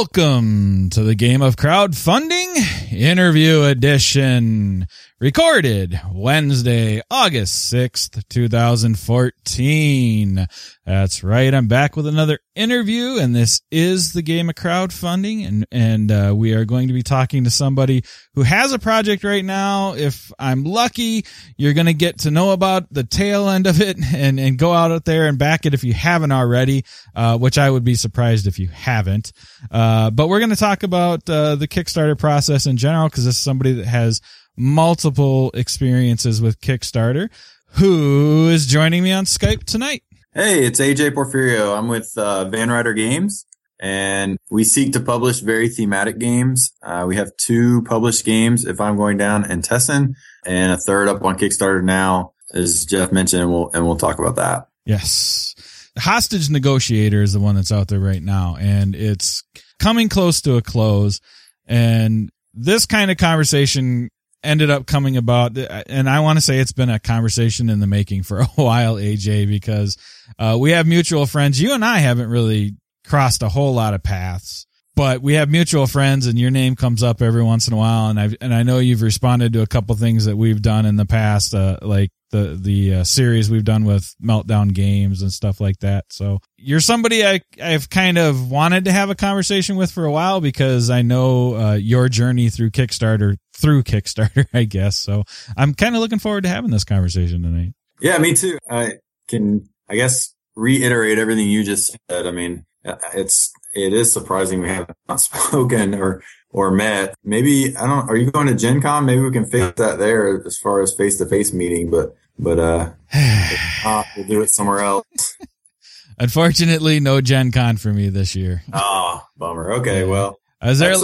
Welcome 0.00 0.88
to 0.92 1.02
the 1.02 1.14
game 1.14 1.42
of 1.42 1.56
crowdfunding 1.56 2.90
interview 2.90 3.64
edition. 3.64 4.86
Recorded 5.22 6.00
Wednesday, 6.14 7.02
August 7.10 7.70
6th, 7.70 8.26
2014. 8.30 10.46
That's 10.86 11.22
right. 11.22 11.52
I'm 11.52 11.68
back 11.68 11.94
with 11.94 12.06
another 12.06 12.38
interview 12.54 13.18
and 13.18 13.36
this 13.36 13.60
is 13.70 14.14
the 14.14 14.22
game 14.22 14.48
of 14.48 14.54
crowdfunding 14.54 15.46
and, 15.46 15.66
and, 15.70 16.10
uh, 16.10 16.32
we 16.34 16.54
are 16.54 16.64
going 16.64 16.88
to 16.88 16.94
be 16.94 17.02
talking 17.02 17.44
to 17.44 17.50
somebody 17.50 18.02
who 18.32 18.44
has 18.44 18.72
a 18.72 18.78
project 18.78 19.22
right 19.22 19.44
now. 19.44 19.92
If 19.92 20.32
I'm 20.38 20.64
lucky, 20.64 21.26
you're 21.58 21.74
going 21.74 21.84
to 21.84 21.92
get 21.92 22.20
to 22.20 22.30
know 22.30 22.52
about 22.52 22.90
the 22.90 23.04
tail 23.04 23.50
end 23.50 23.66
of 23.66 23.82
it 23.82 23.98
and, 24.14 24.40
and 24.40 24.56
go 24.56 24.72
out 24.72 25.04
there 25.04 25.26
and 25.26 25.38
back 25.38 25.66
it 25.66 25.74
if 25.74 25.84
you 25.84 25.92
haven't 25.92 26.32
already, 26.32 26.86
uh, 27.14 27.36
which 27.36 27.58
I 27.58 27.68
would 27.68 27.84
be 27.84 27.94
surprised 27.94 28.46
if 28.46 28.58
you 28.58 28.68
haven't. 28.68 29.34
Uh, 29.70 30.10
but 30.10 30.30
we're 30.30 30.40
going 30.40 30.48
to 30.48 30.56
talk 30.56 30.82
about, 30.82 31.28
uh, 31.28 31.56
the 31.56 31.68
Kickstarter 31.68 32.18
process 32.18 32.64
in 32.64 32.78
general 32.78 33.10
because 33.10 33.26
this 33.26 33.36
is 33.36 33.42
somebody 33.42 33.74
that 33.74 33.86
has 33.86 34.22
multiple 34.60 35.50
experiences 35.54 36.42
with 36.42 36.60
Kickstarter. 36.60 37.30
Who 37.74 38.48
is 38.48 38.66
joining 38.66 39.02
me 39.02 39.10
on 39.10 39.24
Skype 39.24 39.64
tonight? 39.64 40.02
Hey, 40.34 40.64
it's 40.64 40.78
AJ 40.78 41.12
Porfirio. 41.12 41.76
I'm 41.76 41.88
with 41.88 42.12
uh, 42.16 42.44
Van 42.44 42.70
Ryder 42.70 42.92
Games, 42.92 43.46
and 43.80 44.38
we 44.50 44.64
seek 44.64 44.92
to 44.92 45.00
publish 45.00 45.40
very 45.40 45.68
thematic 45.68 46.18
games. 46.18 46.72
Uh, 46.82 47.04
we 47.08 47.16
have 47.16 47.34
two 47.36 47.82
published 47.82 48.24
games, 48.24 48.66
If 48.66 48.80
I'm 48.80 48.96
Going 48.96 49.16
Down 49.16 49.44
and 49.44 49.64
Tessen, 49.64 50.14
and 50.44 50.72
a 50.72 50.76
third 50.76 51.08
up 51.08 51.24
on 51.24 51.38
Kickstarter 51.38 51.82
now, 51.82 52.34
as 52.52 52.84
Jeff 52.84 53.12
mentioned, 53.12 53.42
and 53.42 53.50
we'll, 53.50 53.70
and 53.72 53.86
we'll 53.86 53.96
talk 53.96 54.18
about 54.18 54.36
that. 54.36 54.68
Yes. 54.84 55.54
Hostage 55.98 56.50
Negotiator 56.50 57.22
is 57.22 57.32
the 57.32 57.40
one 57.40 57.54
that's 57.54 57.72
out 57.72 57.88
there 57.88 57.98
right 57.98 58.22
now, 58.22 58.56
and 58.60 58.94
it's 58.94 59.42
coming 59.78 60.08
close 60.08 60.42
to 60.42 60.56
a 60.56 60.62
close. 60.62 61.20
And 61.66 62.30
this 62.52 62.84
kind 62.86 63.10
of 63.10 63.16
conversation 63.16 64.10
ended 64.42 64.70
up 64.70 64.86
coming 64.86 65.16
about 65.16 65.56
and 65.58 66.08
i 66.08 66.20
want 66.20 66.36
to 66.36 66.40
say 66.40 66.58
it's 66.58 66.72
been 66.72 66.90
a 66.90 66.98
conversation 66.98 67.68
in 67.68 67.80
the 67.80 67.86
making 67.86 68.22
for 68.22 68.38
a 68.40 68.46
while 68.56 68.96
aj 68.96 69.48
because 69.48 69.96
uh, 70.38 70.56
we 70.58 70.70
have 70.70 70.86
mutual 70.86 71.26
friends. 71.26 71.60
You 71.60 71.74
and 71.74 71.84
i 71.84 71.98
haven't 71.98 72.28
really 72.28 72.76
crossed 73.06 73.42
a 73.42 73.48
whole 73.48 73.74
lot 73.74 73.94
of 73.94 74.02
paths 74.02 74.66
but 74.94 75.22
we 75.22 75.34
have 75.34 75.50
mutual 75.50 75.86
friends 75.86 76.26
and 76.26 76.38
your 76.38 76.50
name 76.50 76.76
comes 76.76 77.02
up 77.02 77.22
every 77.22 77.42
once 77.42 77.66
in 77.66 77.74
a 77.74 77.76
while 77.76 78.08
and 78.08 78.20
i 78.20 78.28
and 78.40 78.54
i 78.54 78.62
know 78.62 78.78
you've 78.78 79.02
responded 79.02 79.52
to 79.52 79.62
a 79.62 79.66
couple 79.66 79.94
things 79.96 80.26
that 80.26 80.36
we've 80.36 80.62
done 80.62 80.86
in 80.86 80.96
the 80.96 81.06
past 81.06 81.54
uh, 81.54 81.78
like 81.82 82.10
the 82.30 82.58
the 82.60 82.94
uh, 82.94 83.04
series 83.04 83.50
we've 83.50 83.64
done 83.64 83.84
with 83.84 84.14
meltdown 84.22 84.72
games 84.72 85.22
and 85.22 85.32
stuff 85.32 85.60
like 85.60 85.78
that. 85.80 86.04
So 86.10 86.38
you're 86.56 86.80
somebody 86.80 87.24
I, 87.24 87.40
i've 87.62 87.90
kind 87.90 88.18
of 88.18 88.50
wanted 88.50 88.84
to 88.84 88.92
have 88.92 89.10
a 89.10 89.14
conversation 89.14 89.76
with 89.76 89.90
for 89.90 90.04
a 90.04 90.12
while 90.12 90.40
because 90.40 90.90
i 90.90 91.02
know 91.02 91.54
uh, 91.56 91.74
your 91.74 92.08
journey 92.08 92.50
through 92.50 92.70
kickstarter 92.70 93.36
through 93.60 93.82
Kickstarter, 93.82 94.46
I 94.54 94.64
guess. 94.64 94.98
So 94.98 95.24
I'm 95.56 95.74
kind 95.74 95.94
of 95.94 96.00
looking 96.00 96.18
forward 96.18 96.44
to 96.44 96.48
having 96.48 96.70
this 96.70 96.84
conversation 96.84 97.42
tonight. 97.42 97.74
Yeah, 98.00 98.18
me 98.18 98.34
too. 98.34 98.58
I 98.68 98.94
can, 99.28 99.68
I 99.88 99.96
guess, 99.96 100.34
reiterate 100.56 101.18
everything 101.18 101.48
you 101.48 101.64
just 101.64 101.96
said. 102.10 102.26
I 102.26 102.30
mean, 102.30 102.64
uh, 102.84 102.96
it's, 103.14 103.52
it 103.74 103.92
is 103.92 104.12
surprising 104.12 104.60
we 104.60 104.68
have 104.68 104.90
not 105.08 105.20
spoken 105.20 105.94
or, 105.94 106.22
or 106.50 106.70
met. 106.70 107.14
Maybe, 107.22 107.76
I 107.76 107.86
don't, 107.86 108.08
are 108.08 108.16
you 108.16 108.30
going 108.30 108.46
to 108.46 108.54
Gen 108.54 108.80
Con? 108.80 109.04
Maybe 109.04 109.20
we 109.20 109.30
can 109.30 109.46
face 109.46 109.72
that 109.76 109.98
there 109.98 110.42
as 110.46 110.58
far 110.58 110.80
as 110.80 110.94
face 110.94 111.18
to 111.18 111.26
face 111.26 111.52
meeting, 111.52 111.90
but, 111.90 112.16
but, 112.38 112.58
uh, 112.58 112.90
not, 113.12 113.84
uh, 113.84 114.02
we'll 114.16 114.26
do 114.26 114.40
it 114.40 114.50
somewhere 114.50 114.80
else. 114.80 115.04
Unfortunately, 116.18 117.00
no 117.00 117.20
Gen 117.22 117.50
Con 117.50 117.78
for 117.78 117.92
me 117.92 118.10
this 118.10 118.36
year. 118.36 118.62
Oh, 118.74 119.22
bummer. 119.38 119.72
Okay. 119.74 120.04
Well, 120.04 120.39
I 120.60 120.68
was 120.68 120.78
there. 120.78 120.94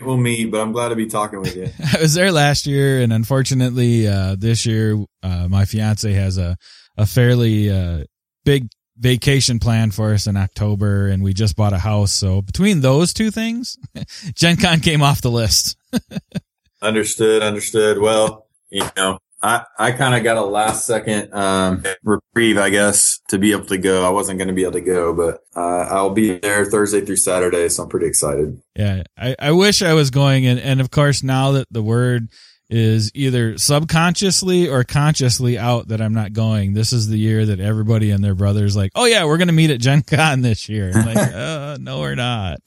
we'll 0.00 0.16
meet, 0.16 0.50
but 0.50 0.60
I'm 0.60 0.72
glad 0.72 0.88
to 0.88 0.96
be 0.96 1.06
talking 1.06 1.40
with 1.40 1.54
you. 1.54 1.68
I 1.94 2.00
was 2.00 2.14
there 2.14 2.32
last 2.32 2.66
year, 2.66 3.00
and 3.00 3.12
unfortunately, 3.12 4.08
uh, 4.08 4.34
this 4.36 4.66
year, 4.66 4.96
uh, 5.22 5.46
my 5.48 5.64
fiance 5.64 6.12
has 6.12 6.38
a 6.38 6.56
a 6.96 7.06
fairly 7.06 7.70
uh, 7.70 8.04
big 8.44 8.68
vacation 8.98 9.58
plan 9.58 9.90
for 9.90 10.12
us 10.12 10.26
in 10.26 10.36
October, 10.36 11.08
and 11.08 11.22
we 11.22 11.34
just 11.34 11.56
bought 11.56 11.72
a 11.72 11.78
house. 11.78 12.12
So 12.12 12.42
between 12.42 12.80
those 12.80 13.12
two 13.12 13.30
things, 13.30 13.78
Gen 14.34 14.56
Con 14.56 14.80
came 14.80 15.02
off 15.02 15.20
the 15.20 15.30
list. 15.30 15.76
understood. 16.82 17.42
Understood. 17.42 17.98
Well, 17.98 18.46
you 18.70 18.84
know, 18.96 19.18
I, 19.46 19.64
I 19.78 19.92
kind 19.92 20.16
of 20.16 20.24
got 20.24 20.36
a 20.36 20.44
last 20.44 20.86
second 20.86 21.32
um, 21.32 21.84
reprieve, 22.02 22.58
I 22.58 22.70
guess, 22.70 23.20
to 23.28 23.38
be 23.38 23.52
able 23.52 23.66
to 23.66 23.78
go. 23.78 24.04
I 24.04 24.10
wasn't 24.10 24.38
going 24.38 24.48
to 24.48 24.54
be 24.54 24.62
able 24.62 24.72
to 24.72 24.80
go, 24.80 25.14
but 25.14 25.40
uh, 25.54 25.86
I'll 25.88 26.10
be 26.10 26.38
there 26.38 26.64
Thursday 26.64 27.02
through 27.02 27.16
Saturday, 27.16 27.68
so 27.68 27.84
I'm 27.84 27.88
pretty 27.88 28.06
excited. 28.06 28.60
Yeah, 28.74 29.04
I, 29.16 29.36
I 29.38 29.52
wish 29.52 29.82
I 29.82 29.94
was 29.94 30.10
going, 30.10 30.46
and 30.46 30.58
and 30.58 30.80
of 30.80 30.90
course 30.90 31.22
now 31.22 31.52
that 31.52 31.68
the 31.70 31.82
word 31.82 32.28
is 32.68 33.12
either 33.14 33.56
subconsciously 33.56 34.68
or 34.68 34.82
consciously 34.82 35.56
out 35.56 35.88
that 35.88 36.00
I'm 36.00 36.14
not 36.14 36.32
going. 36.32 36.74
This 36.74 36.92
is 36.92 37.08
the 37.08 37.18
year 37.18 37.46
that 37.46 37.60
everybody 37.60 38.10
and 38.10 38.24
their 38.24 38.34
brothers 38.34 38.74
like, 38.74 38.90
oh 38.96 39.04
yeah, 39.04 39.26
we're 39.26 39.38
going 39.38 39.46
to 39.46 39.54
meet 39.54 39.70
at 39.70 39.78
Gen 39.78 40.02
Con 40.02 40.40
this 40.40 40.68
year. 40.68 40.90
I'm 40.92 41.06
like, 41.06 41.16
uh, 41.34 41.78
no, 41.80 42.00
we're 42.00 42.16
not. 42.16 42.58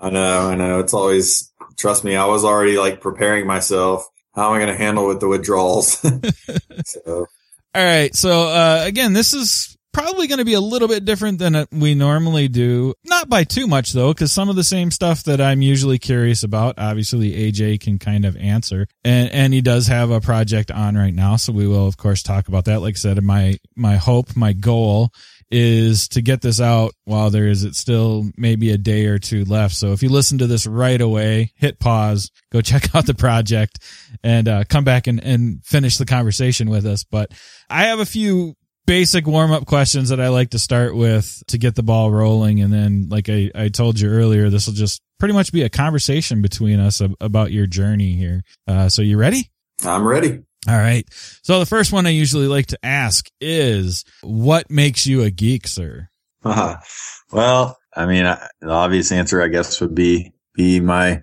I 0.00 0.10
know, 0.10 0.48
I 0.48 0.56
know. 0.56 0.80
It's 0.80 0.94
always 0.94 1.52
trust 1.76 2.02
me. 2.02 2.16
I 2.16 2.26
was 2.26 2.44
already 2.44 2.76
like 2.76 3.00
preparing 3.00 3.46
myself 3.46 4.08
how 4.38 4.48
am 4.48 4.54
I 4.54 4.64
going 4.64 4.72
to 4.72 4.82
handle 4.82 5.06
with 5.06 5.20
the 5.20 5.28
withdrawals? 5.28 5.98
so. 6.84 7.26
All 7.74 7.84
right. 7.84 8.14
So, 8.14 8.48
uh, 8.48 8.82
again, 8.86 9.12
this 9.12 9.34
is 9.34 9.76
probably 9.92 10.28
going 10.28 10.38
to 10.38 10.44
be 10.44 10.54
a 10.54 10.60
little 10.60 10.86
bit 10.86 11.04
different 11.04 11.38
than 11.38 11.66
we 11.72 11.94
normally 11.94 12.46
do. 12.46 12.94
Not 13.04 13.28
by 13.28 13.44
too 13.44 13.66
much 13.66 13.92
though, 13.92 14.12
because 14.12 14.30
some 14.30 14.48
of 14.48 14.54
the 14.54 14.62
same 14.62 14.90
stuff 14.90 15.24
that 15.24 15.40
I'm 15.40 15.60
usually 15.60 15.98
curious 15.98 16.44
about, 16.44 16.78
obviously 16.78 17.32
AJ 17.32 17.80
can 17.80 17.98
kind 17.98 18.24
of 18.24 18.36
answer 18.36 18.86
and, 19.04 19.30
and 19.32 19.52
he 19.52 19.60
does 19.60 19.88
have 19.88 20.10
a 20.10 20.20
project 20.20 20.70
on 20.70 20.96
right 20.96 21.14
now. 21.14 21.36
So 21.36 21.52
we 21.52 21.66
will 21.66 21.88
of 21.88 21.96
course 21.96 22.22
talk 22.22 22.46
about 22.46 22.66
that. 22.66 22.80
Like 22.80 22.94
I 22.94 22.98
said, 22.98 23.22
my, 23.24 23.58
my 23.74 23.96
hope, 23.96 24.36
my 24.36 24.52
goal 24.52 25.10
is 25.50 26.08
to 26.08 26.22
get 26.22 26.40
this 26.42 26.60
out 26.60 26.92
while 27.04 27.30
there 27.30 27.48
is 27.48 27.64
it 27.64 27.74
still 27.74 28.30
maybe 28.36 28.70
a 28.70 28.78
day 28.78 29.06
or 29.06 29.18
two 29.18 29.44
left. 29.44 29.74
So 29.74 29.92
if 29.92 30.02
you 30.02 30.08
listen 30.08 30.38
to 30.38 30.46
this 30.46 30.66
right 30.66 31.00
away, 31.00 31.52
hit 31.56 31.78
pause, 31.78 32.30
go 32.52 32.60
check 32.62 32.94
out 32.94 33.06
the 33.06 33.14
project 33.14 33.78
and 34.22 34.48
uh, 34.48 34.64
come 34.68 34.84
back 34.84 35.06
and, 35.06 35.22
and 35.22 35.64
finish 35.64 35.96
the 35.96 36.06
conversation 36.06 36.68
with 36.70 36.86
us. 36.86 37.04
But 37.04 37.32
I 37.68 37.84
have 37.84 38.00
a 38.00 38.06
few 38.06 38.54
basic 38.86 39.26
warm 39.26 39.52
up 39.52 39.66
questions 39.66 40.08
that 40.08 40.20
I 40.20 40.28
like 40.28 40.50
to 40.50 40.58
start 40.58 40.96
with 40.96 41.42
to 41.48 41.58
get 41.58 41.74
the 41.74 41.82
ball 41.82 42.10
rolling. 42.10 42.60
And 42.60 42.72
then, 42.72 43.08
like 43.10 43.28
I, 43.28 43.50
I 43.54 43.68
told 43.68 44.00
you 44.00 44.08
earlier, 44.08 44.50
this 44.50 44.66
will 44.66 44.74
just 44.74 45.02
pretty 45.18 45.34
much 45.34 45.52
be 45.52 45.62
a 45.62 45.68
conversation 45.68 46.42
between 46.42 46.80
us 46.80 47.02
about 47.20 47.52
your 47.52 47.66
journey 47.66 48.12
here. 48.12 48.42
Uh, 48.66 48.88
so 48.88 49.02
you 49.02 49.18
ready? 49.18 49.50
I'm 49.84 50.06
ready. 50.06 50.42
All 50.68 50.76
right. 50.76 51.06
So 51.42 51.58
the 51.58 51.66
first 51.66 51.94
one 51.94 52.06
I 52.06 52.10
usually 52.10 52.46
like 52.46 52.66
to 52.66 52.78
ask 52.82 53.30
is 53.40 54.04
what 54.20 54.70
makes 54.70 55.06
you 55.06 55.22
a 55.22 55.30
geek, 55.30 55.66
sir? 55.66 56.10
Uh, 56.44 56.76
well, 57.32 57.78
I 57.96 58.04
mean, 58.04 58.26
I, 58.26 58.46
the 58.60 58.68
obvious 58.68 59.10
answer, 59.10 59.40
I 59.40 59.48
guess, 59.48 59.80
would 59.80 59.94
be, 59.94 60.32
be 60.54 60.78
my, 60.80 61.22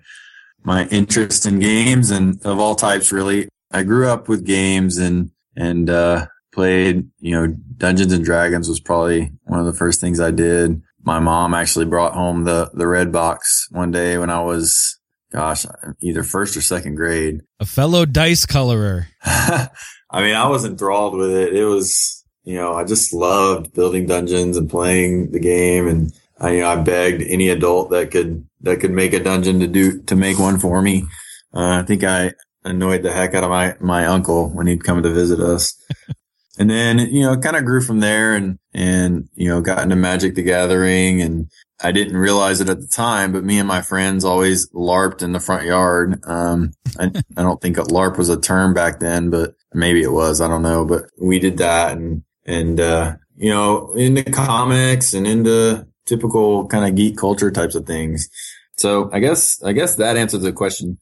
my 0.64 0.88
interest 0.88 1.46
in 1.46 1.60
games 1.60 2.10
and 2.10 2.44
of 2.44 2.58
all 2.58 2.74
types, 2.74 3.12
really. 3.12 3.48
I 3.70 3.84
grew 3.84 4.08
up 4.08 4.28
with 4.28 4.44
games 4.44 4.98
and, 4.98 5.30
and, 5.54 5.88
uh, 5.90 6.26
played, 6.52 7.08
you 7.20 7.32
know, 7.32 7.54
Dungeons 7.76 8.12
and 8.12 8.24
Dragons 8.24 8.68
was 8.68 8.80
probably 8.80 9.30
one 9.44 9.60
of 9.60 9.66
the 9.66 9.74
first 9.74 10.00
things 10.00 10.18
I 10.18 10.32
did. 10.32 10.82
My 11.04 11.20
mom 11.20 11.54
actually 11.54 11.84
brought 11.84 12.14
home 12.14 12.44
the, 12.44 12.70
the 12.74 12.88
red 12.88 13.12
box 13.12 13.68
one 13.70 13.92
day 13.92 14.18
when 14.18 14.30
I 14.30 14.40
was 14.40 14.98
gosh, 15.32 15.66
either 16.00 16.22
first 16.22 16.56
or 16.56 16.60
second 16.60 16.94
grade. 16.94 17.42
A 17.60 17.66
fellow 17.66 18.04
dice 18.04 18.46
colorer. 18.46 19.08
I 19.24 19.68
mean, 20.14 20.34
I 20.34 20.48
was 20.48 20.64
enthralled 20.64 21.14
with 21.14 21.30
it. 21.30 21.54
It 21.54 21.64
was, 21.64 22.24
you 22.44 22.54
know, 22.54 22.74
I 22.74 22.84
just 22.84 23.12
loved 23.12 23.74
building 23.74 24.06
dungeons 24.06 24.56
and 24.56 24.70
playing 24.70 25.32
the 25.32 25.40
game. 25.40 25.88
And 25.88 26.12
I, 26.40 26.52
you 26.52 26.60
know, 26.60 26.68
I 26.68 26.76
begged 26.76 27.22
any 27.22 27.48
adult 27.48 27.90
that 27.90 28.10
could, 28.10 28.46
that 28.62 28.80
could 28.80 28.92
make 28.92 29.12
a 29.12 29.22
dungeon 29.22 29.60
to 29.60 29.66
do, 29.66 30.02
to 30.02 30.16
make 30.16 30.38
one 30.38 30.58
for 30.58 30.80
me. 30.80 31.04
Uh, 31.52 31.80
I 31.80 31.82
think 31.82 32.04
I 32.04 32.32
annoyed 32.64 33.02
the 33.02 33.12
heck 33.12 33.34
out 33.34 33.44
of 33.44 33.50
my, 33.50 33.74
my 33.80 34.06
uncle 34.06 34.48
when 34.50 34.66
he'd 34.66 34.84
come 34.84 35.02
to 35.02 35.10
visit 35.10 35.40
us. 35.40 35.76
and 36.58 36.70
then, 36.70 36.98
you 36.98 37.22
know, 37.22 37.36
kind 37.36 37.56
of 37.56 37.64
grew 37.64 37.80
from 37.80 38.00
there 38.00 38.34
and, 38.34 38.58
and, 38.72 39.28
you 39.34 39.48
know, 39.48 39.60
got 39.60 39.82
into 39.82 39.96
Magic 39.96 40.34
the 40.34 40.42
Gathering 40.42 41.20
and, 41.20 41.50
I 41.82 41.92
didn't 41.92 42.16
realize 42.16 42.60
it 42.60 42.70
at 42.70 42.80
the 42.80 42.86
time, 42.86 43.32
but 43.32 43.44
me 43.44 43.58
and 43.58 43.68
my 43.68 43.82
friends 43.82 44.24
always 44.24 44.70
LARPed 44.70 45.22
in 45.22 45.32
the 45.32 45.40
front 45.40 45.64
yard. 45.64 46.20
Um, 46.24 46.72
I, 46.98 47.10
I, 47.36 47.42
don't 47.42 47.60
think 47.60 47.76
LARP 47.76 48.16
was 48.16 48.30
a 48.30 48.40
term 48.40 48.72
back 48.72 48.98
then, 48.98 49.28
but 49.28 49.54
maybe 49.74 50.02
it 50.02 50.12
was. 50.12 50.40
I 50.40 50.48
don't 50.48 50.62
know, 50.62 50.86
but 50.86 51.04
we 51.20 51.38
did 51.38 51.58
that 51.58 51.96
and, 51.96 52.22
and, 52.46 52.80
uh, 52.80 53.16
you 53.34 53.50
know, 53.50 53.92
into 53.92 54.24
comics 54.24 55.12
and 55.12 55.26
into 55.26 55.86
typical 56.06 56.66
kind 56.68 56.86
of 56.86 56.94
geek 56.94 57.18
culture 57.18 57.50
types 57.50 57.74
of 57.74 57.86
things. 57.86 58.30
So 58.78 59.10
I 59.12 59.18
guess, 59.18 59.62
I 59.62 59.72
guess 59.72 59.96
that 59.96 60.16
answers 60.16 60.42
the 60.42 60.52
question. 60.52 60.98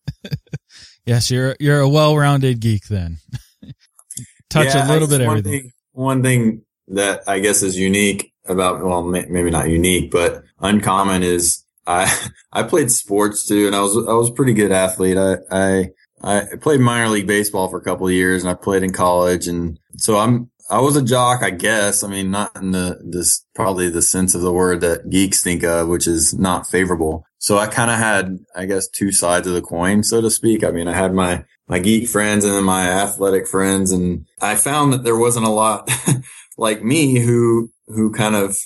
yes, 1.06 1.30
you're, 1.30 1.54
you're 1.60 1.80
a 1.80 1.88
well-rounded 1.88 2.58
geek 2.58 2.88
then. 2.88 3.18
Touch 4.50 4.74
yeah, 4.74 4.88
a 4.88 4.92
little 4.92 5.08
bit 5.08 5.20
everything. 5.20 5.62
Thing, 5.62 5.72
one 5.92 6.22
thing 6.22 6.62
that 6.88 7.22
I 7.28 7.38
guess 7.38 7.62
is 7.62 7.78
unique 7.78 8.33
about, 8.46 8.84
well, 8.84 9.02
maybe 9.02 9.50
not 9.50 9.68
unique, 9.68 10.10
but 10.10 10.42
uncommon 10.60 11.22
is 11.22 11.64
I, 11.86 12.12
I 12.52 12.62
played 12.62 12.90
sports 12.90 13.46
too 13.46 13.66
and 13.66 13.76
I 13.76 13.80
was, 13.80 13.96
I 13.96 14.12
was 14.12 14.30
a 14.30 14.34
pretty 14.34 14.54
good 14.54 14.72
athlete. 14.72 15.16
I, 15.16 15.36
I, 15.50 15.90
I 16.22 16.56
played 16.60 16.80
minor 16.80 17.08
league 17.08 17.26
baseball 17.26 17.68
for 17.68 17.78
a 17.78 17.84
couple 17.84 18.06
of 18.06 18.12
years 18.12 18.42
and 18.42 18.50
I 18.50 18.54
played 18.54 18.82
in 18.82 18.92
college. 18.92 19.46
And 19.46 19.78
so 19.96 20.18
I'm, 20.18 20.50
I 20.70 20.80
was 20.80 20.96
a 20.96 21.02
jock, 21.02 21.42
I 21.42 21.50
guess. 21.50 22.02
I 22.02 22.08
mean, 22.08 22.30
not 22.30 22.56
in 22.56 22.70
the, 22.70 22.98
this 23.04 23.44
probably 23.54 23.90
the 23.90 24.00
sense 24.00 24.34
of 24.34 24.40
the 24.40 24.52
word 24.52 24.80
that 24.80 25.10
geeks 25.10 25.42
think 25.42 25.62
of, 25.62 25.88
which 25.88 26.06
is 26.06 26.32
not 26.32 26.66
favorable. 26.66 27.26
So 27.38 27.58
I 27.58 27.66
kind 27.66 27.90
of 27.90 27.98
had, 27.98 28.38
I 28.56 28.64
guess, 28.64 28.88
two 28.88 29.12
sides 29.12 29.46
of 29.46 29.52
the 29.52 29.60
coin, 29.60 30.02
so 30.02 30.22
to 30.22 30.30
speak. 30.30 30.64
I 30.64 30.70
mean, 30.70 30.88
I 30.88 30.94
had 30.94 31.12
my, 31.12 31.44
my 31.68 31.78
geek 31.78 32.08
friends 32.08 32.46
and 32.46 32.54
then 32.54 32.64
my 32.64 32.88
athletic 32.88 33.46
friends. 33.46 33.92
And 33.92 34.24
I 34.40 34.54
found 34.54 34.94
that 34.94 35.04
there 35.04 35.18
wasn't 35.18 35.44
a 35.44 35.50
lot 35.50 35.90
like 36.56 36.82
me 36.82 37.18
who, 37.18 37.70
who 37.86 38.12
kind 38.12 38.34
of 38.34 38.58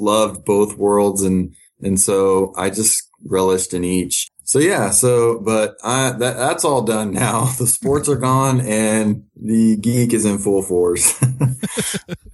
loved 0.00 0.44
both 0.44 0.76
worlds. 0.76 1.22
And, 1.22 1.54
and 1.80 2.00
so 2.00 2.52
I 2.56 2.70
just 2.70 3.08
relished 3.24 3.74
in 3.74 3.84
each. 3.84 4.30
So 4.46 4.58
yeah, 4.58 4.90
so 4.90 5.40
but 5.40 5.76
I 5.82 6.10
that 6.10 6.36
that's 6.36 6.64
all 6.64 6.82
done 6.82 7.12
now. 7.12 7.50
The 7.58 7.66
sports 7.66 8.08
are 8.10 8.16
gone 8.16 8.60
and 8.60 9.24
the 9.34 9.76
geek 9.78 10.12
is 10.12 10.26
in 10.26 10.38
full 10.38 10.62
force. 10.62 11.18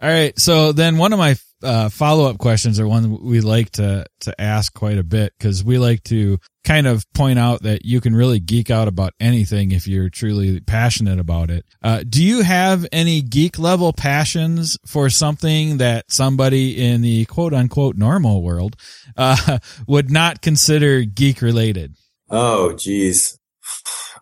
all 0.00 0.08
right. 0.08 0.38
So 0.38 0.72
then 0.72 0.98
one 0.98 1.12
of 1.12 1.18
my 1.18 1.36
uh, 1.62 1.88
follow 1.88 2.28
up 2.28 2.38
questions 2.38 2.78
are 2.78 2.86
one 2.86 3.22
we 3.22 3.40
like 3.40 3.70
to 3.70 4.04
to 4.20 4.40
ask 4.40 4.72
quite 4.74 4.98
a 4.98 5.02
bit 5.02 5.32
because 5.38 5.64
we 5.64 5.78
like 5.78 6.02
to 6.04 6.38
kind 6.64 6.86
of 6.86 7.10
point 7.14 7.38
out 7.38 7.62
that 7.62 7.84
you 7.84 8.00
can 8.00 8.14
really 8.14 8.40
geek 8.40 8.70
out 8.70 8.88
about 8.88 9.14
anything 9.20 9.72
if 9.72 9.86
you're 9.86 10.10
truly 10.10 10.60
passionate 10.60 11.18
about 11.18 11.50
it. 11.50 11.64
Uh, 11.82 12.02
do 12.06 12.22
you 12.22 12.42
have 12.42 12.86
any 12.92 13.22
geek 13.22 13.58
level 13.58 13.92
passions 13.92 14.76
for 14.84 15.08
something 15.08 15.78
that 15.78 16.04
somebody 16.10 16.84
in 16.84 17.00
the 17.00 17.24
quote 17.26 17.54
unquote 17.54 17.96
normal 17.96 18.42
world 18.42 18.76
uh, 19.16 19.58
would 19.86 20.10
not 20.10 20.42
consider 20.42 21.02
geek 21.02 21.40
related? 21.40 21.94
Oh, 22.28 22.74
geez. 22.74 23.38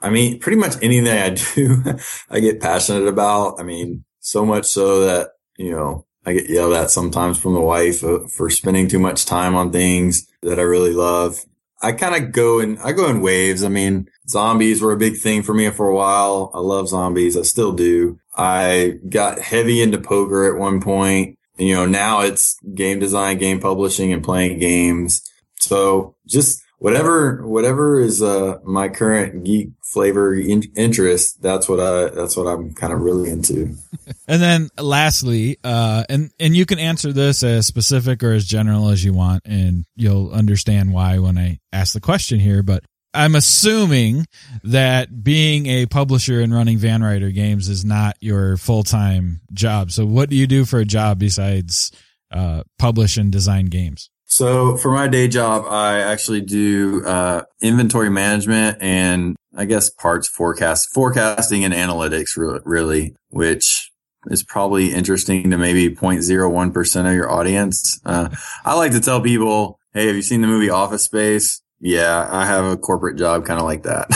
I 0.03 0.11
mean, 0.11 0.39
pretty 0.39 0.59
much 0.59 0.75
anything 0.83 1.09
I 1.09 1.31
do, 1.31 1.83
I 2.31 2.41
get 2.41 2.61
passionate 2.61 3.09
about. 3.09 3.59
I 3.59 3.63
mean, 3.63 4.05
so 4.21 4.45
much 4.45 4.67
so 4.67 5.07
that, 5.07 5.31
you 5.57 5.71
know, 5.71 6.07
I 6.27 6.33
get 6.35 6.49
yelled 6.49 6.75
at 6.75 6.91
sometimes 6.91 7.39
from 7.39 7.55
the 7.55 7.61
wife 7.61 8.03
uh, 8.03 8.27
for 8.29 8.49
spending 8.51 8.89
too 8.89 8.99
much 8.99 9.27
time 9.27 9.55
on 9.55 9.73
things 9.73 10.27
that 10.43 10.59
I 10.59 10.63
really 10.63 10.93
love. 10.93 11.45
I 11.83 11.93
kind 11.93 12.15
of 12.15 12.33
go 12.33 12.61
in, 12.61 12.79
I 12.79 12.93
go 12.93 13.09
in 13.11 13.21
waves. 13.21 13.63
I 13.63 13.69
mean, 13.69 14.09
zombies 14.27 14.81
were 14.81 14.93
a 14.93 14.97
big 14.97 15.19
thing 15.19 15.43
for 15.43 15.53
me 15.53 15.69
for 15.71 15.87
a 15.87 15.95
while. 15.95 16.51
I 16.55 16.61
love 16.61 16.89
zombies. 16.89 17.37
I 17.37 17.43
still 17.43 17.73
do. 17.73 18.19
I 18.37 18.99
got 19.09 19.39
heavy 19.39 19.83
into 19.83 19.99
poker 19.99 20.53
at 20.53 20.59
one 20.59 20.81
point. 20.81 21.39
You 21.59 21.75
know, 21.75 21.87
now 21.87 22.21
it's 22.21 22.57
game 22.75 23.01
design, 23.01 23.39
game 23.39 23.61
publishing 23.61 24.13
and 24.13 24.25
playing 24.25 24.59
games. 24.59 25.23
So 25.61 26.17
just 26.27 26.64
whatever 26.85 27.47
whatever 27.47 27.99
is 27.99 28.23
uh 28.23 28.59
my 28.63 28.91
current 28.91 29.43
geek 29.43 29.71
flavor 29.83 30.35
in- 30.35 30.71
interest 30.77 31.41
that's 31.41 31.67
what 31.67 31.81
i 31.81 32.11
that's 32.11 32.37
what 32.37 32.47
i'm 32.47 32.75
kind 32.75 32.93
of 32.93 33.01
really 33.01 33.31
into. 33.31 33.75
And 34.29 34.41
then 34.43 34.69
lastly 34.79 35.59
uh 35.65 36.05
and 36.11 36.31
and 36.39 36.55
you 36.55 36.67
can 36.67 36.79
answer 36.79 37.11
this 37.11 37.43
as 37.43 37.67
specific 37.67 38.23
or 38.23 38.33
as 38.33 38.45
general 38.45 38.91
as 38.91 39.03
you 39.03 39.15
want 39.15 39.43
and 39.47 39.87
you'll 39.97 40.31
understand 40.31 40.93
why 40.93 41.19
when 41.19 41.39
i 41.39 41.59
ask 41.73 41.95
the 41.95 42.01
question 42.01 42.39
here 42.39 42.63
but 42.63 42.85
i'm 43.15 43.35
assuming 43.35 44.27
that 44.63 45.25
being 45.25 45.67
a 45.67 45.87
publisher 45.87 46.41
and 46.41 46.53
running 46.53 46.77
Van 46.77 47.03
Ryder 47.03 47.31
games 47.31 47.71
is 47.71 47.85
not 47.85 48.17
your 48.21 48.57
full-time 48.59 49.41
job. 49.53 49.91
So 49.91 50.05
what 50.05 50.29
do 50.29 50.37
you 50.37 50.47
do 50.47 50.67
for 50.67 50.81
a 50.81 50.85
job 50.85 51.19
besides 51.19 51.93
uh 52.31 52.63
publish 52.79 53.17
and 53.17 53.33
design 53.33 53.67
games 53.67 54.11
so 54.35 54.77
for 54.77 54.91
my 54.91 55.07
day 55.07 55.29
job, 55.29 55.65
I 55.69 56.01
actually 56.01 56.41
do 56.41 57.05
uh, 57.07 57.43
inventory 57.63 58.11
management 58.11 58.79
and 58.81 59.37
I 59.57 59.65
guess 59.65 59.91
parts 59.91 60.27
forecast, 60.27 60.89
forecasting 60.93 61.65
and 61.65 61.73
analytics 61.73 62.31
really, 62.65 63.15
which 63.29 63.93
is 64.27 64.43
probably 64.43 64.93
interesting 64.93 65.53
to 65.53 65.57
maybe 65.57 65.89
0.01% 65.95 67.09
of 67.09 67.15
your 67.15 67.31
audience. 67.31 68.01
Uh, 68.05 68.29
I 68.65 68.75
like 68.75 68.91
to 68.91 69.01
tell 69.01 69.21
people, 69.21 69.79
Hey, 69.93 70.09
have 70.09 70.17
you 70.17 70.23
seen 70.23 70.41
the 70.41 70.49
movie 70.49 70.69
Office 70.69 71.05
Space? 71.05 71.63
Yeah, 71.79 72.29
I 72.29 72.45
have 72.45 72.65
a 72.65 72.77
corporate 72.77 73.17
job 73.17 73.47
kind 73.47 73.61
of 73.61 73.67
like 73.67 73.85
that. 73.85 74.09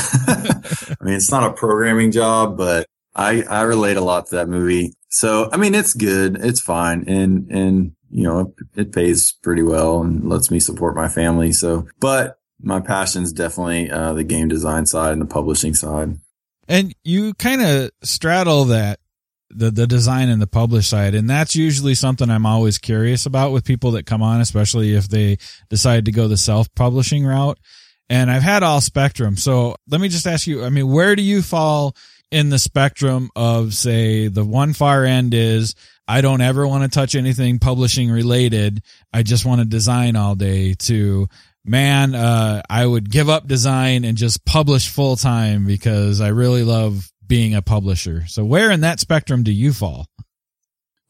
I 1.01 1.05
mean, 1.05 1.15
it's 1.15 1.31
not 1.31 1.49
a 1.49 1.53
programming 1.53 2.11
job, 2.11 2.57
but 2.57 2.89
I, 3.15 3.43
I 3.43 3.63
relate 3.63 3.97
a 3.97 4.01
lot 4.01 4.27
to 4.31 4.35
that 4.35 4.49
movie. 4.49 4.95
So, 5.11 5.49
I 5.53 5.59
mean, 5.59 5.77
it's 5.77 5.95
good. 5.95 6.39
It's 6.41 6.61
fine. 6.61 7.05
And, 7.07 7.49
and 7.53 7.93
you 8.11 8.25
know, 8.25 8.55
it, 8.75 8.93
pays 8.93 9.33
pretty 9.43 9.63
well 9.63 10.01
and 10.01 10.29
lets 10.29 10.51
me 10.51 10.61
support 10.61 10.97
my 10.97 11.09
family. 11.09 11.53
So, 11.53 11.87
but 12.01 12.39
my 12.61 12.81
passion 12.81 13.23
is 13.23 13.33
definitely 13.33 13.91
uh, 13.91 14.15
the 14.15 14.25
game 14.25 14.49
design 14.49 14.87
side 14.87 15.13
and 15.13 15.23
the 15.23 15.27
publishing 15.27 15.75
side. 15.75 16.19
And 16.69 16.95
you 17.05 17.35
kind 17.35 17.63
of 17.63 17.91
straddle 18.03 18.67
that 18.67 19.01
the 19.51 19.71
the 19.71 19.87
design 19.87 20.29
and 20.29 20.43
the 20.43 20.47
publish 20.47 20.89
side 20.89 21.15
and 21.15 21.29
that's 21.29 21.57
usually 21.57 21.95
something 21.95 22.29
I'm 22.29 22.45
always 22.45 22.77
curious 22.77 23.25
about 23.25 23.51
with 23.51 23.65
people 23.65 23.93
that 23.93 24.05
come 24.05 24.23
on 24.23 24.43
especially 24.43 24.95
if 24.95 25.09
they 25.09 25.39
decide 25.71 26.05
to 26.05 26.13
go 26.13 26.29
the 26.29 26.37
self-publishing 26.37 27.25
route 27.25 27.59
and 28.11 28.31
I've 28.31 28.43
had 28.43 28.63
all 28.63 28.83
spectrum 28.83 29.39
so 29.39 29.75
let 29.89 30.03
me 30.03 30.09
just 30.09 30.27
ask 30.27 30.47
you 30.47 30.65
I 30.65 30.69
mean 30.69 30.93
where 30.93 31.17
do 31.17 31.23
you 31.23 31.41
fall 31.41 31.97
in 32.31 32.51
the 32.51 32.59
spectrum 32.59 33.31
of 33.35 33.75
say 33.75 34.29
the 34.29 34.45
one 34.45 34.73
far 34.73 35.05
end 35.05 35.35
is 35.35 35.75
I 36.07 36.21
don't 36.21 36.41
ever 36.41 36.67
want 36.67 36.85
to 36.85 36.89
touch 36.89 37.15
anything 37.15 37.59
publishing 37.59 38.11
related. 38.11 38.83
I 39.13 39.23
just 39.23 39.45
want 39.45 39.61
to 39.61 39.67
design 39.67 40.17
all 40.17 40.35
day 40.35 40.75
to 40.75 41.29
man, 41.69 42.15
uh, 42.15 42.63
I 42.69 42.87
would 42.87 43.11
give 43.11 43.29
up 43.29 43.47
design 43.47 44.05
and 44.05 44.17
just 44.17 44.45
publish 44.45 44.89
full 44.89 45.17
time 45.17 45.67
because 45.67 46.21
I 46.21 46.29
really 46.29 46.65
love 46.65 47.11
being 47.27 47.55
a 47.55 47.63
publisher. 47.63 48.27
So 48.27 48.45
where 48.45 48.71
in 48.71 48.81
that 48.81 49.01
spectrum 49.01 49.43
do 49.43 49.53
you 49.53 49.73
fall? 49.73 50.07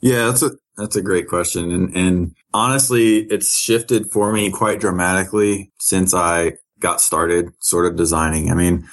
Yeah, 0.00 0.26
that's 0.26 0.42
a, 0.42 0.50
that's 0.76 0.96
a 0.96 1.02
great 1.02 1.28
question. 1.28 1.70
And, 1.70 1.96
and 1.96 2.36
honestly, 2.52 3.18
it's 3.18 3.56
shifted 3.56 4.10
for 4.10 4.32
me 4.32 4.50
quite 4.50 4.80
dramatically 4.80 5.72
since 5.78 6.12
I 6.12 6.54
got 6.80 7.00
started 7.00 7.50
sort 7.60 7.86
of 7.86 7.96
designing. 7.96 8.50
I 8.50 8.54
mean, 8.54 8.88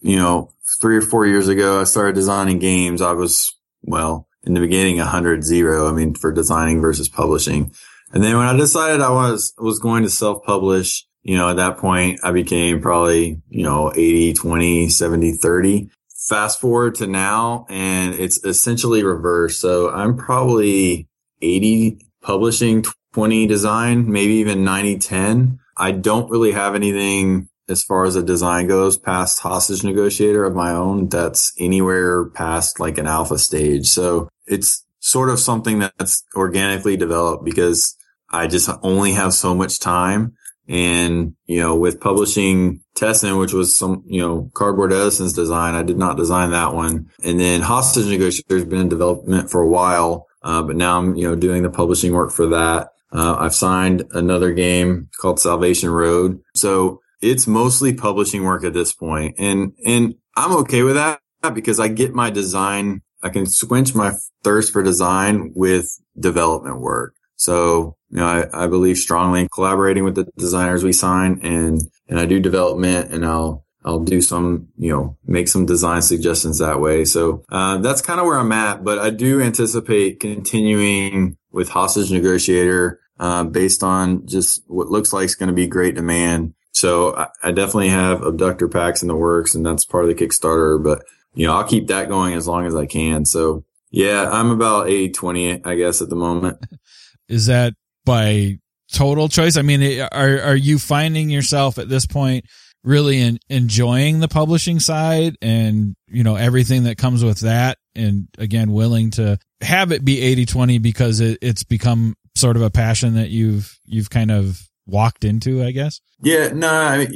you 0.00 0.16
know, 0.16 0.52
three 0.80 0.96
or 0.96 1.02
four 1.02 1.26
years 1.26 1.48
ago, 1.48 1.80
I 1.80 1.84
started 1.84 2.14
designing 2.14 2.58
games. 2.58 3.02
I 3.02 3.12
was, 3.12 3.54
well, 3.82 4.28
in 4.44 4.54
the 4.54 4.60
beginning, 4.60 4.98
100 4.98 5.44
zero. 5.44 5.88
I 5.88 5.92
mean, 5.92 6.14
for 6.14 6.32
designing 6.32 6.80
versus 6.80 7.08
publishing. 7.08 7.72
And 8.12 8.22
then 8.22 8.36
when 8.36 8.46
I 8.46 8.56
decided 8.56 9.00
I 9.00 9.10
was, 9.10 9.52
was 9.58 9.78
going 9.78 10.02
to 10.04 10.10
self 10.10 10.42
publish, 10.44 11.04
you 11.22 11.36
know, 11.36 11.50
at 11.50 11.56
that 11.56 11.78
point, 11.78 12.20
I 12.22 12.32
became 12.32 12.80
probably, 12.80 13.42
you 13.48 13.62
know, 13.62 13.92
80, 13.92 14.34
20, 14.34 14.88
70, 14.88 15.32
30. 15.32 15.90
Fast 16.26 16.60
forward 16.60 16.94
to 16.96 17.06
now 17.06 17.66
and 17.70 18.14
it's 18.14 18.44
essentially 18.44 19.02
reversed. 19.02 19.60
So 19.60 19.90
I'm 19.90 20.16
probably 20.16 21.08
80 21.40 22.00
publishing, 22.22 22.84
20 23.14 23.46
design, 23.46 24.10
maybe 24.10 24.34
even 24.34 24.64
90, 24.64 24.98
10. 24.98 25.58
I 25.76 25.92
don't 25.92 26.30
really 26.30 26.52
have 26.52 26.74
anything 26.74 27.48
as 27.68 27.82
far 27.82 28.04
as 28.04 28.16
a 28.16 28.22
design 28.22 28.66
goes 28.66 28.96
past 28.96 29.40
hostage 29.40 29.84
negotiator 29.84 30.44
of 30.44 30.54
my 30.54 30.72
own 30.72 31.08
that's 31.08 31.52
anywhere 31.58 32.26
past 32.30 32.80
like 32.80 32.98
an 32.98 33.06
alpha 33.06 33.38
stage. 33.38 33.86
So 33.86 34.28
it's 34.46 34.84
sort 35.00 35.30
of 35.30 35.38
something 35.38 35.78
that's 35.78 36.24
organically 36.34 36.96
developed 36.96 37.44
because 37.44 37.96
I 38.30 38.46
just 38.46 38.70
only 38.82 39.12
have 39.12 39.32
so 39.32 39.54
much 39.54 39.80
time. 39.80 40.34
And, 40.68 41.34
you 41.46 41.60
know, 41.60 41.76
with 41.76 42.00
publishing 42.00 42.80
Tessen, 42.94 43.38
which 43.38 43.54
was 43.54 43.78
some, 43.78 44.02
you 44.06 44.20
know, 44.20 44.50
Cardboard 44.52 44.92
Edison's 44.92 45.32
design, 45.32 45.74
I 45.74 45.82
did 45.82 45.96
not 45.96 46.18
design 46.18 46.50
that 46.50 46.74
one. 46.74 47.08
And 47.24 47.40
then 47.40 47.62
Hostage 47.62 48.06
Negotiator 48.06 48.56
has 48.56 48.66
been 48.66 48.80
in 48.80 48.88
development 48.90 49.50
for 49.50 49.62
a 49.62 49.68
while. 49.68 50.26
Uh, 50.42 50.62
but 50.62 50.76
now 50.76 50.98
I'm, 50.98 51.16
you 51.16 51.26
know, 51.26 51.34
doing 51.34 51.62
the 51.62 51.70
publishing 51.70 52.12
work 52.12 52.32
for 52.32 52.48
that. 52.48 52.90
Uh, 53.10 53.36
I've 53.38 53.54
signed 53.54 54.04
another 54.12 54.52
game 54.52 55.08
called 55.18 55.40
Salvation 55.40 55.88
Road. 55.88 56.40
So 56.54 57.00
it's 57.20 57.46
mostly 57.46 57.92
publishing 57.92 58.44
work 58.44 58.64
at 58.64 58.72
this. 58.72 58.94
And, 59.00 59.72
and 59.84 60.14
I'm 60.36 60.56
okay 60.58 60.82
with 60.82 60.94
that 60.94 61.20
because 61.54 61.80
I 61.80 61.88
get 61.88 62.14
my 62.14 62.30
design, 62.30 63.02
I 63.22 63.28
can 63.30 63.46
quench 63.46 63.94
my 63.94 64.12
thirst 64.42 64.72
for 64.72 64.82
design 64.82 65.52
with 65.54 65.88
development 66.18 66.80
work. 66.80 67.14
So, 67.36 67.96
you 68.10 68.18
know, 68.18 68.26
I, 68.26 68.64
I 68.64 68.66
believe 68.66 68.98
strongly 68.98 69.42
in 69.42 69.48
collaborating 69.48 70.04
with 70.04 70.16
the 70.16 70.28
designers 70.36 70.82
we 70.82 70.92
sign 70.92 71.40
and, 71.42 71.80
and 72.08 72.18
I 72.18 72.26
do 72.26 72.40
development 72.40 73.12
and 73.12 73.24
I'll, 73.24 73.64
I'll 73.84 74.00
do 74.00 74.20
some, 74.20 74.68
you 74.76 74.92
know, 74.92 75.16
make 75.24 75.46
some 75.48 75.64
design 75.64 76.02
suggestions 76.02 76.58
that 76.58 76.80
way. 76.80 77.04
So, 77.04 77.44
uh, 77.48 77.78
that's 77.78 78.02
kind 78.02 78.18
of 78.20 78.26
where 78.26 78.38
I'm 78.38 78.52
at, 78.52 78.82
but 78.82 78.98
I 78.98 79.10
do 79.10 79.40
anticipate 79.40 80.18
continuing 80.20 81.36
with 81.52 81.68
hostage 81.68 82.10
negotiator, 82.10 83.00
uh, 83.20 83.44
based 83.44 83.82
on 83.82 84.26
just 84.26 84.62
what 84.66 84.88
looks 84.88 85.12
like 85.12 85.26
is 85.26 85.34
going 85.34 85.48
to 85.48 85.54
be 85.54 85.66
great 85.66 85.94
demand. 85.94 86.54
So 86.78 87.26
I, 87.42 87.50
definitely 87.50 87.88
have 87.88 88.22
abductor 88.22 88.68
packs 88.68 89.02
in 89.02 89.08
the 89.08 89.16
works 89.16 89.56
and 89.56 89.66
that's 89.66 89.84
part 89.84 90.04
of 90.04 90.08
the 90.08 90.14
Kickstarter, 90.14 90.82
but 90.82 91.02
you 91.34 91.44
know, 91.44 91.56
I'll 91.56 91.66
keep 91.66 91.88
that 91.88 92.08
going 92.08 92.34
as 92.34 92.46
long 92.46 92.66
as 92.66 92.74
I 92.76 92.86
can. 92.86 93.24
So 93.24 93.64
yeah, 93.90 94.30
I'm 94.30 94.52
about 94.52 94.88
80 94.88 95.10
20, 95.10 95.64
I 95.64 95.74
guess, 95.74 96.00
at 96.00 96.08
the 96.08 96.14
moment. 96.14 96.58
Is 97.28 97.46
that 97.46 97.74
by 98.04 98.58
total 98.92 99.28
choice? 99.28 99.56
I 99.56 99.62
mean, 99.62 100.00
are 100.12 100.40
are 100.40 100.56
you 100.56 100.78
finding 100.78 101.30
yourself 101.30 101.78
at 101.78 101.88
this 101.88 102.06
point 102.06 102.44
really 102.84 103.20
in, 103.20 103.40
enjoying 103.48 104.20
the 104.20 104.28
publishing 104.28 104.78
side 104.78 105.36
and 105.42 105.96
you 106.06 106.22
know 106.22 106.36
everything 106.36 106.84
that 106.84 106.96
comes 106.96 107.24
with 107.24 107.40
that, 107.40 107.78
and 107.96 108.28
again, 108.38 108.72
willing 108.72 109.10
to 109.10 109.38
have 109.60 109.90
it 109.90 110.04
be 110.04 110.20
80-20 110.36 110.80
because 110.80 111.18
it, 111.20 111.38
it's 111.42 111.64
become 111.64 112.14
sort 112.36 112.56
of 112.56 112.62
a 112.62 112.70
passion 112.70 113.14
that 113.14 113.30
you've 113.30 113.78
you've 113.84 114.10
kind 114.10 114.30
of 114.30 114.62
walked 114.88 115.24
into, 115.24 115.62
I 115.62 115.70
guess. 115.70 116.00
Yeah, 116.20 116.48
no, 116.48 116.68
I, 116.68 117.06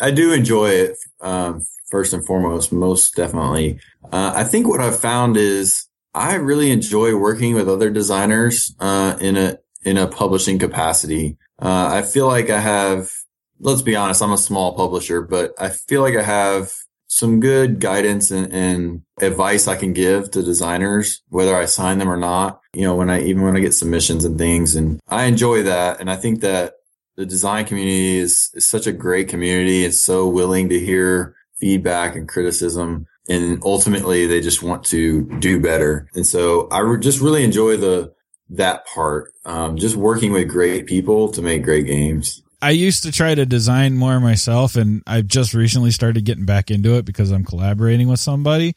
I 0.00 0.10
do 0.12 0.32
enjoy 0.32 0.70
it. 0.70 0.96
Um, 1.20 1.64
first 1.90 2.12
and 2.12 2.24
foremost, 2.24 2.72
most 2.72 3.14
definitely. 3.16 3.78
Uh, 4.04 4.32
I 4.34 4.44
think 4.44 4.66
what 4.66 4.80
I've 4.80 4.98
found 4.98 5.36
is 5.36 5.86
I 6.14 6.34
really 6.34 6.70
enjoy 6.70 7.16
working 7.16 7.54
with 7.54 7.68
other 7.68 7.90
designers 7.90 8.74
uh, 8.80 9.16
in 9.20 9.36
a 9.36 9.58
in 9.84 9.98
a 9.98 10.06
publishing 10.06 10.58
capacity. 10.58 11.36
Uh, 11.60 11.90
I 11.92 12.02
feel 12.02 12.26
like 12.26 12.50
I 12.50 12.60
have. 12.60 13.10
Let's 13.60 13.82
be 13.82 13.94
honest, 13.94 14.22
I'm 14.22 14.32
a 14.32 14.38
small 14.38 14.74
publisher, 14.74 15.22
but 15.22 15.52
I 15.56 15.68
feel 15.68 16.00
like 16.00 16.16
I 16.16 16.22
have 16.22 16.72
some 17.06 17.38
good 17.38 17.78
guidance 17.78 18.30
and, 18.30 18.52
and 18.52 19.02
advice 19.20 19.68
I 19.68 19.76
can 19.76 19.92
give 19.92 20.30
to 20.32 20.42
designers, 20.42 21.22
whether 21.28 21.54
I 21.54 21.66
sign 21.66 21.98
them 21.98 22.10
or 22.10 22.16
not. 22.16 22.60
You 22.74 22.82
know, 22.82 22.96
when 22.96 23.10
I 23.10 23.22
even 23.22 23.42
when 23.42 23.56
I 23.56 23.60
get 23.60 23.74
submissions 23.74 24.24
and 24.24 24.38
things, 24.38 24.74
and 24.74 24.98
I 25.08 25.24
enjoy 25.24 25.64
that. 25.64 26.00
And 26.00 26.10
I 26.10 26.16
think 26.16 26.40
that 26.40 26.74
the 27.16 27.26
design 27.26 27.64
community 27.64 28.18
is, 28.18 28.50
is 28.54 28.68
such 28.68 28.86
a 28.86 28.92
great 28.92 29.28
community. 29.28 29.84
It's 29.84 30.00
so 30.00 30.28
willing 30.28 30.68
to 30.70 30.78
hear 30.78 31.34
feedback 31.58 32.16
and 32.16 32.28
criticism 32.28 33.06
and 33.28 33.62
ultimately 33.64 34.26
they 34.26 34.40
just 34.40 34.62
want 34.62 34.84
to 34.86 35.22
do 35.38 35.60
better. 35.60 36.08
And 36.14 36.26
so 36.26 36.68
I 36.68 36.80
re- 36.80 37.00
just 37.00 37.20
really 37.20 37.44
enjoy 37.44 37.76
the 37.76 38.12
that 38.50 38.86
part. 38.86 39.32
Um, 39.44 39.76
just 39.76 39.96
working 39.96 40.32
with 40.32 40.48
great 40.48 40.86
people 40.86 41.30
to 41.32 41.42
make 41.42 41.62
great 41.62 41.86
games. 41.86 42.42
I 42.60 42.70
used 42.70 43.02
to 43.04 43.12
try 43.12 43.34
to 43.34 43.44
design 43.44 43.96
more 43.96 44.20
myself, 44.20 44.76
and 44.76 45.02
I've 45.06 45.26
just 45.26 45.54
recently 45.54 45.90
started 45.90 46.24
getting 46.24 46.44
back 46.44 46.70
into 46.70 46.96
it 46.96 47.04
because 47.04 47.30
I'm 47.30 47.44
collaborating 47.44 48.08
with 48.08 48.20
somebody. 48.20 48.74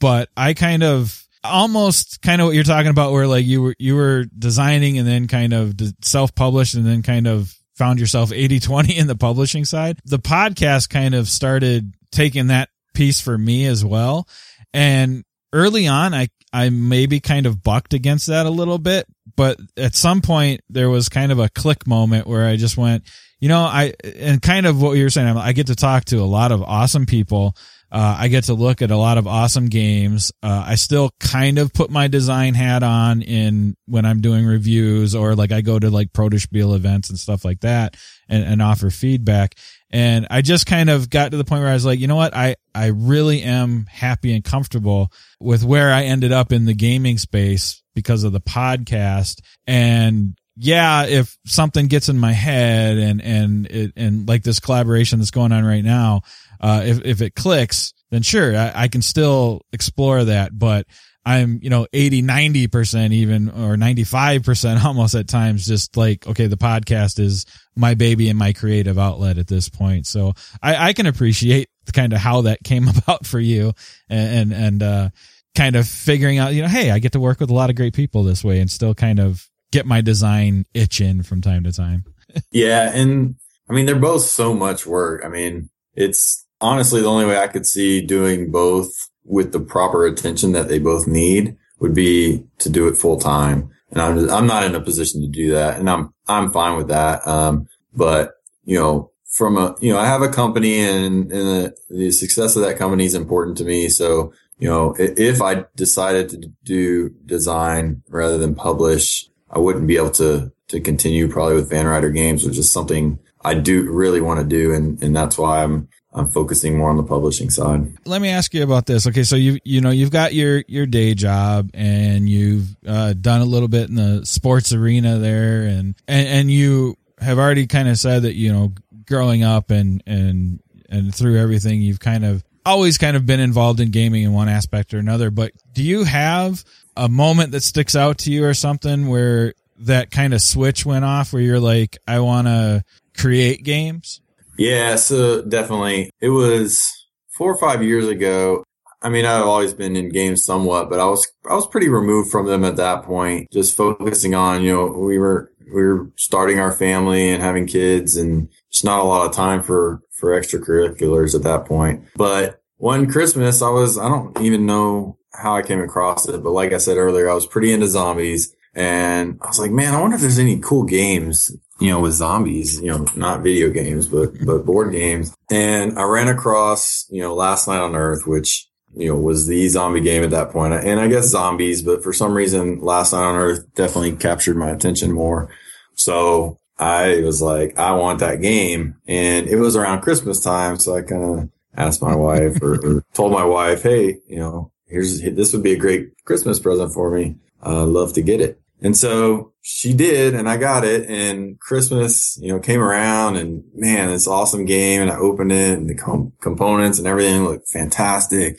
But 0.00 0.28
I 0.36 0.54
kind 0.54 0.82
of 0.82 1.22
almost 1.44 2.20
kind 2.20 2.40
of 2.40 2.46
what 2.46 2.54
you're 2.54 2.64
talking 2.64 2.90
about, 2.90 3.12
where 3.12 3.26
like 3.26 3.46
you 3.46 3.62
were 3.62 3.74
you 3.78 3.94
were 3.96 4.24
designing 4.36 4.98
and 4.98 5.06
then 5.06 5.28
kind 5.28 5.52
of 5.52 5.74
self 6.02 6.34
published 6.34 6.74
and 6.74 6.86
then 6.86 7.02
kind 7.02 7.26
of 7.26 7.54
found 7.78 8.00
yourself 8.00 8.32
80 8.32 8.60
20 8.60 8.96
in 8.96 9.06
the 9.06 9.16
publishing 9.16 9.64
side. 9.64 9.98
The 10.04 10.18
podcast 10.18 10.90
kind 10.90 11.14
of 11.14 11.28
started 11.28 11.94
taking 12.10 12.48
that 12.48 12.68
piece 12.92 13.20
for 13.20 13.38
me 13.38 13.66
as 13.66 13.84
well. 13.84 14.28
And 14.74 15.24
early 15.52 15.86
on, 15.86 16.12
I, 16.12 16.28
I 16.52 16.68
maybe 16.70 17.20
kind 17.20 17.46
of 17.46 17.62
bucked 17.62 17.94
against 17.94 18.26
that 18.26 18.44
a 18.46 18.50
little 18.50 18.78
bit, 18.78 19.06
but 19.36 19.58
at 19.76 19.94
some 19.94 20.20
point 20.20 20.60
there 20.68 20.90
was 20.90 21.08
kind 21.08 21.30
of 21.30 21.38
a 21.38 21.48
click 21.48 21.86
moment 21.86 22.26
where 22.26 22.46
I 22.46 22.56
just 22.56 22.76
went, 22.76 23.04
you 23.38 23.48
know, 23.48 23.60
I, 23.60 23.94
and 24.02 24.42
kind 24.42 24.66
of 24.66 24.82
what 24.82 24.96
you're 24.96 25.10
saying, 25.10 25.36
I 25.36 25.52
get 25.52 25.68
to 25.68 25.76
talk 25.76 26.06
to 26.06 26.16
a 26.16 26.24
lot 26.24 26.50
of 26.50 26.62
awesome 26.62 27.06
people. 27.06 27.54
Uh, 27.90 28.16
I 28.18 28.28
get 28.28 28.44
to 28.44 28.54
look 28.54 28.82
at 28.82 28.90
a 28.90 28.96
lot 28.96 29.16
of 29.16 29.26
awesome 29.26 29.66
games. 29.66 30.30
Uh, 30.42 30.64
I 30.66 30.74
still 30.74 31.10
kind 31.20 31.58
of 31.58 31.72
put 31.72 31.90
my 31.90 32.06
design 32.08 32.54
hat 32.54 32.82
on 32.82 33.22
in 33.22 33.76
when 33.86 34.04
I'm 34.04 34.20
doing 34.20 34.44
reviews 34.44 35.14
or 35.14 35.34
like 35.34 35.52
I 35.52 35.62
go 35.62 35.78
to 35.78 35.88
like 35.88 36.12
Protospiel 36.12 36.76
events 36.76 37.08
and 37.08 37.18
stuff 37.18 37.44
like 37.44 37.60
that 37.60 37.96
and, 38.28 38.44
and 38.44 38.60
offer 38.60 38.90
feedback. 38.90 39.54
And 39.90 40.26
I 40.30 40.42
just 40.42 40.66
kind 40.66 40.90
of 40.90 41.08
got 41.08 41.30
to 41.30 41.38
the 41.38 41.44
point 41.44 41.62
where 41.62 41.70
I 41.70 41.74
was 41.74 41.86
like, 41.86 41.98
you 41.98 42.08
know 42.08 42.16
what? 42.16 42.36
I, 42.36 42.56
I 42.74 42.88
really 42.88 43.42
am 43.42 43.86
happy 43.86 44.34
and 44.34 44.44
comfortable 44.44 45.10
with 45.40 45.64
where 45.64 45.90
I 45.90 46.04
ended 46.04 46.30
up 46.32 46.52
in 46.52 46.66
the 46.66 46.74
gaming 46.74 47.16
space 47.16 47.82
because 47.94 48.22
of 48.22 48.32
the 48.32 48.40
podcast. 48.40 49.40
And 49.66 50.36
yeah, 50.56 51.06
if 51.06 51.38
something 51.46 51.86
gets 51.86 52.10
in 52.10 52.18
my 52.18 52.32
head 52.32 52.98
and, 52.98 53.22
and 53.22 53.66
it, 53.66 53.92
and 53.96 54.28
like 54.28 54.42
this 54.42 54.60
collaboration 54.60 55.20
that's 55.20 55.30
going 55.30 55.52
on 55.52 55.64
right 55.64 55.84
now, 55.84 56.22
uh, 56.60 56.82
if, 56.84 57.04
if 57.04 57.22
it 57.22 57.34
clicks, 57.34 57.92
then 58.10 58.22
sure, 58.22 58.56
I, 58.56 58.72
I 58.74 58.88
can 58.88 59.02
still 59.02 59.62
explore 59.72 60.24
that. 60.24 60.56
But 60.56 60.86
I'm, 61.24 61.60
you 61.62 61.68
know, 61.68 61.86
80, 61.92 62.22
90% 62.22 63.12
even 63.12 63.50
or 63.50 63.76
95% 63.76 64.84
almost 64.84 65.14
at 65.14 65.28
times 65.28 65.66
just 65.66 65.96
like, 65.96 66.26
okay, 66.26 66.46
the 66.46 66.56
podcast 66.56 67.18
is 67.18 67.44
my 67.76 67.94
baby 67.94 68.30
and 68.30 68.38
my 68.38 68.54
creative 68.54 68.98
outlet 68.98 69.36
at 69.36 69.46
this 69.46 69.68
point. 69.68 70.06
So 70.06 70.32
I, 70.62 70.88
I 70.88 70.92
can 70.94 71.04
appreciate 71.04 71.68
kind 71.92 72.12
of 72.14 72.18
how 72.18 72.42
that 72.42 72.64
came 72.64 72.88
about 73.06 73.26
for 73.26 73.38
you 73.38 73.72
and, 74.08 74.52
and, 74.52 74.64
and, 74.64 74.82
uh, 74.82 75.08
kind 75.54 75.76
of 75.76 75.88
figuring 75.88 76.38
out, 76.38 76.54
you 76.54 76.62
know, 76.62 76.68
hey, 76.68 76.90
I 76.90 76.98
get 76.98 77.12
to 77.12 77.20
work 77.20 77.40
with 77.40 77.50
a 77.50 77.54
lot 77.54 77.68
of 77.68 77.76
great 77.76 77.92
people 77.92 78.22
this 78.22 78.44
way 78.44 78.60
and 78.60 78.70
still 78.70 78.94
kind 78.94 79.18
of 79.18 79.46
get 79.70 79.86
my 79.86 80.00
design 80.00 80.64
itch 80.72 81.00
in 81.00 81.22
from 81.22 81.42
time 81.42 81.64
to 81.64 81.72
time. 81.72 82.04
yeah. 82.52 82.90
And 82.94 83.36
I 83.68 83.74
mean, 83.74 83.84
they're 83.84 83.96
both 83.96 84.22
so 84.22 84.54
much 84.54 84.86
work. 84.86 85.24
I 85.24 85.28
mean, 85.28 85.68
it's 85.94 86.46
honestly 86.60 87.00
the 87.00 87.08
only 87.08 87.26
way 87.26 87.38
I 87.38 87.48
could 87.48 87.66
see 87.66 88.00
doing 88.00 88.50
both 88.50 88.90
with 89.24 89.52
the 89.52 89.60
proper 89.60 90.06
attention 90.06 90.52
that 90.52 90.68
they 90.68 90.78
both 90.78 91.06
need 91.06 91.56
would 91.80 91.94
be 91.94 92.44
to 92.58 92.70
do 92.70 92.88
it 92.88 92.96
full 92.96 93.18
time. 93.18 93.70
And 93.90 94.02
I'm, 94.02 94.18
just, 94.18 94.32
I'm 94.32 94.46
not 94.46 94.64
in 94.64 94.74
a 94.74 94.80
position 94.80 95.20
to 95.22 95.28
do 95.28 95.52
that. 95.52 95.78
And 95.78 95.88
I'm, 95.88 96.12
I'm 96.26 96.50
fine 96.50 96.76
with 96.76 96.88
that. 96.88 97.26
Um, 97.26 97.68
but, 97.94 98.34
you 98.64 98.78
know, 98.78 99.10
from 99.26 99.56
a, 99.56 99.74
you 99.80 99.92
know, 99.92 99.98
I 99.98 100.06
have 100.06 100.22
a 100.22 100.28
company 100.28 100.80
and, 100.80 101.30
and 101.30 101.48
the, 101.48 101.76
the 101.88 102.10
success 102.10 102.56
of 102.56 102.62
that 102.62 102.78
company 102.78 103.04
is 103.04 103.14
important 103.14 103.56
to 103.58 103.64
me. 103.64 103.88
So, 103.88 104.32
you 104.58 104.68
know, 104.68 104.94
if 104.98 105.40
I 105.40 105.64
decided 105.76 106.30
to 106.30 106.50
do 106.64 107.10
design 107.26 108.02
rather 108.08 108.38
than 108.38 108.54
publish, 108.54 109.28
I 109.50 109.58
wouldn't 109.58 109.86
be 109.86 109.96
able 109.96 110.10
to, 110.12 110.52
to 110.68 110.80
continue 110.80 111.28
probably 111.28 111.54
with 111.54 111.70
Van 111.70 111.86
Ryder 111.86 112.10
games, 112.10 112.44
which 112.44 112.58
is 112.58 112.70
something 112.70 113.18
I 113.42 113.54
do 113.54 113.90
really 113.90 114.20
want 114.20 114.40
to 114.40 114.46
do. 114.46 114.74
And, 114.74 115.02
and 115.02 115.14
that's 115.14 115.38
why 115.38 115.62
I'm, 115.62 115.88
I'm 116.18 116.28
focusing 116.28 116.76
more 116.76 116.90
on 116.90 116.96
the 116.96 117.04
publishing 117.04 117.48
side. 117.48 117.96
Let 118.04 118.20
me 118.20 118.28
ask 118.28 118.52
you 118.52 118.62
about 118.62 118.86
this. 118.86 119.06
Okay, 119.06 119.22
so 119.22 119.36
you 119.36 119.58
you 119.64 119.80
know 119.80 119.90
you've 119.90 120.10
got 120.10 120.34
your 120.34 120.64
your 120.66 120.86
day 120.86 121.14
job 121.14 121.70
and 121.74 122.28
you've 122.28 122.76
uh, 122.86 123.12
done 123.14 123.40
a 123.40 123.44
little 123.44 123.68
bit 123.68 123.88
in 123.88 123.94
the 123.94 124.26
sports 124.26 124.72
arena 124.72 125.18
there, 125.18 125.62
and 125.62 125.94
and 126.08 126.28
and 126.28 126.50
you 126.50 126.96
have 127.20 127.38
already 127.38 127.66
kind 127.66 127.88
of 127.88 127.98
said 127.98 128.22
that 128.22 128.34
you 128.34 128.52
know 128.52 128.72
growing 129.06 129.42
up 129.42 129.70
and 129.70 130.02
and 130.06 130.60
and 130.88 131.14
through 131.14 131.38
everything 131.38 131.82
you've 131.82 132.00
kind 132.00 132.24
of 132.24 132.42
always 132.66 132.98
kind 132.98 133.16
of 133.16 133.24
been 133.24 133.40
involved 133.40 133.80
in 133.80 133.90
gaming 133.90 134.24
in 134.24 134.32
one 134.32 134.48
aspect 134.48 134.92
or 134.92 134.98
another. 134.98 135.30
But 135.30 135.52
do 135.72 135.82
you 135.82 136.04
have 136.04 136.64
a 136.96 137.08
moment 137.08 137.52
that 137.52 137.62
sticks 137.62 137.96
out 137.96 138.18
to 138.18 138.32
you 138.32 138.44
or 138.44 138.54
something 138.54 139.08
where 139.08 139.54
that 139.80 140.10
kind 140.10 140.34
of 140.34 140.42
switch 140.42 140.84
went 140.84 141.04
off 141.04 141.32
where 141.32 141.40
you're 141.40 141.60
like, 141.60 141.96
I 142.06 142.20
want 142.20 142.46
to 142.48 142.84
create 143.16 143.62
games? 143.62 144.20
Yeah, 144.58 144.96
so 144.96 145.42
definitely. 145.42 146.10
It 146.20 146.30
was 146.30 146.92
four 147.28 147.52
or 147.52 147.56
five 147.56 147.82
years 147.82 148.08
ago. 148.08 148.64
I 149.00 149.08
mean, 149.08 149.24
I've 149.24 149.46
always 149.46 149.72
been 149.72 149.94
in 149.94 150.08
games 150.08 150.44
somewhat, 150.44 150.90
but 150.90 150.98
I 150.98 151.06
was, 151.06 151.26
I 151.48 151.54
was 151.54 151.68
pretty 151.68 151.88
removed 151.88 152.32
from 152.32 152.46
them 152.46 152.64
at 152.64 152.76
that 152.76 153.04
point, 153.04 153.48
just 153.52 153.76
focusing 153.76 154.34
on, 154.34 154.62
you 154.62 154.72
know, 154.72 154.86
we 154.86 155.18
were, 155.18 155.52
we 155.72 155.84
were 155.84 156.10
starting 156.16 156.58
our 156.58 156.72
family 156.72 157.30
and 157.30 157.40
having 157.40 157.68
kids 157.68 158.16
and 158.16 158.48
just 158.72 158.84
not 158.84 158.98
a 158.98 159.04
lot 159.04 159.24
of 159.24 159.32
time 159.32 159.62
for, 159.62 160.02
for 160.10 160.30
extracurriculars 160.30 161.36
at 161.36 161.44
that 161.44 161.64
point. 161.64 162.04
But 162.16 162.60
one 162.78 163.08
Christmas, 163.08 163.62
I 163.62 163.68
was, 163.68 163.96
I 163.96 164.08
don't 164.08 164.40
even 164.40 164.66
know 164.66 165.16
how 165.32 165.54
I 165.54 165.62
came 165.62 165.80
across 165.80 166.28
it, 166.28 166.42
but 166.42 166.50
like 166.50 166.72
I 166.72 166.78
said 166.78 166.96
earlier, 166.96 167.30
I 167.30 167.34
was 167.34 167.46
pretty 167.46 167.72
into 167.72 167.86
zombies 167.86 168.52
and 168.74 169.38
I 169.40 169.46
was 169.46 169.60
like, 169.60 169.70
man, 169.70 169.94
I 169.94 170.00
wonder 170.00 170.16
if 170.16 170.22
there's 170.22 170.40
any 170.40 170.58
cool 170.58 170.82
games 170.82 171.54
you 171.80 171.90
know, 171.90 172.00
with 172.00 172.14
zombies, 172.14 172.80
you 172.80 172.88
know, 172.88 173.06
not 173.14 173.42
video 173.42 173.70
games, 173.70 174.08
but, 174.08 174.32
but 174.44 174.66
board 174.66 174.92
games. 174.92 175.34
And 175.50 175.98
I 175.98 176.02
ran 176.04 176.28
across, 176.28 177.06
you 177.10 177.22
know, 177.22 177.34
Last 177.34 177.68
Night 177.68 177.80
on 177.80 177.94
Earth, 177.94 178.26
which, 178.26 178.68
you 178.96 179.08
know, 179.08 179.18
was 179.18 179.46
the 179.46 179.68
zombie 179.68 180.00
game 180.00 180.24
at 180.24 180.30
that 180.30 180.50
point. 180.50 180.74
And 180.74 180.98
I 180.98 181.06
guess 181.08 181.28
zombies, 181.28 181.82
but 181.82 182.02
for 182.02 182.12
some 182.12 182.34
reason, 182.34 182.80
Last 182.80 183.12
Night 183.12 183.22
on 183.22 183.36
Earth 183.36 183.64
definitely 183.74 184.16
captured 184.16 184.56
my 184.56 184.70
attention 184.70 185.12
more. 185.12 185.50
So 185.94 186.58
I 186.78 187.20
was 187.20 187.40
like, 187.40 187.78
I 187.78 187.92
want 187.92 188.20
that 188.20 188.42
game. 188.42 188.96
And 189.06 189.46
it 189.46 189.56
was 189.56 189.76
around 189.76 190.00
Christmas 190.00 190.40
time. 190.40 190.78
So 190.78 190.96
I 190.96 191.02
kind 191.02 191.22
of 191.22 191.48
asked 191.76 192.02
my 192.02 192.14
wife 192.14 192.60
or, 192.60 192.74
or, 192.84 193.04
told 193.14 193.32
my 193.32 193.44
wife, 193.44 193.82
Hey, 193.82 194.18
you 194.26 194.38
know, 194.38 194.72
here's, 194.86 195.20
this 195.20 195.52
would 195.52 195.62
be 195.62 195.72
a 195.72 195.78
great 195.78 196.10
Christmas 196.24 196.58
present 196.58 196.92
for 196.92 197.10
me. 197.10 197.36
I'd 197.62 197.72
love 197.72 198.14
to 198.14 198.22
get 198.22 198.40
it. 198.40 198.60
And 198.80 198.96
so 198.96 199.52
she 199.62 199.92
did, 199.92 200.34
and 200.34 200.48
I 200.48 200.56
got 200.56 200.84
it. 200.84 201.08
And 201.08 201.58
Christmas, 201.58 202.38
you 202.40 202.52
know, 202.52 202.60
came 202.60 202.80
around, 202.80 203.36
and 203.36 203.64
man, 203.74 204.08
this 204.08 204.28
awesome 204.28 204.64
game. 204.64 205.02
And 205.02 205.10
I 205.10 205.16
opened 205.16 205.52
it, 205.52 205.78
and 205.78 205.88
the 205.88 205.94
com- 205.94 206.32
components 206.40 206.98
and 206.98 207.06
everything 207.08 207.44
looked 207.44 207.68
fantastic. 207.68 208.58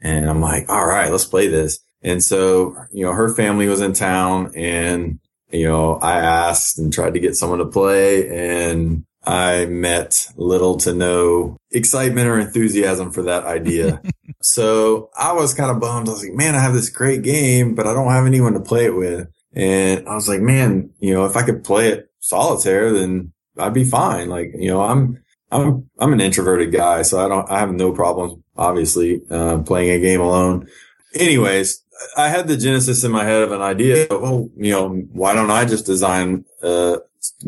And 0.00 0.28
I'm 0.28 0.40
like, 0.40 0.68
all 0.68 0.86
right, 0.86 1.10
let's 1.10 1.24
play 1.24 1.48
this. 1.48 1.80
And 2.02 2.22
so, 2.22 2.76
you 2.92 3.04
know, 3.04 3.12
her 3.12 3.34
family 3.34 3.66
was 3.66 3.80
in 3.80 3.92
town, 3.92 4.52
and 4.54 5.18
you 5.50 5.68
know, 5.68 5.96
I 5.96 6.18
asked 6.18 6.78
and 6.78 6.92
tried 6.92 7.14
to 7.14 7.20
get 7.20 7.36
someone 7.36 7.58
to 7.58 7.66
play, 7.66 8.28
and 8.28 9.04
I 9.24 9.66
met 9.66 10.28
little 10.36 10.76
to 10.78 10.94
no 10.94 11.56
excitement 11.72 12.28
or 12.28 12.38
enthusiasm 12.38 13.10
for 13.10 13.22
that 13.22 13.44
idea. 13.44 14.00
so 14.40 15.10
I 15.16 15.32
was 15.32 15.54
kind 15.54 15.70
of 15.70 15.80
bummed. 15.80 16.08
I 16.08 16.12
was 16.12 16.22
like, 16.22 16.34
man, 16.34 16.54
I 16.54 16.60
have 16.60 16.74
this 16.74 16.90
great 16.90 17.22
game, 17.22 17.74
but 17.74 17.86
I 17.86 17.92
don't 17.92 18.10
have 18.10 18.26
anyone 18.26 18.52
to 18.52 18.60
play 18.60 18.84
it 18.84 18.94
with. 18.94 19.28
And 19.56 20.06
I 20.06 20.14
was 20.14 20.28
like, 20.28 20.40
man, 20.40 20.90
you 21.00 21.14
know, 21.14 21.24
if 21.24 21.34
I 21.34 21.42
could 21.42 21.64
play 21.64 21.88
it 21.88 22.10
solitaire, 22.20 22.92
then 22.92 23.32
I'd 23.56 23.72
be 23.72 23.84
fine. 23.84 24.28
Like, 24.28 24.52
you 24.54 24.68
know, 24.68 24.82
I'm, 24.82 25.24
I'm, 25.50 25.88
I'm 25.98 26.12
an 26.12 26.20
introverted 26.20 26.72
guy, 26.72 27.00
so 27.02 27.24
I 27.24 27.28
don't, 27.28 27.50
I 27.50 27.58
have 27.60 27.72
no 27.72 27.92
problems, 27.92 28.34
obviously, 28.56 29.22
uh, 29.30 29.58
playing 29.58 29.90
a 29.90 29.98
game 29.98 30.20
alone. 30.20 30.68
Anyways, 31.14 31.82
I 32.18 32.28
had 32.28 32.48
the 32.48 32.58
genesis 32.58 33.02
in 33.02 33.10
my 33.10 33.24
head 33.24 33.42
of 33.42 33.52
an 33.52 33.62
idea. 33.62 34.06
Oh, 34.10 34.50
you 34.56 34.72
know, 34.72 34.90
why 35.12 35.32
don't 35.32 35.50
I 35.50 35.64
just 35.64 35.86
design 35.86 36.44
a 36.62 36.98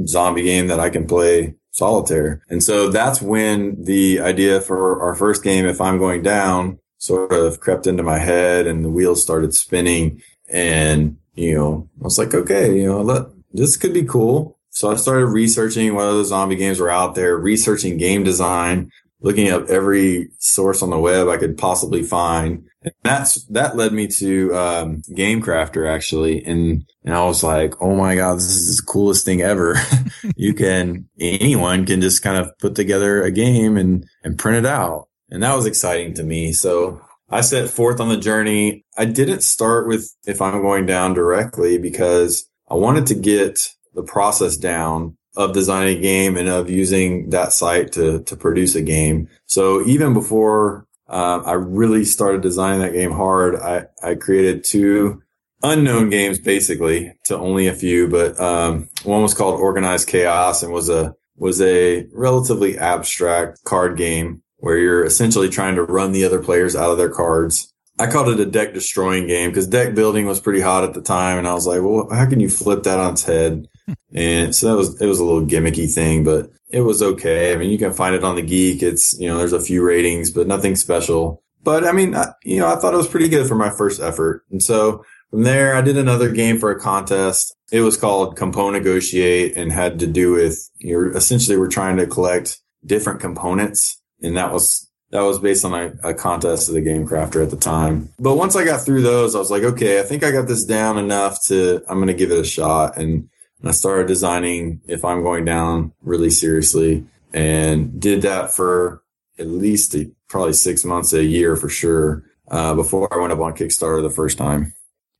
zombie 0.07 0.45
game 0.45 0.69
that 0.69 0.81
I 0.81 0.89
can 0.89 1.07
play 1.07 1.57
solitaire? 1.73 2.43
And 2.49 2.63
so 2.63 2.89
that's 2.89 3.21
when 3.21 3.85
the 3.85 4.21
idea 4.21 4.63
for 4.63 5.03
our 5.03 5.15
first 5.15 5.45
game, 5.45 5.67
if 5.67 5.83
I'm 5.83 5.99
going 5.99 6.23
down, 6.23 6.79
sort 6.97 7.33
of 7.33 7.61
crept 7.61 7.87
into 7.87 8.03
my 8.03 8.19
head 8.19 8.67
and 8.67 8.83
the 8.83 8.89
wheels 8.89 9.23
started 9.23 9.55
spinning. 9.55 10.23
And, 10.49 11.18
you 11.39 11.55
know, 11.55 11.89
I 12.01 12.05
was 12.05 12.19
like, 12.19 12.35
okay, 12.35 12.77
you 12.77 12.87
know, 12.87 13.01
let, 13.01 13.27
this 13.53 13.77
could 13.77 13.95
be 13.95 14.03
cool. 14.03 14.59
So 14.71 14.91
I 14.91 14.97
started 14.97 15.27
researching 15.27 15.95
what 15.95 16.07
other 16.07 16.25
zombie 16.25 16.57
games 16.57 16.81
were 16.81 16.91
out 16.91 17.15
there, 17.15 17.37
researching 17.37 17.97
game 17.97 18.25
design, 18.25 18.91
looking 19.21 19.51
up 19.51 19.69
every 19.69 20.31
source 20.39 20.83
on 20.83 20.91
the 20.91 20.99
web 20.99 21.29
I 21.29 21.37
could 21.37 21.57
possibly 21.57 22.03
find. 22.03 22.65
And 22.83 22.93
that's, 23.03 23.45
that 23.47 23.77
led 23.77 23.93
me 23.93 24.09
to, 24.19 24.55
um, 24.55 25.03
GameCrafter 25.11 25.89
actually. 25.89 26.45
And, 26.45 26.85
and 27.05 27.15
I 27.15 27.25
was 27.25 27.43
like, 27.43 27.75
Oh 27.81 27.95
my 27.95 28.17
God, 28.17 28.37
this 28.37 28.57
is 28.57 28.79
the 28.79 28.83
coolest 28.87 29.25
thing 29.25 29.41
ever. 29.41 29.77
you 30.37 30.55
can, 30.55 31.09
anyone 31.19 31.87
can 31.87 32.01
just 32.01 32.23
kind 32.23 32.37
of 32.37 32.57
put 32.59 32.75
together 32.75 33.23
a 33.23 33.31
game 33.31 33.77
and, 33.77 34.07
and 34.25 34.39
print 34.39 34.59
it 34.59 34.67
out. 34.67 35.09
And 35.31 35.43
that 35.43 35.55
was 35.55 35.67
exciting 35.67 36.15
to 36.15 36.23
me. 36.23 36.53
So 36.53 37.01
I 37.31 37.43
set 37.43 37.71
forth 37.71 38.01
on 38.01 38.09
the 38.09 38.17
journey. 38.17 38.85
I 38.97 39.05
didn't 39.05 39.43
start 39.43 39.87
with 39.87 40.15
if 40.27 40.41
I'm 40.41 40.63
going 40.63 40.87
down 40.87 41.15
directly 41.15 41.79
because 41.79 42.49
I 42.69 42.75
wanted 42.75 43.07
to 43.07 43.15
get 43.15 43.75
the 43.95 44.03
process 44.03 44.57
down 44.57 45.17
of 45.37 45.53
designing 45.53 45.99
a 45.99 46.01
game 46.01 46.37
and 46.37 46.49
of 46.49 46.71
using 46.71 47.31
that 47.31 47.53
site 47.53 47.93
to, 47.93 48.23
to 48.25 48.37
produce 48.37 48.75
a 48.75 48.83
game. 48.83 49.29
So 49.47 49.87
even 49.87 50.13
before 50.13 50.87
uh, 51.09 51.43
I 51.45 51.53
really 51.53 52.05
started 52.05 52.41
designing 52.41 52.81
that 52.81 52.93
game 52.93 53.13
hard, 53.13 53.57
I, 53.57 53.87
I 54.03 54.15
created 54.15 54.65
two 54.65 55.23
unknown 55.63 56.11
games 56.11 56.39
basically 56.39 57.13
to 57.25 57.37
only 57.37 57.67
a 57.67 57.75
few, 57.75 58.09
but 58.09 58.39
um, 58.41 58.89
one 59.05 59.23
was 59.23 59.35
called 59.35 59.61
Organized 59.61 60.09
Chaos 60.09 60.63
and 60.63 60.73
was 60.73 60.89
a 60.89 61.15
was 61.37 61.61
a 61.61 62.05
relatively 62.13 62.77
abstract 62.77 63.63
card 63.65 63.97
game 63.97 64.43
where 64.59 64.79
you're 64.79 65.05
essentially 65.05 65.49
trying 65.49 65.75
to 65.77 65.83
run 65.83 66.13
the 66.13 66.25
other 66.25 66.43
players 66.43 66.77
out 66.77 66.91
of 66.91 66.99
their 66.99 67.11
cards. 67.11 67.73
I 67.99 68.07
called 68.07 68.29
it 68.29 68.41
a 68.41 68.47
deck 68.47 68.75
destroying 68.75 69.27
game 69.27 69.51
because 69.51 69.67
deck 69.67 69.95
building 69.95 70.27
was 70.27 70.41
pretty 70.41 70.61
hot 70.61 70.85
at 70.85 70.95
the 70.95 71.03
time. 71.03 71.39
And 71.39 71.49
I 71.49 71.55
was 71.55 71.67
like, 71.67 71.83
well, 71.83 72.09
how 72.11 72.27
can 72.27 72.39
you 72.39 72.49
flip 72.49 72.85
that 72.85 73.01
on 73.01 73.15
its 73.15 73.25
head? 73.25 73.67
and 74.15 74.55
so 74.55 74.69
that 74.69 74.77
was, 74.77 75.01
it 75.01 75.07
was 75.07 75.19
a 75.19 75.25
little 75.25 75.47
gimmicky 75.47 75.93
thing, 75.93 76.23
but 76.23 76.51
it 76.69 76.83
was 76.83 77.03
okay. 77.03 77.53
I 77.53 77.57
mean, 77.57 77.71
you 77.71 77.79
can 77.79 77.93
find 77.93 78.15
it 78.15 78.25
on 78.25 78.37
the 78.37 78.43
geek. 78.43 78.83
It's, 78.83 79.19
you 79.19 79.27
know, 79.27 79.39
there's 79.39 79.53
a 79.53 79.61
few 79.61 79.85
ratings, 79.85 80.31
but 80.31 80.47
nothing 80.47 80.77
special. 80.77 81.43
But 81.63 81.85
I 81.85 81.93
mean, 81.93 82.15
I, 82.15 82.33
you 82.45 82.61
know, 82.61 82.69
I 82.69 82.77
thought 82.77 82.95
it 82.95 82.99
was 82.99 83.09
pretty 83.09 83.29
good 83.29 83.49
for 83.49 83.57
my 83.57 83.71
first 83.71 84.01
effort. 84.01 84.45
And 84.51 84.63
so 84.63 85.05
from 85.31 85.43
there, 85.43 85.75
I 85.75 85.81
did 85.81 85.99
another 85.99 86.31
game 86.31 86.59
for 86.59 86.71
a 86.71 86.81
contest. 86.81 87.55
It 87.73 87.81
was 87.81 87.97
called 87.97 88.37
Component 88.37 88.85
Negotiate 88.85 89.57
and 89.57 89.73
had 89.73 89.99
to 89.99 90.07
do 90.07 90.33
with, 90.33 90.71
you're 90.79 91.15
essentially 91.17 91.57
we're 91.57 91.69
trying 91.69 91.97
to 91.97 92.07
collect 92.07 92.61
different 92.87 93.21
components. 93.21 93.98
And 94.23 94.37
that 94.37 94.53
was 94.53 94.89
that 95.11 95.23
was 95.23 95.39
based 95.39 95.65
on 95.65 95.75
a, 95.75 96.11
a, 96.11 96.15
contest 96.15 96.69
of 96.69 96.75
the 96.75 96.81
game 96.83 97.07
crafter 97.07 97.43
at 97.43 97.51
the 97.51 97.57
time. 97.57 98.11
But 98.19 98.37
once 98.37 98.57
I 98.57 98.65
got 98.65 98.83
through 98.83 99.03
those, 99.03 99.35
I 99.35 99.39
was 99.39 99.51
like, 99.51 99.63
okay, 99.63 100.01
I 100.01 100.03
think 100.03 100.23
I 100.23 100.31
got 100.31 100.47
this 100.47 100.65
down 100.65 100.99
enough 100.99 101.43
to, 101.47 101.83
I'm 101.89 101.97
going 101.97 102.09
to 102.09 102.15
give 102.15 102.31
it 102.31 102.39
a 102.39 102.45
shot. 102.45 102.99
And, 102.99 103.29
and 103.61 103.69
I 103.69 103.73
started 103.73 104.07
designing 104.07 104.83
if 104.87 105.05
I'm 105.05 105.23
going 105.23 105.45
down 105.47 105.93
really 106.03 106.31
seriously 106.31 107.07
and 107.33 107.99
did 107.99 108.23
that 108.23 108.53
for 108.53 109.03
at 109.39 109.47
least 109.47 109.95
a, 109.95 110.11
probably 110.29 110.53
six 110.53 110.85
months, 110.85 111.13
a 111.15 111.25
year 111.25 111.57
for 111.57 111.71
sure, 111.71 112.25
uh, 112.51 112.75
before 112.75 113.13
I 113.13 113.19
went 113.19 113.33
up 113.33 113.41
on 113.41 113.55
Kickstarter 113.55 114.03
the 114.03 114.11
first 114.11 114.37
time. 114.37 114.75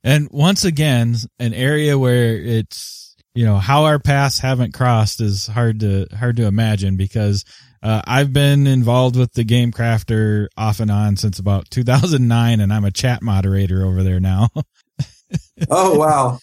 And 0.05 0.29
once 0.31 0.65
again, 0.65 1.17
an 1.39 1.55
area 1.55 1.99
where 1.99 2.37
it's, 2.37 3.17
you 3.35 3.45
know, 3.45 3.57
how 3.57 3.85
our 3.85 3.99
paths 3.99 4.39
haven't 4.39 4.75
crossed 4.75 5.21
is 5.21 5.47
hard 5.47 5.81
to, 5.81 6.07
hard 6.15 6.37
to 6.37 6.47
imagine 6.47 6.97
because 6.97 7.45
uh, 7.83 8.03
I've 8.07 8.33
been 8.33 8.67
involved 8.67 9.17
with 9.17 9.33
the 9.35 9.45
Game 9.45 9.73
Crafter 9.73 10.49
off 10.57 10.81
and 10.81 10.91
on 10.91 11.17
since 11.17 11.39
about 11.39 11.71
2009, 11.71 12.61
and 12.61 12.73
I'm 12.73 12.85
a 12.85 12.91
chat 12.91 13.23
moderator 13.23 13.85
over 13.85 14.03
there 14.03 14.21
now. 14.21 14.49
oh 15.71 15.99
wow, 15.99 16.39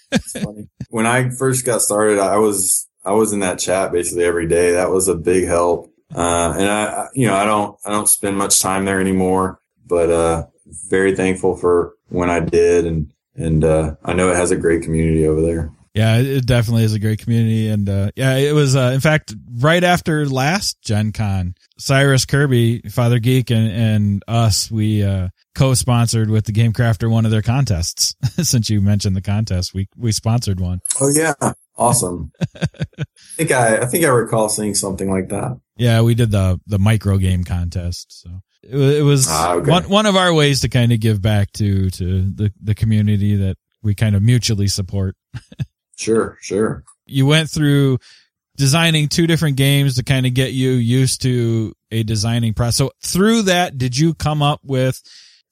when 0.89 1.05
I 1.05 1.29
first 1.29 1.65
got 1.65 1.81
started, 1.81 2.19
I 2.19 2.37
was 2.37 2.87
I 3.03 3.11
was 3.11 3.33
in 3.33 3.39
that 3.39 3.59
chat 3.59 3.91
basically 3.91 4.23
every 4.23 4.47
day. 4.47 4.73
That 4.73 4.91
was 4.91 5.07
a 5.07 5.15
big 5.15 5.45
help. 5.45 5.91
Uh, 6.13 6.53
and 6.57 6.69
I, 6.69 7.07
you 7.13 7.27
know, 7.27 7.35
I 7.35 7.45
don't 7.45 7.77
I 7.85 7.91
don't 7.91 8.09
spend 8.09 8.37
much 8.37 8.61
time 8.61 8.85
there 8.85 9.01
anymore, 9.01 9.59
but 9.85 10.09
uh, 10.09 10.45
very 10.89 11.15
thankful 11.15 11.55
for 11.57 11.93
when 12.09 12.29
I 12.29 12.39
did, 12.39 12.85
and 12.85 13.11
and 13.35 13.63
uh, 13.63 13.95
I 14.03 14.13
know 14.13 14.31
it 14.31 14.35
has 14.35 14.51
a 14.51 14.55
great 14.55 14.83
community 14.83 15.27
over 15.27 15.41
there. 15.41 15.71
Yeah, 15.95 16.17
it 16.17 16.45
definitely 16.45 16.83
is 16.83 16.93
a 16.93 16.99
great 16.99 17.19
community. 17.19 17.69
And, 17.69 17.87
uh, 17.87 18.11
yeah, 18.17 18.35
it 18.35 18.53
was, 18.53 18.75
uh, 18.75 18.91
in 18.93 18.99
fact, 18.99 19.33
right 19.59 19.81
after 19.81 20.27
last 20.27 20.81
Gen 20.81 21.13
Con, 21.13 21.55
Cyrus 21.79 22.25
Kirby, 22.25 22.81
Father 22.89 23.19
Geek 23.19 23.49
and, 23.49 23.71
and 23.71 24.23
us, 24.27 24.69
we, 24.69 25.03
uh, 25.03 25.29
co-sponsored 25.55 26.29
with 26.29 26.45
the 26.45 26.51
Game 26.51 26.73
Crafter 26.73 27.09
one 27.09 27.23
of 27.23 27.31
their 27.31 27.41
contests. 27.41 28.13
Since 28.43 28.69
you 28.69 28.81
mentioned 28.81 29.15
the 29.15 29.21
contest, 29.21 29.73
we, 29.73 29.87
we 29.95 30.11
sponsored 30.11 30.59
one. 30.59 30.81
Oh 30.99 31.09
yeah. 31.09 31.33
Awesome. 31.77 32.33
I 32.55 33.05
think 33.37 33.51
I, 33.51 33.77
I 33.77 33.85
think 33.85 34.03
I 34.03 34.09
recall 34.09 34.49
seeing 34.49 34.75
something 34.75 35.09
like 35.09 35.29
that. 35.29 35.57
Yeah, 35.77 36.01
we 36.01 36.13
did 36.13 36.29
the, 36.29 36.59
the 36.67 36.79
micro 36.79 37.17
game 37.17 37.45
contest. 37.45 38.21
So 38.21 38.29
it, 38.63 38.77
it 38.77 39.03
was 39.03 39.27
ah, 39.29 39.53
okay. 39.53 39.71
one, 39.71 39.83
one 39.87 40.05
of 40.05 40.17
our 40.17 40.33
ways 40.33 40.59
to 40.61 40.69
kind 40.69 40.91
of 40.91 40.99
give 40.99 41.21
back 41.21 41.53
to, 41.53 41.89
to 41.89 42.21
the, 42.33 42.51
the 42.61 42.75
community 42.75 43.37
that 43.37 43.55
we 43.81 43.95
kind 43.95 44.15
of 44.17 44.21
mutually 44.21 44.67
support. 44.67 45.15
Sure, 45.95 46.37
sure. 46.41 46.83
You 47.05 47.25
went 47.25 47.49
through 47.49 47.99
designing 48.57 49.09
two 49.09 49.27
different 49.27 49.57
games 49.57 49.95
to 49.95 50.03
kind 50.03 50.25
of 50.25 50.33
get 50.33 50.53
you 50.53 50.71
used 50.71 51.21
to 51.23 51.73
a 51.91 52.03
designing 52.03 52.53
process. 52.53 52.77
So 52.77 52.91
through 53.03 53.43
that, 53.43 53.77
did 53.77 53.97
you 53.97 54.13
come 54.13 54.41
up 54.41 54.61
with 54.63 55.01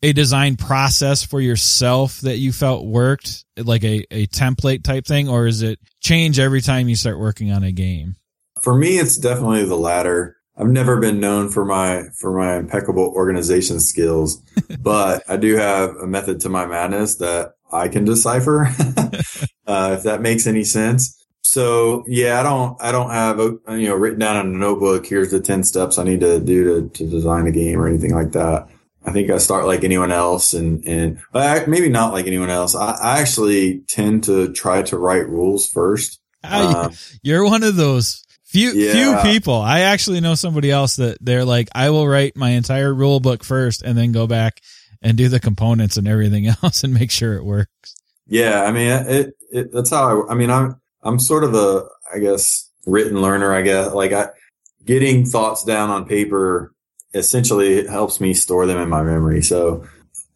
a 0.02 0.12
design 0.12 0.58
process 0.58 1.24
for 1.24 1.40
yourself 1.40 2.20
that 2.22 2.38
you 2.38 2.52
felt 2.52 2.86
worked 2.86 3.46
like 3.58 3.84
a, 3.86 4.06
a 4.12 4.28
template 4.28 4.84
type 4.84 5.06
thing, 5.06 5.30
or 5.30 5.48
is 5.48 5.62
it 5.62 5.80
change 6.02 6.40
every 6.40 6.62
time 6.62 6.90
you 6.90 6.96
start 6.96 7.18
working 7.18 7.52
on 7.52 7.64
a 7.64 7.72
game? 7.72 8.18
For 8.62 8.76
me, 8.76 8.98
it's 8.98 9.18
definitely 9.18 9.66
the 9.66 9.78
latter. 9.78 10.38
I've 10.58 10.68
never 10.68 11.00
been 11.00 11.20
known 11.20 11.50
for 11.50 11.66
my 11.66 12.04
for 12.16 12.38
my 12.38 12.58
impeccable 12.58 13.14
organization 13.16 13.80
skills, 13.80 14.42
but 14.80 15.24
I 15.28 15.38
do 15.38 15.56
have 15.56 15.96
a 15.96 16.06
method 16.06 16.42
to 16.42 16.50
my 16.50 16.66
madness 16.66 17.16
that 17.16 17.56
I 17.72 17.88
can 17.88 18.06
decipher, 18.06 18.66
uh, 19.68 19.96
if 19.98 20.04
that 20.04 20.22
makes 20.22 20.48
any 20.48 20.64
sense. 20.64 21.20
So 21.42 22.04
yeah, 22.08 22.40
I 22.40 22.44
don't, 22.44 22.82
I 22.82 22.92
don't 22.92 23.12
have, 23.12 23.40
you 23.40 23.90
know, 23.90 23.96
written 23.96 24.20
down 24.20 24.46
in 24.48 24.56
a 24.56 24.58
notebook, 24.58 25.06
here's 25.06 25.32
the 25.32 25.40
10 25.40 25.64
steps 25.64 25.98
I 25.98 26.04
need 26.04 26.22
to 26.22 26.40
do 26.40 26.64
to, 26.64 26.90
to 26.90 27.10
design 27.10 27.48
a 27.48 27.52
game 27.52 27.80
or 27.80 27.88
anything 27.88 28.16
like 28.16 28.32
that. 28.32 28.70
I 29.06 29.12
think 29.12 29.30
I 29.30 29.38
start 29.38 29.66
like 29.66 29.84
anyone 29.84 30.12
else 30.12 30.54
and, 30.54 30.86
and 30.88 31.20
maybe 31.34 31.90
not 31.90 32.14
like 32.14 32.26
anyone 32.28 32.50
else. 32.50 32.74
I, 32.74 32.92
I, 32.92 33.20
actually 33.20 33.80
tend 33.80 34.24
to 34.26 34.54
try 34.54 34.82
to 34.84 34.98
write 34.98 35.28
rules 35.28 35.68
first. 35.68 36.22
Um, 36.44 36.94
You're 37.22 37.44
one 37.44 37.64
of 37.64 37.76
those 37.76 38.26
few, 38.46 38.72
yeah. 38.72 39.22
few 39.22 39.32
people. 39.32 39.56
I 39.56 39.82
actually 39.82 40.22
know 40.22 40.36
somebody 40.36 40.72
else 40.72 40.96
that 40.96 41.18
they're 41.20 41.44
like, 41.44 41.68
I 41.76 41.90
will 41.90 42.08
write 42.08 42.38
my 42.38 42.52
entire 42.52 42.94
rule 42.94 43.20
book 43.20 43.44
first 43.44 43.82
and 43.82 43.98
then 43.98 44.14
go 44.14 44.26
back 44.26 44.62
and 45.02 45.18
do 45.18 45.28
the 45.28 45.40
components 45.40 45.98
and 45.98 46.08
everything 46.08 46.48
else 46.64 46.86
and 46.86 46.94
make 46.94 47.12
sure 47.12 47.36
it 47.36 47.44
works. 47.44 47.96
Yeah. 48.28 48.64
I 48.64 48.72
mean, 48.72 48.90
it, 48.90 49.34
it 49.52 49.72
that's 49.72 49.90
how 49.90 50.24
I, 50.28 50.32
I 50.32 50.36
mean, 50.36 50.50
I'm, 50.50 50.80
I'm 51.02 51.20
sort 51.20 51.44
of 51.44 51.54
a, 51.54 51.88
I 52.14 52.20
guess, 52.20 52.70
written 52.86 53.22
learner, 53.22 53.54
I 53.54 53.62
guess, 53.62 53.94
like 53.94 54.12
I, 54.12 54.28
getting 54.86 55.26
thoughts 55.26 55.64
down 55.64 55.90
on 55.90 56.06
paper 56.06 56.74
essentially 57.14 57.88
helps 57.88 58.20
me 58.20 58.34
store 58.34 58.66
them 58.66 58.80
in 58.80 58.90
my 58.90 59.04
memory. 59.04 59.42
So, 59.42 59.86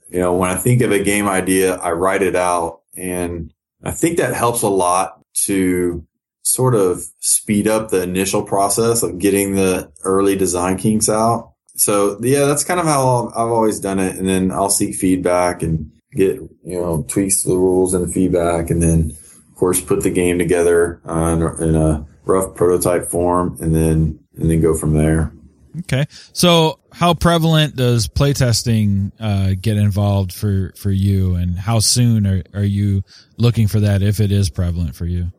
you 0.09 0.19
know, 0.19 0.35
when 0.35 0.49
I 0.49 0.55
think 0.55 0.81
of 0.81 0.91
a 0.91 1.03
game 1.03 1.27
idea, 1.27 1.75
I 1.75 1.91
write 1.91 2.21
it 2.21 2.35
out 2.35 2.81
and 2.95 3.53
I 3.83 3.91
think 3.91 4.17
that 4.17 4.33
helps 4.33 4.61
a 4.61 4.69
lot 4.69 5.21
to 5.45 6.05
sort 6.43 6.75
of 6.75 7.03
speed 7.19 7.67
up 7.67 7.89
the 7.89 8.03
initial 8.03 8.43
process 8.43 9.03
of 9.03 9.19
getting 9.19 9.55
the 9.55 9.91
early 10.03 10.35
design 10.35 10.77
kinks 10.77 11.09
out 11.09 11.53
so 11.77 12.17
yeah, 12.21 12.45
that's 12.45 12.63
kind 12.63 12.79
of 12.79 12.87
how 12.87 13.27
I've 13.29 13.51
always 13.51 13.79
done 13.79 13.99
it. 13.99 14.15
And 14.15 14.27
then 14.27 14.51
I'll 14.51 14.69
seek 14.69 14.95
feedback 14.95 15.61
and 15.61 15.91
get, 16.13 16.35
you 16.35 16.81
know, 16.81 17.03
tweaks 17.07 17.43
to 17.43 17.49
the 17.49 17.57
rules 17.57 17.93
and 17.93 18.07
the 18.07 18.11
feedback. 18.11 18.69
And 18.69 18.81
then 18.81 19.11
of 19.11 19.55
course 19.55 19.81
put 19.81 20.03
the 20.03 20.09
game 20.09 20.37
together 20.37 21.01
uh, 21.05 21.55
in 21.59 21.75
a 21.75 22.05
rough 22.25 22.55
prototype 22.55 23.09
form 23.09 23.57
and 23.61 23.75
then, 23.75 24.19
and 24.35 24.49
then 24.49 24.61
go 24.61 24.73
from 24.73 24.93
there. 24.93 25.33
Okay. 25.79 26.05
So 26.33 26.79
how 26.91 27.13
prevalent 27.13 27.75
does 27.75 28.07
playtesting, 28.07 29.11
uh, 29.19 29.55
get 29.59 29.77
involved 29.77 30.33
for, 30.33 30.73
for 30.75 30.91
you 30.91 31.35
and 31.35 31.57
how 31.57 31.79
soon 31.79 32.25
are, 32.25 32.43
are 32.53 32.63
you 32.63 33.03
looking 33.37 33.67
for 33.67 33.81
that 33.81 34.01
if 34.01 34.19
it 34.19 34.31
is 34.31 34.49
prevalent 34.49 34.95
for 34.95 35.05
you? 35.05 35.31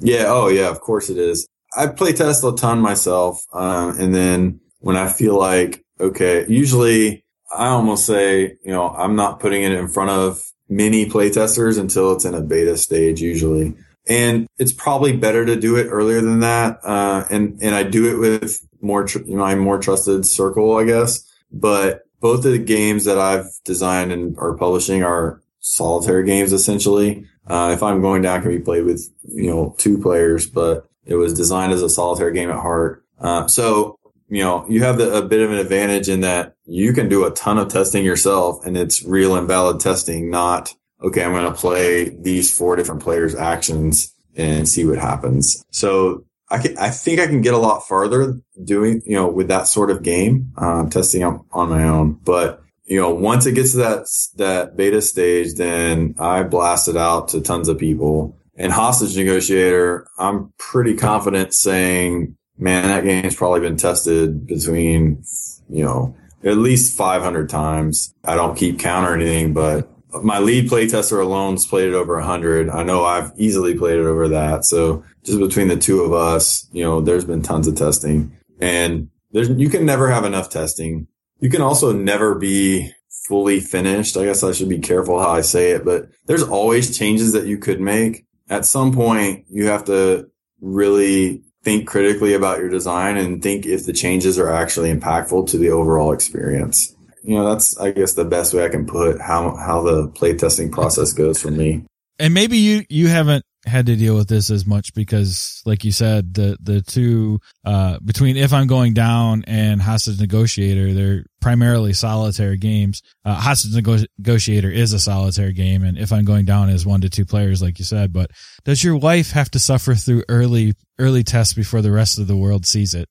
Yeah. 0.00 0.24
Oh, 0.26 0.48
yeah. 0.48 0.70
Of 0.70 0.80
course 0.80 1.10
it 1.10 1.18
is. 1.18 1.48
I 1.76 1.88
play 1.88 2.12
test 2.12 2.44
a 2.44 2.52
ton 2.52 2.78
myself, 2.78 3.44
um, 3.52 3.98
and 3.98 4.14
then 4.14 4.60
when 4.78 4.96
I 4.96 5.10
feel 5.10 5.36
like 5.36 5.84
okay, 6.00 6.46
usually 6.48 7.23
I 7.54 7.68
almost 7.68 8.06
say 8.06 8.56
you 8.64 8.72
know 8.72 8.90
I'm 8.90 9.16
not 9.16 9.40
putting 9.40 9.62
it 9.62 9.72
in 9.72 9.88
front 9.88 10.10
of 10.10 10.42
many 10.68 11.06
playtesters 11.06 11.78
until 11.78 12.12
it's 12.12 12.24
in 12.24 12.34
a 12.34 12.40
beta 12.40 12.76
stage 12.76 13.20
usually. 13.20 13.74
And 14.06 14.46
it's 14.58 14.72
probably 14.72 15.16
better 15.16 15.46
to 15.46 15.56
do 15.56 15.76
it 15.76 15.86
earlier 15.86 16.20
than 16.20 16.40
that. 16.40 16.78
Uh, 16.84 17.24
and, 17.30 17.58
and 17.62 17.74
I 17.74 17.84
do 17.84 18.12
it 18.12 18.18
with 18.18 18.66
more, 18.82 19.04
tr- 19.04 19.24
my 19.26 19.54
more 19.54 19.78
trusted 19.78 20.26
circle, 20.26 20.76
I 20.76 20.84
guess. 20.84 21.24
But 21.50 22.02
both 22.20 22.44
of 22.44 22.52
the 22.52 22.58
games 22.58 23.04
that 23.06 23.18
I've 23.18 23.46
designed 23.64 24.12
and 24.12 24.36
are 24.38 24.56
publishing 24.56 25.02
are 25.02 25.42
solitaire 25.60 26.22
games 26.22 26.52
essentially. 26.52 27.26
Uh, 27.46 27.72
if 27.74 27.82
I'm 27.82 28.00
going 28.00 28.22
down, 28.22 28.42
can 28.42 28.50
be 28.50 28.58
played 28.58 28.84
with, 28.84 29.10
you 29.24 29.50
know, 29.50 29.74
two 29.78 29.98
players, 29.98 30.46
but 30.46 30.86
it 31.06 31.16
was 31.16 31.34
designed 31.34 31.72
as 31.72 31.82
a 31.82 31.90
solitaire 31.90 32.30
game 32.30 32.50
at 32.50 32.60
heart. 32.60 33.04
Uh, 33.18 33.46
so, 33.46 33.98
you 34.34 34.42
know, 34.42 34.66
you 34.68 34.82
have 34.82 34.98
the, 34.98 35.14
a 35.14 35.22
bit 35.22 35.42
of 35.42 35.52
an 35.52 35.58
advantage 35.58 36.08
in 36.08 36.22
that 36.22 36.56
you 36.66 36.92
can 36.92 37.08
do 37.08 37.24
a 37.24 37.30
ton 37.30 37.56
of 37.56 37.68
testing 37.68 38.04
yourself 38.04 38.66
and 38.66 38.76
it's 38.76 39.04
real 39.04 39.36
and 39.36 39.46
valid 39.46 39.78
testing, 39.78 40.28
not, 40.28 40.74
okay, 41.00 41.22
I'm 41.22 41.30
going 41.30 41.44
to 41.44 41.52
play 41.52 42.08
these 42.08 42.56
four 42.56 42.74
different 42.74 43.00
players 43.00 43.36
actions 43.36 44.12
and 44.34 44.68
see 44.68 44.84
what 44.84 44.98
happens. 44.98 45.64
So 45.70 46.24
I 46.50 46.58
can, 46.58 46.76
I 46.78 46.90
think 46.90 47.20
I 47.20 47.28
can 47.28 47.42
get 47.42 47.54
a 47.54 47.58
lot 47.58 47.86
farther 47.86 48.40
doing, 48.64 49.02
you 49.06 49.14
know, 49.14 49.28
with 49.28 49.46
that 49.48 49.68
sort 49.68 49.92
of 49.92 50.02
game, 50.02 50.52
um, 50.56 50.90
testing 50.90 51.22
on, 51.22 51.44
on 51.52 51.68
my 51.68 51.84
own. 51.84 52.14
But, 52.24 52.60
you 52.86 53.00
know, 53.00 53.14
once 53.14 53.46
it 53.46 53.54
gets 53.54 53.70
to 53.72 53.76
that, 53.78 54.06
that 54.34 54.76
beta 54.76 55.00
stage, 55.00 55.54
then 55.54 56.16
I 56.18 56.42
blast 56.42 56.88
it 56.88 56.96
out 56.96 57.28
to 57.28 57.40
tons 57.40 57.68
of 57.68 57.78
people. 57.78 58.36
And 58.56 58.72
hostage 58.72 59.16
negotiator, 59.16 60.08
I'm 60.18 60.52
pretty 60.58 60.96
confident 60.96 61.54
saying, 61.54 62.36
man, 62.58 62.88
that 62.88 63.04
game's 63.04 63.34
probably 63.34 63.60
been 63.60 63.76
tested 63.76 64.46
between, 64.46 65.24
you 65.68 65.84
know, 65.84 66.16
at 66.44 66.56
least 66.56 66.96
500 66.96 67.48
times. 67.48 68.14
I 68.24 68.34
don't 68.34 68.56
keep 68.56 68.78
count 68.78 69.08
or 69.08 69.14
anything, 69.14 69.54
but 69.54 69.90
my 70.22 70.38
lead 70.38 70.70
playtester 70.70 71.20
alone's 71.20 71.66
played 71.66 71.88
it 71.88 71.94
over 71.94 72.14
100. 72.14 72.68
I 72.70 72.82
know 72.84 73.04
I've 73.04 73.32
easily 73.36 73.76
played 73.76 73.98
it 73.98 74.06
over 74.06 74.28
that. 74.28 74.64
So 74.64 75.04
just 75.24 75.38
between 75.38 75.68
the 75.68 75.76
two 75.76 76.02
of 76.02 76.12
us, 76.12 76.68
you 76.72 76.84
know, 76.84 77.00
there's 77.00 77.24
been 77.24 77.42
tons 77.42 77.66
of 77.66 77.74
testing 77.74 78.36
and 78.60 79.08
there's, 79.32 79.48
you 79.50 79.68
can 79.68 79.84
never 79.84 80.10
have 80.10 80.24
enough 80.24 80.50
testing. 80.50 81.08
You 81.40 81.50
can 81.50 81.62
also 81.62 81.92
never 81.92 82.36
be 82.36 82.92
fully 83.26 83.58
finished. 83.58 84.16
I 84.16 84.24
guess 84.24 84.44
I 84.44 84.52
should 84.52 84.68
be 84.68 84.78
careful 84.78 85.18
how 85.18 85.30
I 85.30 85.40
say 85.40 85.72
it, 85.72 85.84
but 85.84 86.08
there's 86.26 86.42
always 86.42 86.96
changes 86.96 87.32
that 87.32 87.46
you 87.46 87.58
could 87.58 87.80
make. 87.80 88.26
At 88.48 88.66
some 88.66 88.92
point, 88.92 89.46
you 89.48 89.66
have 89.66 89.84
to 89.86 90.30
really 90.60 91.42
think 91.64 91.88
critically 91.88 92.34
about 92.34 92.58
your 92.58 92.68
design 92.68 93.16
and 93.16 93.42
think 93.42 93.66
if 93.66 93.86
the 93.86 93.92
changes 93.92 94.38
are 94.38 94.52
actually 94.52 94.92
impactful 94.92 95.48
to 95.48 95.58
the 95.58 95.70
overall 95.70 96.12
experience. 96.12 96.94
You 97.22 97.36
know, 97.36 97.48
that's, 97.48 97.76
I 97.78 97.90
guess, 97.90 98.12
the 98.12 98.24
best 98.26 98.52
way 98.52 98.64
I 98.64 98.68
can 98.68 98.86
put 98.86 99.20
how, 99.20 99.56
how 99.56 99.82
the 99.82 100.08
playtesting 100.08 100.70
process 100.70 101.14
goes 101.14 101.40
for 101.40 101.50
me. 101.50 101.84
And 102.18 102.32
maybe 102.34 102.58
you, 102.58 102.84
you 102.88 103.08
haven't 103.08 103.44
had 103.66 103.86
to 103.86 103.96
deal 103.96 104.14
with 104.14 104.28
this 104.28 104.50
as 104.50 104.66
much 104.66 104.94
because, 104.94 105.62
like 105.64 105.84
you 105.84 105.92
said, 105.92 106.34
the 106.34 106.56
the 106.60 106.82
two 106.82 107.40
uh, 107.64 107.98
between 108.04 108.36
if 108.36 108.52
I'm 108.52 108.66
going 108.66 108.92
down 108.94 109.44
and 109.46 109.80
hostage 109.80 110.20
negotiator, 110.20 110.92
they're 110.92 111.24
primarily 111.40 111.92
solitaire 111.92 112.56
games. 112.56 113.02
Uh, 113.24 113.34
hostage 113.34 113.74
nego- 113.74 114.04
negotiator 114.18 114.70
is 114.70 114.92
a 114.92 114.98
solitaire 114.98 115.52
game, 115.52 115.82
and 115.82 115.98
if 115.98 116.12
I'm 116.12 116.24
going 116.24 116.44
down 116.44 116.68
is 116.68 116.84
one 116.84 117.00
to 117.02 117.08
two 117.08 117.24
players, 117.24 117.62
like 117.62 117.78
you 117.78 117.84
said. 117.84 118.12
But 118.12 118.30
does 118.64 118.84
your 118.84 118.96
wife 118.96 119.30
have 119.30 119.50
to 119.52 119.58
suffer 119.58 119.94
through 119.94 120.24
early 120.28 120.74
early 120.98 121.24
tests 121.24 121.54
before 121.54 121.82
the 121.82 121.92
rest 121.92 122.18
of 122.18 122.26
the 122.26 122.36
world 122.36 122.66
sees 122.66 122.94
it? 122.94 123.08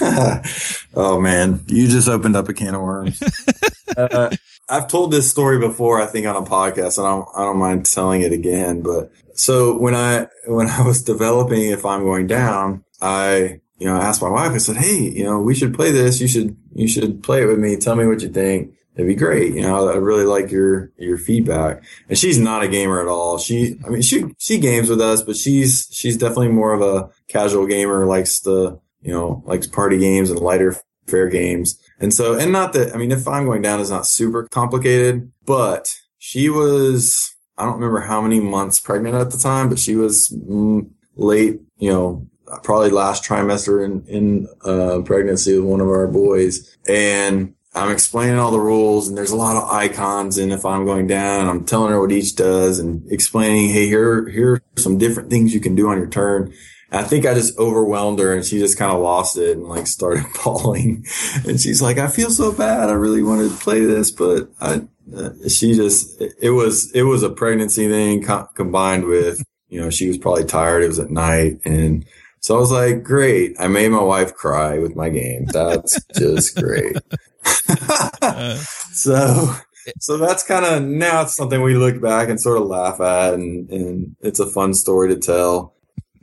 oh 0.94 1.20
man, 1.20 1.64
you 1.66 1.88
just 1.88 2.08
opened 2.08 2.36
up 2.36 2.48
a 2.48 2.54
can 2.54 2.74
of 2.74 2.82
worms. 2.82 3.20
uh, 3.96 4.30
I've 4.68 4.88
told 4.88 5.10
this 5.10 5.30
story 5.30 5.58
before, 5.58 6.00
I 6.00 6.06
think 6.06 6.26
on 6.26 6.36
a 6.36 6.42
podcast, 6.42 6.98
and 6.98 7.06
I 7.06 7.10
don't, 7.10 7.28
I 7.36 7.44
don't 7.44 7.58
mind 7.58 7.86
telling 7.86 8.22
it 8.22 8.32
again. 8.32 8.82
But 8.82 9.12
so 9.34 9.76
when 9.76 9.94
I 9.94 10.28
when 10.46 10.68
I 10.68 10.82
was 10.82 11.02
developing 11.02 11.70
if 11.70 11.84
I'm 11.84 12.04
going 12.04 12.26
down, 12.26 12.84
I 13.00 13.60
you 13.78 13.86
know 13.86 13.96
asked 13.96 14.22
my 14.22 14.30
wife. 14.30 14.52
I 14.52 14.58
said, 14.58 14.76
"Hey, 14.76 15.10
you 15.10 15.24
know, 15.24 15.40
we 15.40 15.54
should 15.54 15.74
play 15.74 15.90
this. 15.90 16.20
You 16.20 16.28
should 16.28 16.56
you 16.74 16.88
should 16.88 17.22
play 17.22 17.42
it 17.42 17.46
with 17.46 17.58
me. 17.58 17.76
Tell 17.76 17.96
me 17.96 18.06
what 18.06 18.22
you 18.22 18.28
think. 18.28 18.74
It'd 18.94 19.08
be 19.08 19.14
great. 19.14 19.54
You 19.54 19.62
know, 19.62 19.88
I 19.88 19.96
really 19.96 20.24
like 20.24 20.50
your 20.50 20.92
your 20.96 21.18
feedback." 21.18 21.82
And 22.08 22.16
she's 22.16 22.38
not 22.38 22.62
a 22.62 22.68
gamer 22.68 23.00
at 23.00 23.08
all. 23.08 23.38
She, 23.38 23.78
I 23.84 23.88
mean, 23.88 24.02
she 24.02 24.24
she 24.38 24.58
games 24.58 24.88
with 24.88 25.00
us, 25.00 25.22
but 25.22 25.36
she's 25.36 25.88
she's 25.90 26.16
definitely 26.16 26.48
more 26.48 26.72
of 26.72 26.82
a 26.82 27.10
casual 27.28 27.66
gamer. 27.66 28.06
Likes 28.06 28.40
the 28.40 28.80
you 29.00 29.12
know 29.12 29.42
likes 29.46 29.66
party 29.66 29.98
games 29.98 30.30
and 30.30 30.40
lighter 30.40 30.76
fair 31.06 31.28
games. 31.28 31.78
And 32.00 32.12
so, 32.12 32.38
and 32.38 32.52
not 32.52 32.72
that 32.72 32.94
I 32.94 32.98
mean, 32.98 33.12
if 33.12 33.26
I'm 33.28 33.46
going 33.46 33.62
down 33.62 33.80
is 33.80 33.90
not 33.90 34.06
super 34.06 34.48
complicated, 34.48 35.30
but 35.44 35.94
she 36.18 36.48
was 36.48 37.34
I 37.58 37.64
don't 37.64 37.74
remember 37.74 38.00
how 38.00 38.20
many 38.20 38.40
months 38.40 38.80
pregnant 38.80 39.14
at 39.14 39.30
the 39.30 39.38
time, 39.38 39.68
but 39.68 39.78
she 39.78 39.94
was 39.94 40.30
mm, 40.30 40.88
late, 41.16 41.60
you 41.76 41.90
know, 41.90 42.26
probably 42.62 42.90
last 42.90 43.24
trimester 43.24 43.84
in, 43.84 44.04
in 44.06 44.48
uh, 44.64 45.00
pregnancy 45.04 45.58
with 45.58 45.68
one 45.68 45.80
of 45.80 45.88
our 45.88 46.06
boys. 46.06 46.76
And 46.88 47.54
I'm 47.74 47.90
explaining 47.90 48.38
all 48.38 48.50
the 48.50 48.58
rules 48.58 49.08
and 49.08 49.16
there's 49.16 49.30
a 49.30 49.36
lot 49.36 49.56
of 49.56 49.70
icons. 49.70 50.38
And 50.38 50.52
if 50.52 50.64
I'm 50.64 50.84
going 50.84 51.06
down, 51.06 51.48
I'm 51.48 51.64
telling 51.64 51.90
her 51.90 52.00
what 52.00 52.12
each 52.12 52.36
does 52.36 52.78
and 52.78 53.10
explaining, 53.10 53.70
Hey, 53.70 53.86
here, 53.86 54.28
here 54.28 54.54
are 54.54 54.62
some 54.76 54.98
different 54.98 55.30
things 55.30 55.54
you 55.54 55.60
can 55.60 55.74
do 55.74 55.88
on 55.88 55.98
your 55.98 56.08
turn. 56.08 56.52
I 56.92 57.02
think 57.04 57.24
I 57.24 57.34
just 57.34 57.58
overwhelmed 57.58 58.18
her 58.18 58.34
and 58.34 58.44
she 58.44 58.58
just 58.58 58.78
kind 58.78 58.92
of 58.92 59.00
lost 59.00 59.38
it 59.38 59.56
and 59.56 59.66
like 59.66 59.86
started 59.86 60.26
bawling. 60.44 61.06
And 61.46 61.58
she's 61.58 61.80
like, 61.80 61.98
I 61.98 62.08
feel 62.08 62.30
so 62.30 62.52
bad. 62.52 62.90
I 62.90 62.92
really 62.92 63.22
wanted 63.22 63.50
to 63.50 63.56
play 63.56 63.80
this, 63.80 64.10
but 64.10 64.50
I, 64.60 64.82
uh, 65.16 65.30
she 65.48 65.74
just, 65.74 66.20
it 66.40 66.50
was, 66.50 66.92
it 66.92 67.02
was 67.02 67.22
a 67.22 67.30
pregnancy 67.30 67.88
thing 67.88 68.22
co- 68.22 68.48
combined 68.54 69.06
with, 69.06 69.42
you 69.68 69.80
know, 69.80 69.88
she 69.88 70.06
was 70.06 70.18
probably 70.18 70.44
tired. 70.44 70.82
It 70.82 70.88
was 70.88 70.98
at 70.98 71.10
night. 71.10 71.60
And 71.64 72.04
so 72.40 72.56
I 72.56 72.58
was 72.58 72.70
like, 72.70 73.02
great. 73.02 73.56
I 73.58 73.68
made 73.68 73.88
my 73.88 74.02
wife 74.02 74.34
cry 74.34 74.78
with 74.78 74.94
my 74.94 75.08
game. 75.08 75.46
That's 75.46 75.98
just 76.18 76.56
great. 76.56 76.96
so, 78.92 79.54
so 79.98 80.18
that's 80.18 80.42
kind 80.42 80.66
of 80.66 80.82
now 80.82 81.22
it's 81.22 81.36
something 81.36 81.62
we 81.62 81.74
look 81.74 82.02
back 82.02 82.28
and 82.28 82.40
sort 82.40 82.58
of 82.58 82.66
laugh 82.66 83.00
at 83.00 83.34
and, 83.34 83.70
and 83.70 84.16
it's 84.20 84.40
a 84.40 84.46
fun 84.46 84.74
story 84.74 85.08
to 85.08 85.18
tell. 85.18 85.74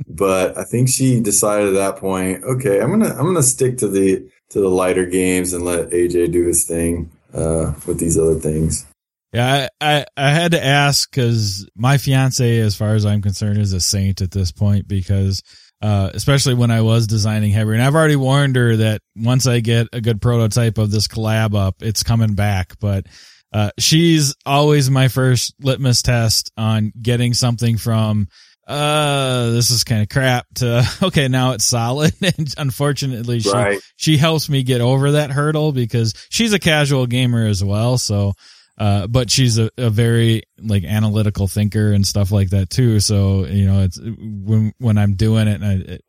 But 0.07 0.57
I 0.57 0.63
think 0.63 0.89
she 0.89 1.19
decided 1.19 1.69
at 1.69 1.73
that 1.73 1.97
point, 1.97 2.43
okay, 2.43 2.81
I'm 2.81 2.99
to, 2.99 3.07
I'm 3.07 3.35
to 3.35 3.43
stick 3.43 3.77
to 3.79 3.87
the, 3.87 4.29
to 4.49 4.59
the 4.59 4.69
lighter 4.69 5.05
games 5.05 5.53
and 5.53 5.65
let 5.65 5.89
AJ 5.89 6.31
do 6.31 6.45
his 6.45 6.65
thing 6.65 7.11
uh, 7.33 7.73
with 7.85 7.99
these 7.99 8.17
other 8.17 8.35
things. 8.35 8.85
Yeah, 9.33 9.67
I, 9.79 9.97
I, 9.99 10.05
I 10.17 10.29
had 10.31 10.53
to 10.53 10.63
ask 10.63 11.09
because 11.09 11.69
my 11.75 11.97
fiance, 11.97 12.59
as 12.59 12.75
far 12.75 12.95
as 12.95 13.05
I'm 13.05 13.21
concerned, 13.21 13.59
is 13.59 13.73
a 13.73 13.81
saint 13.81 14.21
at 14.21 14.31
this 14.31 14.51
point 14.51 14.87
because, 14.87 15.43
uh, 15.81 16.09
especially 16.13 16.55
when 16.55 16.71
I 16.71 16.81
was 16.81 17.05
designing 17.05 17.51
Heavy, 17.51 17.73
and 17.73 17.83
I've 17.83 17.95
already 17.95 18.15
warned 18.15 18.55
her 18.55 18.75
that 18.77 19.01
once 19.15 19.45
I 19.45 19.59
get 19.59 19.87
a 19.93 20.01
good 20.01 20.19
prototype 20.19 20.79
of 20.79 20.89
this 20.89 21.07
collab 21.07 21.55
up, 21.55 21.75
it's 21.81 22.01
coming 22.01 22.33
back. 22.33 22.79
But, 22.79 23.05
uh, 23.53 23.71
she's 23.77 24.35
always 24.45 24.89
my 24.89 25.07
first 25.07 25.53
litmus 25.59 26.01
test 26.01 26.51
on 26.57 26.91
getting 26.99 27.33
something 27.33 27.77
from 27.77 28.27
uh, 28.69 29.49
this 29.49 29.71
is 29.71 29.83
kind 29.83 30.03
of 30.03 30.09
crap 30.09 30.45
to, 30.53 30.87
okay, 31.03 31.27
now 31.27 31.53
it's 31.53 31.65
solid. 31.65 32.13
and 32.21 32.53
unfortunately, 32.55 33.39
she, 33.39 33.51
right. 33.51 33.81
she 33.95 34.15
helps 34.15 34.47
me 34.47 34.61
get 34.61 34.79
over 34.79 35.13
that 35.13 35.31
hurdle 35.31 35.71
because 35.71 36.13
she's 36.29 36.53
a 36.53 36.59
casual 36.59 37.07
gamer 37.07 37.47
as 37.47 37.63
well. 37.63 37.97
So, 37.97 38.33
uh, 38.77 39.07
but 39.07 39.31
she's 39.31 39.57
a, 39.57 39.71
a 39.77 39.89
very 39.89 40.43
like 40.59 40.83
analytical 40.83 41.47
thinker 41.47 41.91
and 41.91 42.05
stuff 42.05 42.31
like 42.31 42.51
that 42.51 42.69
too. 42.69 42.99
So, 42.99 43.45
you 43.45 43.65
know, 43.65 43.81
it's 43.81 43.99
when, 43.99 44.71
when 44.77 44.97
I'm 44.99 45.15
doing 45.15 45.47
it 45.47 45.61
and 45.61 45.65
I, 45.65 45.99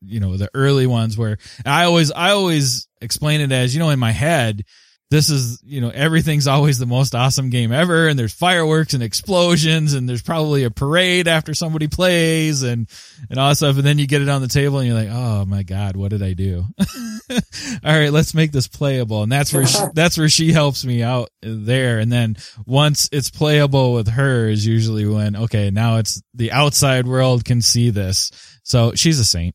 you 0.00 0.20
know, 0.20 0.36
the 0.36 0.48
early 0.54 0.86
ones 0.86 1.18
where 1.18 1.36
I 1.66 1.84
always, 1.84 2.12
I 2.12 2.30
always 2.30 2.86
explain 3.02 3.40
it 3.40 3.50
as, 3.50 3.74
you 3.74 3.80
know, 3.80 3.90
in 3.90 3.98
my 3.98 4.12
head, 4.12 4.64
this 5.10 5.30
is, 5.30 5.60
you 5.64 5.80
know, 5.80 5.88
everything's 5.88 6.46
always 6.46 6.78
the 6.78 6.86
most 6.86 7.14
awesome 7.14 7.48
game 7.48 7.72
ever. 7.72 8.08
And 8.08 8.18
there's 8.18 8.34
fireworks 8.34 8.92
and 8.92 9.02
explosions 9.02 9.94
and 9.94 10.06
there's 10.06 10.22
probably 10.22 10.64
a 10.64 10.70
parade 10.70 11.26
after 11.26 11.54
somebody 11.54 11.88
plays 11.88 12.62
and, 12.62 12.88
and 13.30 13.38
all 13.38 13.48
that 13.48 13.56
stuff. 13.56 13.76
And 13.76 13.86
then 13.86 13.98
you 13.98 14.06
get 14.06 14.20
it 14.20 14.28
on 14.28 14.42
the 14.42 14.48
table 14.48 14.78
and 14.78 14.88
you're 14.88 14.98
like, 14.98 15.08
Oh 15.10 15.46
my 15.46 15.62
God, 15.62 15.96
what 15.96 16.10
did 16.10 16.22
I 16.22 16.34
do? 16.34 16.64
all 17.30 17.38
right, 17.84 18.12
let's 18.12 18.34
make 18.34 18.52
this 18.52 18.68
playable. 18.68 19.22
And 19.22 19.32
that's 19.32 19.52
where, 19.52 19.66
she, 19.66 19.78
that's 19.94 20.18
where 20.18 20.28
she 20.28 20.52
helps 20.52 20.84
me 20.84 21.02
out 21.02 21.30
there. 21.40 22.00
And 22.00 22.12
then 22.12 22.36
once 22.66 23.08
it's 23.10 23.30
playable 23.30 23.94
with 23.94 24.08
her 24.08 24.48
is 24.48 24.66
usually 24.66 25.06
when, 25.06 25.36
okay, 25.36 25.70
now 25.70 25.96
it's 25.96 26.22
the 26.34 26.52
outside 26.52 27.06
world 27.06 27.46
can 27.46 27.62
see 27.62 27.88
this. 27.88 28.30
So 28.62 28.92
she's 28.94 29.18
a 29.18 29.24
saint. 29.24 29.54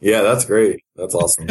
Yeah, 0.00 0.22
that's 0.22 0.44
great. 0.44 0.84
That's 0.96 1.14
awesome. 1.14 1.48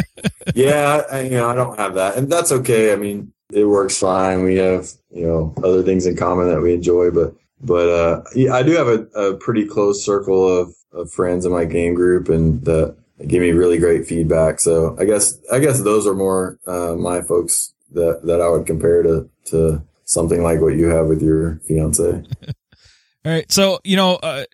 yeah, 0.54 1.02
I, 1.10 1.22
you 1.22 1.30
know, 1.30 1.48
I 1.48 1.54
don't 1.54 1.78
have 1.78 1.94
that, 1.94 2.16
and 2.16 2.30
that's 2.30 2.52
okay. 2.52 2.92
I 2.92 2.96
mean, 2.96 3.32
it 3.52 3.64
works 3.64 3.98
fine. 3.98 4.42
We 4.42 4.56
have 4.56 4.88
you 5.10 5.26
know 5.26 5.54
other 5.58 5.82
things 5.82 6.06
in 6.06 6.16
common 6.16 6.48
that 6.48 6.60
we 6.60 6.74
enjoy, 6.74 7.10
but 7.10 7.34
but 7.60 7.88
uh, 7.88 8.22
yeah, 8.34 8.54
I 8.54 8.62
do 8.62 8.72
have 8.72 8.88
a, 8.88 9.02
a 9.18 9.36
pretty 9.36 9.66
close 9.66 10.04
circle 10.04 10.46
of, 10.46 10.74
of 10.92 11.12
friends 11.12 11.44
in 11.44 11.52
my 11.52 11.64
game 11.64 11.94
group, 11.94 12.28
and 12.28 12.64
that 12.64 12.96
give 13.26 13.42
me 13.42 13.50
really 13.50 13.78
great 13.78 14.06
feedback. 14.06 14.60
So 14.60 14.96
I 14.98 15.04
guess 15.04 15.38
I 15.52 15.58
guess 15.58 15.80
those 15.80 16.06
are 16.06 16.14
more 16.14 16.58
uh, 16.66 16.94
my 16.94 17.22
folks 17.22 17.74
that 17.92 18.20
that 18.24 18.40
I 18.40 18.48
would 18.48 18.66
compare 18.66 19.02
to 19.02 19.28
to 19.46 19.82
something 20.04 20.42
like 20.42 20.60
what 20.60 20.74
you 20.74 20.88
have 20.88 21.06
with 21.06 21.22
your 21.22 21.60
fiance. 21.66 22.22
All 23.24 23.32
right, 23.32 23.50
so 23.50 23.80
you 23.84 23.96
know. 23.96 24.16
Uh, 24.16 24.44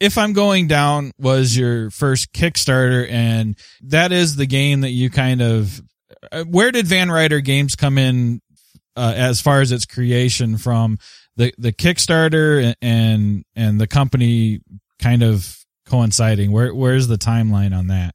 if 0.00 0.18
I'm 0.18 0.32
going 0.32 0.66
down 0.66 1.12
was 1.18 1.56
your 1.56 1.90
first 1.90 2.32
Kickstarter, 2.32 3.10
and 3.10 3.56
that 3.82 4.12
is 4.12 4.36
the 4.36 4.46
game 4.46 4.82
that 4.82 4.90
you 4.90 5.10
kind 5.10 5.40
of. 5.40 5.80
Uh, 6.30 6.44
where 6.44 6.72
did 6.72 6.86
Van 6.86 7.10
Ryder 7.10 7.40
Games 7.40 7.74
come 7.74 7.98
in 7.98 8.40
uh, 8.96 9.12
as 9.16 9.40
far 9.40 9.60
as 9.60 9.72
its 9.72 9.86
creation 9.86 10.58
from 10.58 10.98
the 11.36 11.52
the 11.58 11.72
Kickstarter 11.72 12.74
and 12.82 13.44
and 13.54 13.80
the 13.80 13.86
company 13.86 14.60
kind 15.00 15.22
of 15.22 15.56
coinciding? 15.86 16.52
Where 16.52 16.74
where's 16.74 17.08
the 17.08 17.18
timeline 17.18 17.76
on 17.76 17.88
that? 17.88 18.14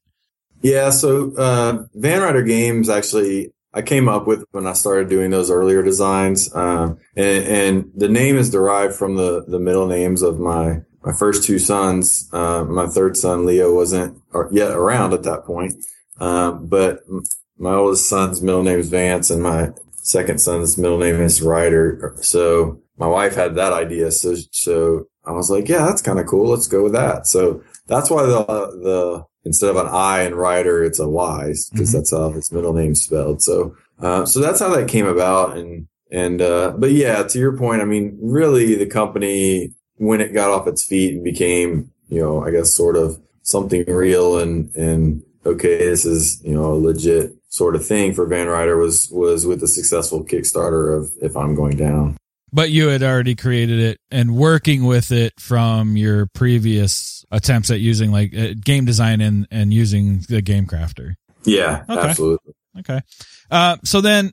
Yeah, 0.62 0.92
so 0.92 1.34
uh, 1.36 1.86
Van 1.96 2.22
Ryder 2.22 2.44
Games 2.44 2.90
actually 2.90 3.52
I 3.74 3.82
came 3.82 4.10
up 4.10 4.28
with 4.28 4.46
when 4.52 4.68
I 4.68 4.74
started 4.74 5.10
doing 5.10 5.32
those 5.32 5.50
earlier 5.50 5.82
designs, 5.82 6.54
um, 6.54 7.00
and, 7.16 7.46
and, 7.46 7.92
the 7.96 8.10
name 8.10 8.36
is 8.36 8.50
derived 8.50 8.96
from 8.96 9.16
the 9.16 9.46
the 9.48 9.60
middle 9.60 9.88
names 9.88 10.22
of 10.22 10.40
my 10.40 10.82
my 11.04 11.14
first 11.14 11.44
two 11.44 11.60
sons. 11.60 12.30
Uh, 12.32 12.64
my 12.64 12.88
third 12.88 13.18
son 13.18 13.46
Leo 13.46 13.74
wasn't 13.74 14.22
yet 14.52 14.72
around 14.72 15.14
at 15.14 15.24
that 15.24 15.46
point, 15.46 15.74
uh, 16.20 16.52
but 16.52 17.02
my 17.58 17.74
oldest 17.74 18.08
son's 18.10 18.42
middle 18.42 18.64
name 18.64 18.80
is 18.80 18.90
Vance, 18.90 19.30
and 19.30 19.44
my 19.44 19.70
second 20.04 20.40
son's 20.40 20.78
middle 20.78 20.98
name 20.98 21.22
is 21.22 21.42
Ryder. 21.42 22.16
So 22.22 22.82
my 22.98 23.08
wife 23.08 23.36
had 23.36 23.56
that 23.56 23.74
idea. 23.74 24.12
So, 24.12 24.36
so 24.52 25.08
I 25.26 25.32
was 25.32 25.50
like, 25.50 25.68
yeah, 25.68 25.86
that's 25.86 26.02
kind 26.02 26.20
of 26.20 26.28
cool. 26.28 26.50
Let's 26.50 26.68
go 26.68 26.84
with 26.84 26.94
that. 26.94 27.28
So 27.28 27.64
that's 27.88 28.10
why 28.10 28.24
the, 28.24 28.44
the, 28.46 29.26
instead 29.44 29.70
of 29.70 29.78
an 29.78 29.88
I 29.88 30.24
in 30.24 30.36
Ryder, 30.36 30.84
it's 30.84 31.00
a 31.00 31.08
Y 31.08 31.48
because 31.48 31.70
mm-hmm. 31.70 31.98
that's 31.98 32.12
how 32.12 32.30
his 32.32 32.52
middle 32.52 32.74
name's 32.74 33.02
spelled. 33.02 33.42
So, 33.42 33.76
uh, 34.00 34.26
so 34.26 34.40
that's 34.40 34.60
how 34.60 34.70
that 34.76 34.88
came 34.88 35.08
about. 35.08 35.58
And, 35.58 35.88
and, 36.12 36.42
uh, 36.42 36.74
but 36.78 36.92
yeah, 36.92 37.24
to 37.24 37.40
your 37.40 37.58
point, 37.58 37.82
I 37.82 37.86
mean, 37.86 38.18
really 38.22 38.76
the 38.76 38.88
company, 38.88 39.74
when 40.02 40.20
it 40.20 40.34
got 40.34 40.50
off 40.50 40.68
its 40.68 40.84
feet 40.84 41.14
and 41.14 41.24
became, 41.24 41.92
you 42.10 42.20
know, 42.20 42.44
I 42.44 42.50
guess 42.50 42.76
sort 42.76 42.98
of 42.98 43.22
something 43.44 43.86
real 43.86 44.40
and, 44.40 44.76
and 44.76 45.22
okay, 45.46 45.78
this 45.78 46.06
is, 46.06 46.44
you 46.44 46.56
know, 46.56 46.72
a 46.72 46.74
legit 46.74 47.36
sort 47.50 47.76
of 47.76 47.86
thing 47.86 48.12
for 48.12 48.26
Van 48.26 48.48
Ryder 48.48 48.78
was, 48.78 49.10
was 49.12 49.46
with 49.46 49.60
the 49.60 49.68
successful 49.68 50.26
Kickstarter 50.26 50.98
of 50.98 51.12
If 51.22 51.38
I'm 51.38 51.54
Going 51.54 51.78
Down. 51.78 52.18
But 52.52 52.72
you 52.72 52.88
had 52.88 53.04
already 53.04 53.36
created 53.36 53.80
it 53.80 54.00
and 54.10 54.36
working 54.36 54.86
with 54.86 55.12
it 55.12 55.40
from 55.40 55.96
your 55.96 56.26
previous 56.34 57.24
attempts 57.30 57.70
at 57.70 57.80
using 57.80 58.12
like 58.12 58.36
uh, 58.36 58.56
game 58.60 58.86
design 58.86 59.22
and, 59.22 59.48
and 59.52 59.72
using 59.72 60.22
the 60.28 60.42
game 60.42 60.66
crafter. 60.66 61.14
Yeah, 61.44 61.86
okay. 61.88 62.10
absolutely. 62.10 62.54
Okay. 62.80 63.02
Uh, 63.52 63.78
so 63.84 64.02
then 64.02 64.32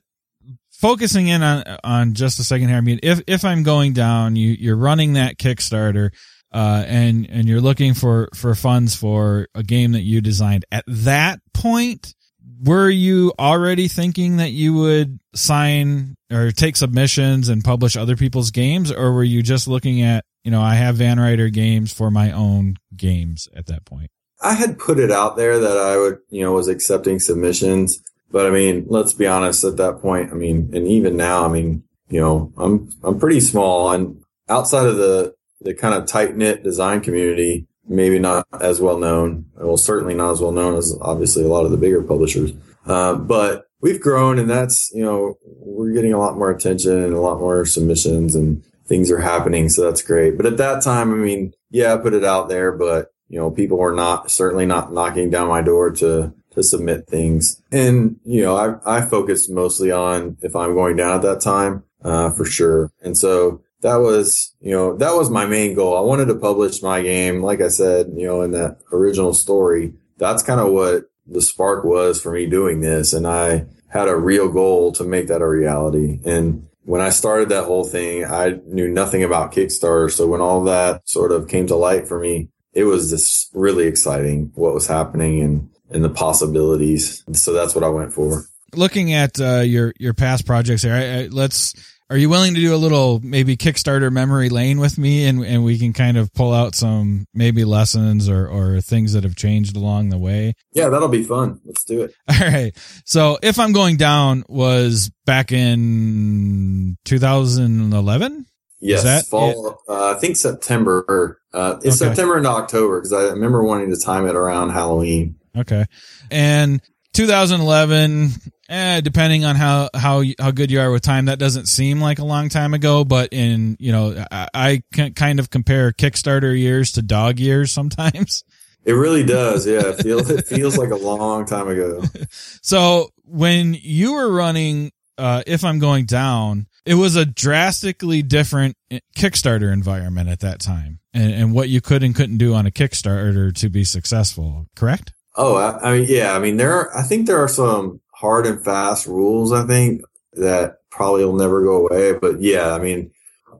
focusing 0.79 1.27
in 1.27 1.43
on, 1.43 1.63
on 1.83 2.13
just 2.13 2.39
a 2.39 2.43
second 2.43 2.69
here. 2.69 2.77
I 2.77 2.81
mean, 2.81 2.99
if, 3.03 3.21
if 3.27 3.43
I'm 3.43 3.63
going 3.63 3.93
down, 3.93 4.35
you, 4.35 4.51
you're 4.51 4.77
running 4.77 5.13
that 5.13 5.37
Kickstarter, 5.37 6.11
uh, 6.51 6.83
and, 6.87 7.29
and 7.29 7.47
you're 7.47 7.61
looking 7.61 7.93
for, 7.93 8.29
for 8.33 8.55
funds 8.55 8.95
for 8.95 9.47
a 9.53 9.61
game 9.61 9.91
that 9.91 10.01
you 10.01 10.21
designed 10.21 10.65
at 10.71 10.85
that 10.87 11.39
point, 11.53 12.15
were 12.63 12.89
you 12.89 13.33
already 13.39 13.87
thinking 13.87 14.37
that 14.37 14.51
you 14.51 14.73
would 14.73 15.19
sign 15.33 16.15
or 16.31 16.51
take 16.51 16.75
submissions 16.75 17.49
and 17.49 17.63
publish 17.63 17.95
other 17.95 18.15
people's 18.15 18.51
games 18.51 18.91
or 18.91 19.13
were 19.13 19.23
you 19.23 19.41
just 19.41 19.67
looking 19.67 20.01
at 20.01 20.25
you 20.43 20.51
know 20.51 20.61
i 20.61 20.75
have 20.75 20.95
van 20.95 21.19
ryder 21.19 21.49
games 21.49 21.93
for 21.93 22.11
my 22.11 22.31
own 22.31 22.75
games 22.95 23.47
at 23.55 23.67
that 23.67 23.85
point 23.85 24.09
i 24.41 24.53
had 24.53 24.77
put 24.77 24.99
it 24.99 25.11
out 25.11 25.37
there 25.37 25.59
that 25.59 25.77
i 25.77 25.95
would 25.95 26.19
you 26.29 26.43
know 26.43 26.51
was 26.51 26.67
accepting 26.67 27.19
submissions 27.19 28.01
but 28.31 28.45
i 28.45 28.49
mean 28.49 28.85
let's 28.87 29.13
be 29.13 29.27
honest 29.27 29.63
at 29.63 29.77
that 29.77 30.01
point 30.01 30.31
i 30.31 30.35
mean 30.35 30.69
and 30.73 30.87
even 30.87 31.17
now 31.17 31.45
i 31.45 31.47
mean 31.47 31.83
you 32.09 32.19
know 32.19 32.51
i'm 32.57 32.89
i'm 33.03 33.19
pretty 33.19 33.39
small 33.39 33.91
and 33.91 34.21
outside 34.49 34.87
of 34.87 34.97
the 34.97 35.33
the 35.61 35.73
kind 35.73 35.93
of 35.93 36.07
tight 36.07 36.35
knit 36.35 36.63
design 36.63 37.01
community 37.01 37.67
maybe 37.89 38.19
not 38.19 38.47
as 38.61 38.79
well 38.79 38.97
known. 38.97 39.45
Well, 39.55 39.75
certainly 39.75 40.13
not 40.13 40.31
as 40.31 40.39
well 40.39 40.51
known 40.51 40.77
as 40.77 40.95
obviously 41.01 41.43
a 41.43 41.47
lot 41.47 41.65
of 41.65 41.71
the 41.71 41.77
bigger 41.77 42.03
publishers. 42.03 42.53
Uh, 42.85 43.15
but 43.15 43.65
we've 43.81 43.99
grown 43.99 44.39
and 44.39 44.49
that's, 44.49 44.91
you 44.93 45.03
know, 45.03 45.35
we're 45.43 45.91
getting 45.91 46.13
a 46.13 46.19
lot 46.19 46.37
more 46.37 46.51
attention 46.51 47.03
and 47.03 47.13
a 47.13 47.19
lot 47.19 47.39
more 47.39 47.65
submissions 47.65 48.35
and 48.35 48.63
things 48.85 49.11
are 49.11 49.19
happening. 49.19 49.69
So 49.69 49.83
that's 49.83 50.01
great. 50.01 50.37
But 50.37 50.45
at 50.45 50.57
that 50.57 50.83
time, 50.83 51.11
I 51.11 51.17
mean, 51.17 51.53
yeah, 51.71 51.93
I 51.93 51.97
put 51.97 52.13
it 52.13 52.23
out 52.23 52.47
there, 52.47 52.71
but 52.71 53.07
you 53.27 53.39
know, 53.39 53.51
people 53.51 53.77
were 53.77 53.93
not 53.93 54.31
certainly 54.31 54.65
not 54.65 54.93
knocking 54.93 55.29
down 55.29 55.49
my 55.49 55.61
door 55.61 55.91
to, 55.91 56.33
to 56.59 56.63
submit 56.63 57.07
things. 57.07 57.61
And, 57.71 58.19
you 58.23 58.41
know, 58.41 58.55
I, 58.85 58.97
I 58.97 59.01
focused 59.01 59.49
mostly 59.49 59.91
on 59.91 60.37
if 60.41 60.55
I'm 60.55 60.73
going 60.73 60.97
down 60.97 61.15
at 61.15 61.21
that 61.21 61.41
time, 61.41 61.83
uh, 62.03 62.31
for 62.31 62.45
sure. 62.45 62.91
And 63.01 63.17
so 63.17 63.61
that 63.81 63.97
was, 63.97 64.53
you 64.59 64.71
know, 64.71 64.97
that 64.97 65.15
was 65.15 65.29
my 65.29 65.45
main 65.45 65.73
goal. 65.73 65.97
I 65.97 66.01
wanted 66.01 66.25
to 66.25 66.35
publish 66.35 66.83
my 66.83 67.01
game. 67.01 67.41
Like 67.41 67.61
I 67.61 67.69
said, 67.69 68.11
you 68.15 68.27
know, 68.27 68.41
in 68.41 68.51
that 68.51 68.79
original 68.91 69.33
story, 69.33 69.93
that's 70.17 70.43
kind 70.43 70.59
of 70.59 70.73
what 70.73 71.05
the 71.25 71.41
spark 71.41 71.85
was 71.85 72.21
for 72.21 72.33
me 72.33 72.45
doing 72.45 72.81
this. 72.81 73.13
And 73.13 73.25
I 73.25 73.65
had 73.87 74.09
a 74.09 74.17
real 74.17 74.49
goal 74.49 74.91
to 74.93 75.03
make 75.03 75.27
that 75.27 75.41
a 75.41 75.47
reality. 75.47 76.19
And 76.25 76.67
when 76.83 77.01
I 77.01 77.09
started 77.09 77.49
that 77.49 77.65
whole 77.65 77.85
thing, 77.85 78.25
I 78.25 78.59
knew 78.65 78.89
nothing 78.89 79.23
about 79.23 79.53
Kickstarter. 79.53 80.11
So 80.11 80.27
when 80.27 80.41
all 80.41 80.63
that 80.65 81.07
sort 81.07 81.31
of 81.31 81.47
came 81.47 81.67
to 81.67 81.75
light 81.75 82.07
for 82.07 82.19
me, 82.19 82.49
it 82.73 82.83
was 82.83 83.09
just 83.09 83.49
really 83.53 83.87
exciting 83.87 84.51
what 84.55 84.73
was 84.73 84.87
happening 84.87 85.41
and, 85.41 85.69
and 85.89 86.03
the 86.03 86.09
possibilities. 86.09 87.23
So 87.33 87.53
that's 87.53 87.75
what 87.75 87.83
I 87.83 87.89
went 87.89 88.13
for. 88.13 88.43
Looking 88.75 89.13
at 89.13 89.39
uh, 89.39 89.61
your 89.61 89.93
your 89.99 90.13
past 90.13 90.45
projects 90.45 90.83
here, 90.83 90.93
I, 90.93 91.23
I, 91.23 91.27
let's 91.27 91.73
are 92.11 92.17
you 92.17 92.27
willing 92.27 92.55
to 92.55 92.59
do 92.59 92.73
a 92.73 92.77
little 92.77 93.19
maybe 93.23 93.55
Kickstarter 93.55 94.11
memory 94.11 94.49
lane 94.49 94.79
with 94.79 94.97
me 94.97 95.27
and, 95.27 95.45
and 95.45 95.63
we 95.63 95.77
can 95.77 95.93
kind 95.93 96.17
of 96.17 96.33
pull 96.33 96.53
out 96.53 96.73
some 96.73 97.27
maybe 97.35 97.63
lessons 97.65 98.27
or, 98.27 98.47
or 98.47 98.81
things 98.81 99.13
that 99.13 99.23
have 99.23 99.35
changed 99.35 99.77
along 99.77 100.09
the 100.09 100.17
way? 100.17 100.55
Yeah, 100.73 100.89
that'll 100.89 101.07
be 101.07 101.23
fun. 101.23 101.61
Let's 101.65 101.83
do 101.83 102.01
it. 102.01 102.15
All 102.27 102.47
right. 102.47 102.75
So 103.05 103.37
if 103.43 103.59
I'm 103.59 103.73
going 103.73 103.97
down 103.97 104.43
was 104.49 105.11
back 105.27 105.51
in 105.51 106.97
2011. 107.05 108.45
Yes, 108.81 109.03
that 109.03 109.25
fall. 109.25 109.81
Uh, 109.87 110.15
I 110.15 110.19
think 110.19 110.37
September. 110.37 111.37
Uh, 111.53 111.79
it's 111.83 112.01
okay. 112.01 112.09
September 112.09 112.37
and 112.37 112.47
October 112.47 113.01
because 113.01 113.11
I 113.11 113.33
remember 113.33 113.61
wanting 113.61 113.89
to 113.91 113.99
time 113.99 114.25
it 114.25 114.35
around 114.35 114.69
Halloween. 114.69 115.35
Okay, 115.57 115.85
and 116.31 116.81
2011 117.13 118.29
eh, 118.69 119.01
depending 119.01 119.45
on 119.45 119.55
how 119.55 119.89
how 119.95 120.23
how 120.39 120.51
good 120.51 120.71
you 120.71 120.79
are 120.79 120.91
with 120.91 121.01
time 121.01 121.25
that 121.25 121.39
doesn't 121.39 121.65
seem 121.65 121.99
like 121.99 122.19
a 122.19 122.25
long 122.25 122.49
time 122.49 122.73
ago 122.73 123.03
but 123.03 123.29
in 123.33 123.75
you 123.79 123.91
know 123.91 124.23
i, 124.31 124.47
I 124.53 124.83
can 124.93 125.13
kind 125.13 125.39
of 125.39 125.49
compare 125.49 125.91
kickstarter 125.91 126.57
years 126.57 126.91
to 126.93 127.01
dog 127.01 127.39
years 127.39 127.71
sometimes. 127.71 128.43
It 128.85 128.93
really 128.93 129.25
does. 129.25 129.67
Yeah 129.67 129.89
it 129.89 130.01
feels 130.01 130.29
it 130.29 130.47
feels 130.47 130.77
like 130.77 130.89
a 130.89 130.95
long 130.95 131.45
time 131.45 131.67
ago. 131.67 132.01
So 132.61 133.09
when 133.25 133.75
you 133.79 134.13
were 134.13 134.31
running 134.31 134.91
uh, 135.17 135.43
if 135.45 135.65
i'm 135.65 135.79
going 135.79 136.05
down 136.05 136.65
it 136.85 136.93
was 136.93 137.17
a 137.17 137.25
drastically 137.25 138.21
different 138.21 138.77
kickstarter 139.17 139.71
environment 139.71 140.29
at 140.29 140.39
that 140.39 140.61
time 140.61 140.99
and, 141.13 141.33
and 141.33 141.53
what 141.53 141.67
you 141.67 141.81
could 141.81 142.03
and 142.03 142.15
couldn't 142.15 142.37
do 142.37 142.53
on 142.53 142.65
a 142.65 142.71
kickstarter 142.71 143.53
to 143.53 143.69
be 143.69 143.83
successful 143.83 144.65
correct 144.77 145.11
Oh, 145.39 145.55
I, 145.55 145.79
I 145.81 145.97
mean, 145.97 146.07
yeah. 146.09 146.35
I 146.35 146.39
mean, 146.39 146.57
there. 146.57 146.73
Are, 146.73 146.97
I 146.97 147.01
think 147.01 147.25
there 147.25 147.41
are 147.41 147.47
some 147.47 148.01
hard 148.13 148.45
and 148.45 148.63
fast 148.63 149.07
rules. 149.07 149.53
I 149.53 149.65
think 149.65 150.01
that 150.33 150.79
probably 150.91 151.23
will 151.23 151.37
never 151.37 151.63
go 151.63 151.87
away. 151.87 152.11
But 152.11 152.41
yeah, 152.41 152.73
I 152.73 152.79
mean, 152.79 153.11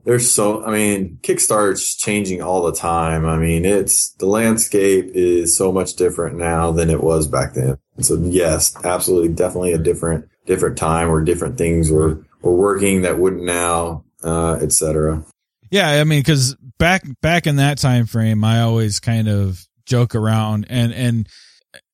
there's 0.04 0.30
so. 0.30 0.62
I 0.62 0.72
mean, 0.72 1.18
Kickstarter's 1.22 1.96
changing 1.96 2.42
all 2.42 2.64
the 2.64 2.74
time. 2.74 3.24
I 3.24 3.38
mean, 3.38 3.64
it's 3.64 4.10
the 4.18 4.26
landscape 4.26 5.06
is 5.14 5.56
so 5.56 5.72
much 5.72 5.94
different 5.94 6.36
now 6.36 6.70
than 6.70 6.90
it 6.90 7.02
was 7.02 7.26
back 7.26 7.54
then. 7.54 7.78
So 8.00 8.16
yes, 8.16 8.76
absolutely, 8.84 9.30
definitely 9.30 9.72
a 9.72 9.78
different 9.78 10.28
different 10.44 10.76
time 10.76 11.10
where 11.10 11.22
different 11.22 11.56
things 11.56 11.90
were 11.90 12.22
were 12.42 12.54
working 12.54 13.02
that 13.02 13.18
wouldn't 13.18 13.44
now, 13.44 14.04
uh, 14.22 14.58
etc. 14.60 15.24
Yeah, 15.70 15.88
I 15.88 16.04
mean, 16.04 16.20
because 16.20 16.56
back 16.78 17.04
back 17.22 17.46
in 17.46 17.56
that 17.56 17.78
time 17.78 18.04
frame, 18.04 18.44
I 18.44 18.60
always 18.60 19.00
kind 19.00 19.28
of 19.28 19.66
joke 19.86 20.14
around 20.14 20.66
and 20.68 20.92
and 20.92 21.28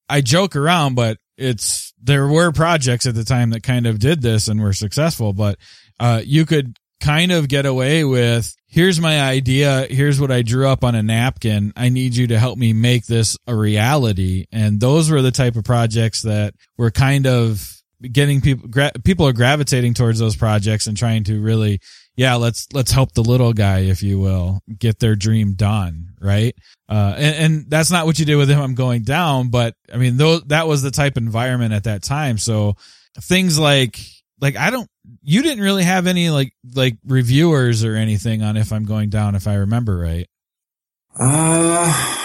I 0.09 0.21
joke 0.21 0.57
around, 0.57 0.95
but 0.95 1.19
it's 1.37 1.92
there 2.03 2.27
were 2.27 2.53
projects 2.53 3.07
at 3.07 3.14
the 3.14 3.25
time 3.25 3.51
that 3.51 3.62
kind 3.62 3.87
of 3.87 3.99
did 3.99 4.23
this 4.23 4.49
and 4.49 4.61
were 4.62 4.73
successful, 4.73 5.33
but 5.33 5.59
uh, 5.99 6.23
you 6.25 6.47
could 6.47 6.77
kind 7.01 7.33
of 7.33 7.49
get 7.49 7.66
away 7.66 8.05
with 8.05 8.55
here's 8.69 9.01
my 9.01 9.21
idea, 9.21 9.87
here's 9.88 10.21
what 10.21 10.31
I 10.31 10.42
drew 10.42 10.66
up 10.69 10.85
on 10.85 10.95
a 10.95 11.03
napkin. 11.03 11.73
I 11.77 11.88
need 11.88 12.14
you 12.14 12.27
to 12.29 12.38
help 12.38 12.59
me 12.59 12.73
make 12.73 13.07
this 13.07 13.37
a 13.47 13.55
reality. 13.55 14.47
And 14.53 14.81
those 14.81 15.11
were 15.11 15.23
the 15.23 15.31
type 15.31 15.57
of 15.57 15.64
projects 15.64 16.23
that 16.23 16.55
were 16.77 16.90
kind 16.90 17.27
of 17.27 17.73
getting 18.12 18.40
people 18.40 18.69
gra- 18.69 18.92
people 19.05 19.27
are 19.27 19.33
gravitating 19.33 19.95
towards 19.95 20.19
those 20.19 20.37
projects 20.37 20.87
and 20.87 20.97
trying 20.97 21.25
to 21.25 21.40
really 21.40 21.81
yeah 22.17 22.35
let's 22.35 22.67
let's 22.73 22.91
help 22.91 23.13
the 23.13 23.23
little 23.23 23.53
guy 23.53 23.81
if 23.81 24.03
you 24.03 24.19
will 24.19 24.61
get 24.79 24.99
their 24.99 25.15
dream 25.15 25.55
done 25.55 26.07
right? 26.21 26.57
Uh 26.89 27.15
and, 27.17 27.37
and 27.37 27.71
that's 27.71 27.91
not 27.91 28.07
what 28.07 28.19
you 28.19 28.25
did 28.25 28.37
with 28.37 28.49
him. 28.49 28.61
I'm 28.61 28.75
going 28.75 29.03
down 29.03 29.51
but 29.51 29.75
i 29.93 29.97
mean 29.97 30.17
though 30.17 30.41
that 30.41 30.67
was 30.67 30.83
the 30.83 30.91
type 30.91 31.17
environment 31.17 31.73
at 31.73 31.85
that 31.85 32.03
time. 32.03 32.39
So 32.39 32.77
things 33.21 33.59
like 33.59 33.99
like 34.41 34.57
i 34.57 34.71
don't 34.71 34.89
you 35.23 35.43
didn't 35.43 35.65
really 35.65 35.85
have 35.85 36.07
any 36.07 36.31
like 36.31 36.53
like 36.75 36.99
reviewers 37.07 37.85
or 37.85 37.95
anything 37.95 38.43
on 38.43 38.57
if 38.57 38.73
i'm 38.73 38.85
going 38.85 39.09
down 39.09 39.35
if 39.35 39.47
i 39.47 39.55
remember 39.55 39.97
right. 39.97 40.29
Uh 41.19 42.23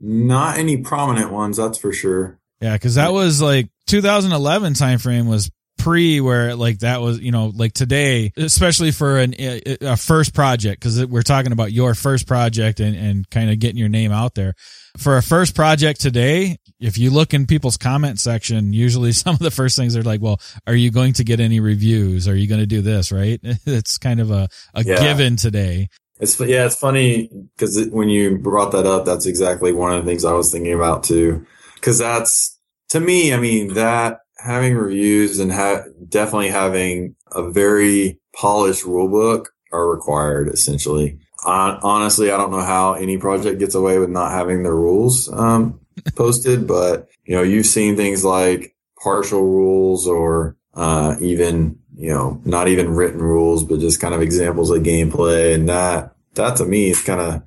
not 0.00 0.58
any 0.58 0.78
prominent 0.78 1.32
ones 1.32 1.56
that's 1.56 1.78
for 1.78 1.92
sure. 1.92 2.38
Yeah 2.60 2.74
because 2.74 2.96
that 2.96 3.12
was 3.12 3.40
like 3.42 3.68
2011 3.86 4.74
timeframe 4.74 5.28
was 5.28 5.50
pre 5.84 6.18
where 6.18 6.56
like 6.56 6.78
that 6.78 7.02
was 7.02 7.20
you 7.20 7.30
know 7.30 7.52
like 7.54 7.74
today 7.74 8.32
especially 8.38 8.90
for 8.90 9.18
an 9.18 9.34
a 9.38 9.96
first 9.98 10.32
project 10.32 10.80
because 10.80 11.04
we're 11.06 11.20
talking 11.20 11.52
about 11.52 11.72
your 11.72 11.94
first 11.94 12.26
project 12.26 12.80
and, 12.80 12.96
and 12.96 13.28
kind 13.28 13.50
of 13.50 13.58
getting 13.58 13.76
your 13.76 13.90
name 13.90 14.10
out 14.10 14.34
there. 14.34 14.54
For 14.96 15.18
a 15.18 15.22
first 15.22 15.54
project 15.54 16.00
today 16.00 16.56
if 16.80 16.96
you 16.96 17.10
look 17.10 17.34
in 17.34 17.46
people's 17.46 17.76
comment 17.76 18.18
section 18.18 18.72
usually 18.72 19.12
some 19.24 19.34
of 19.34 19.40
the 19.40 19.50
first 19.50 19.76
things 19.76 19.94
are 19.94 20.02
like 20.02 20.22
well 20.22 20.40
are 20.66 20.74
you 20.74 20.90
going 20.90 21.12
to 21.14 21.24
get 21.24 21.38
any 21.38 21.60
reviews? 21.60 22.26
Are 22.28 22.36
you 22.36 22.48
going 22.48 22.60
to 22.60 22.66
do 22.66 22.80
this? 22.80 23.12
Right? 23.12 23.38
It's 23.66 23.98
kind 23.98 24.20
of 24.20 24.30
a, 24.30 24.48
a 24.72 24.84
yeah. 24.84 25.00
given 25.00 25.36
today. 25.36 25.88
It's 26.18 26.40
yeah 26.40 26.64
it's 26.64 26.76
funny 26.76 27.28
because 27.56 27.88
when 27.90 28.08
you 28.08 28.38
brought 28.38 28.72
that 28.72 28.86
up 28.86 29.04
that's 29.04 29.26
exactly 29.26 29.72
one 29.72 29.92
of 29.92 30.04
the 30.04 30.10
things 30.10 30.24
i 30.24 30.32
was 30.32 30.50
thinking 30.50 30.72
about 30.72 31.04
too. 31.04 31.46
Because 31.74 31.98
that's 31.98 32.58
to 32.90 33.00
me, 33.00 33.34
I 33.34 33.38
mean, 33.38 33.74
that 33.74 34.20
having 34.44 34.76
reviews 34.76 35.38
and 35.38 35.50
ha- 35.50 35.84
definitely 36.08 36.50
having 36.50 37.16
a 37.32 37.50
very 37.50 38.20
polished 38.36 38.84
rule 38.84 39.08
book 39.08 39.50
are 39.72 39.88
required 39.88 40.48
essentially. 40.48 41.18
Honestly, 41.46 42.30
I 42.30 42.36
don't 42.36 42.50
know 42.50 42.62
how 42.62 42.94
any 42.94 43.18
project 43.18 43.58
gets 43.58 43.74
away 43.74 43.98
with 43.98 44.10
not 44.10 44.32
having 44.32 44.62
their 44.62 44.74
rules 44.74 45.32
um, 45.32 45.80
posted, 46.14 46.66
but 46.66 47.08
you 47.24 47.34
know, 47.34 47.42
you've 47.42 47.66
seen 47.66 47.96
things 47.96 48.24
like 48.24 48.74
partial 49.02 49.42
rules 49.42 50.06
or 50.06 50.56
uh, 50.74 51.16
even 51.20 51.78
you 51.96 52.12
know 52.12 52.40
not 52.44 52.68
even 52.68 52.94
written 52.94 53.20
rules, 53.20 53.64
but 53.64 53.80
just 53.80 54.00
kind 54.00 54.14
of 54.14 54.22
examples 54.22 54.70
of 54.70 54.82
gameplay, 54.82 55.54
and 55.54 55.68
that 55.68 56.14
that 56.34 56.56
to 56.56 56.64
me 56.64 56.90
is 56.90 57.02
kind 57.02 57.20
of 57.20 57.42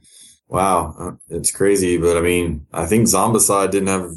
wow, 0.48 0.96
uh, 1.00 1.12
it's 1.30 1.52
crazy. 1.52 1.98
But 1.98 2.18
I 2.18 2.22
mean, 2.22 2.68
I 2.72 2.86
think 2.86 3.08
Zombicide 3.08 3.72
didn't 3.72 3.88
have 3.88 4.12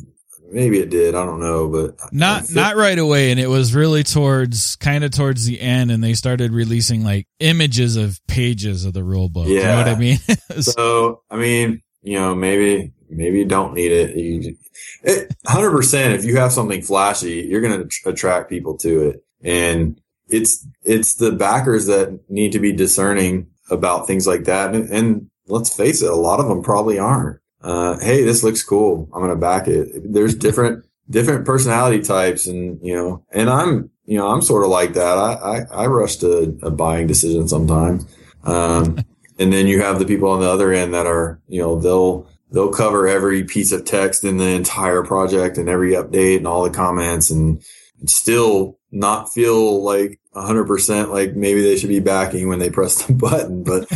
maybe 0.50 0.78
it 0.78 0.90
did. 0.90 1.14
I 1.14 1.24
don't 1.24 1.40
know, 1.40 1.68
but 1.68 2.12
not 2.12 2.52
not 2.52 2.76
right 2.76 2.98
away. 2.98 3.30
And 3.30 3.40
it 3.40 3.48
was 3.48 3.74
really 3.74 4.02
towards 4.02 4.76
kind 4.76 5.04
of 5.04 5.10
towards 5.10 5.46
the 5.46 5.60
end, 5.60 5.90
and 5.90 6.02
they 6.02 6.14
started 6.14 6.52
releasing 6.52 7.04
like 7.04 7.26
images 7.38 7.96
of 7.96 8.20
pages 8.26 8.84
of 8.84 8.92
the 8.92 9.04
rule 9.04 9.28
book. 9.28 9.46
Yeah, 9.46 9.54
you 9.54 9.62
know 9.62 9.76
what 9.76 9.88
I 9.88 9.94
mean. 9.94 10.18
so 10.60 11.22
I 11.30 11.36
mean, 11.36 11.82
you 12.02 12.18
know, 12.18 12.34
maybe 12.34 12.92
maybe 13.08 13.38
you 13.38 13.44
don't 13.46 13.74
need 13.74 13.92
it. 13.92 15.28
Hundred 15.46 15.70
percent. 15.70 16.14
If 16.14 16.24
you 16.24 16.36
have 16.36 16.52
something 16.52 16.82
flashy, 16.82 17.46
you're 17.48 17.60
going 17.60 17.88
to 17.88 18.08
attract 18.08 18.50
people 18.50 18.76
to 18.78 19.08
it, 19.08 19.24
and 19.42 20.00
it's 20.28 20.66
it's 20.82 21.14
the 21.14 21.32
backers 21.32 21.86
that 21.86 22.20
need 22.28 22.52
to 22.52 22.58
be 22.58 22.72
discerning 22.72 23.48
about 23.70 24.06
things 24.06 24.26
like 24.26 24.44
that. 24.44 24.74
And, 24.74 24.88
and 24.90 25.30
let's 25.46 25.74
face 25.74 26.02
it, 26.02 26.10
a 26.10 26.16
lot 26.16 26.40
of 26.40 26.48
them 26.48 26.62
probably 26.62 26.98
aren't 26.98 27.39
uh, 27.62 27.98
hey, 27.98 28.24
this 28.24 28.42
looks 28.42 28.62
cool. 28.62 29.08
I'm 29.12 29.20
going 29.20 29.30
to 29.30 29.36
back 29.36 29.68
it. 29.68 30.12
There's 30.12 30.34
different, 30.46 30.84
different 31.08 31.44
personality 31.44 32.02
types 32.02 32.46
and, 32.46 32.78
you 32.82 32.94
know, 32.94 33.24
and 33.32 33.50
I'm, 33.50 33.90
you 34.04 34.18
know, 34.18 34.28
I'm 34.28 34.42
sort 34.42 34.64
of 34.64 34.70
like 34.70 34.94
that. 34.94 35.18
I, 35.18 35.32
I, 35.34 35.84
I 35.84 35.86
rush 35.86 36.16
to 36.16 36.58
a 36.62 36.70
buying 36.70 37.06
decision 37.06 37.48
sometimes. 37.48 38.06
Um, 38.44 38.98
and 39.38 39.52
then 39.52 39.66
you 39.66 39.82
have 39.82 39.98
the 39.98 40.06
people 40.06 40.30
on 40.30 40.40
the 40.40 40.48
other 40.48 40.72
end 40.72 40.94
that 40.94 41.06
are, 41.06 41.40
you 41.48 41.60
know, 41.60 41.78
they'll, 41.78 42.28
they'll 42.52 42.72
cover 42.72 43.06
every 43.06 43.44
piece 43.44 43.72
of 43.72 43.84
text 43.84 44.24
in 44.24 44.38
the 44.38 44.48
entire 44.48 45.02
project 45.02 45.58
and 45.58 45.68
every 45.68 45.92
update 45.92 46.38
and 46.38 46.46
all 46.46 46.62
the 46.62 46.70
comments 46.70 47.30
and 47.30 47.62
still 48.06 48.78
not 48.90 49.32
feel 49.32 49.82
like 49.82 50.19
100% 50.34 51.10
like 51.10 51.34
maybe 51.34 51.60
they 51.62 51.76
should 51.76 51.88
be 51.88 52.00
backing 52.00 52.48
when 52.48 52.60
they 52.60 52.70
press 52.70 53.04
the 53.04 53.12
button 53.26 53.64
but 53.64 53.88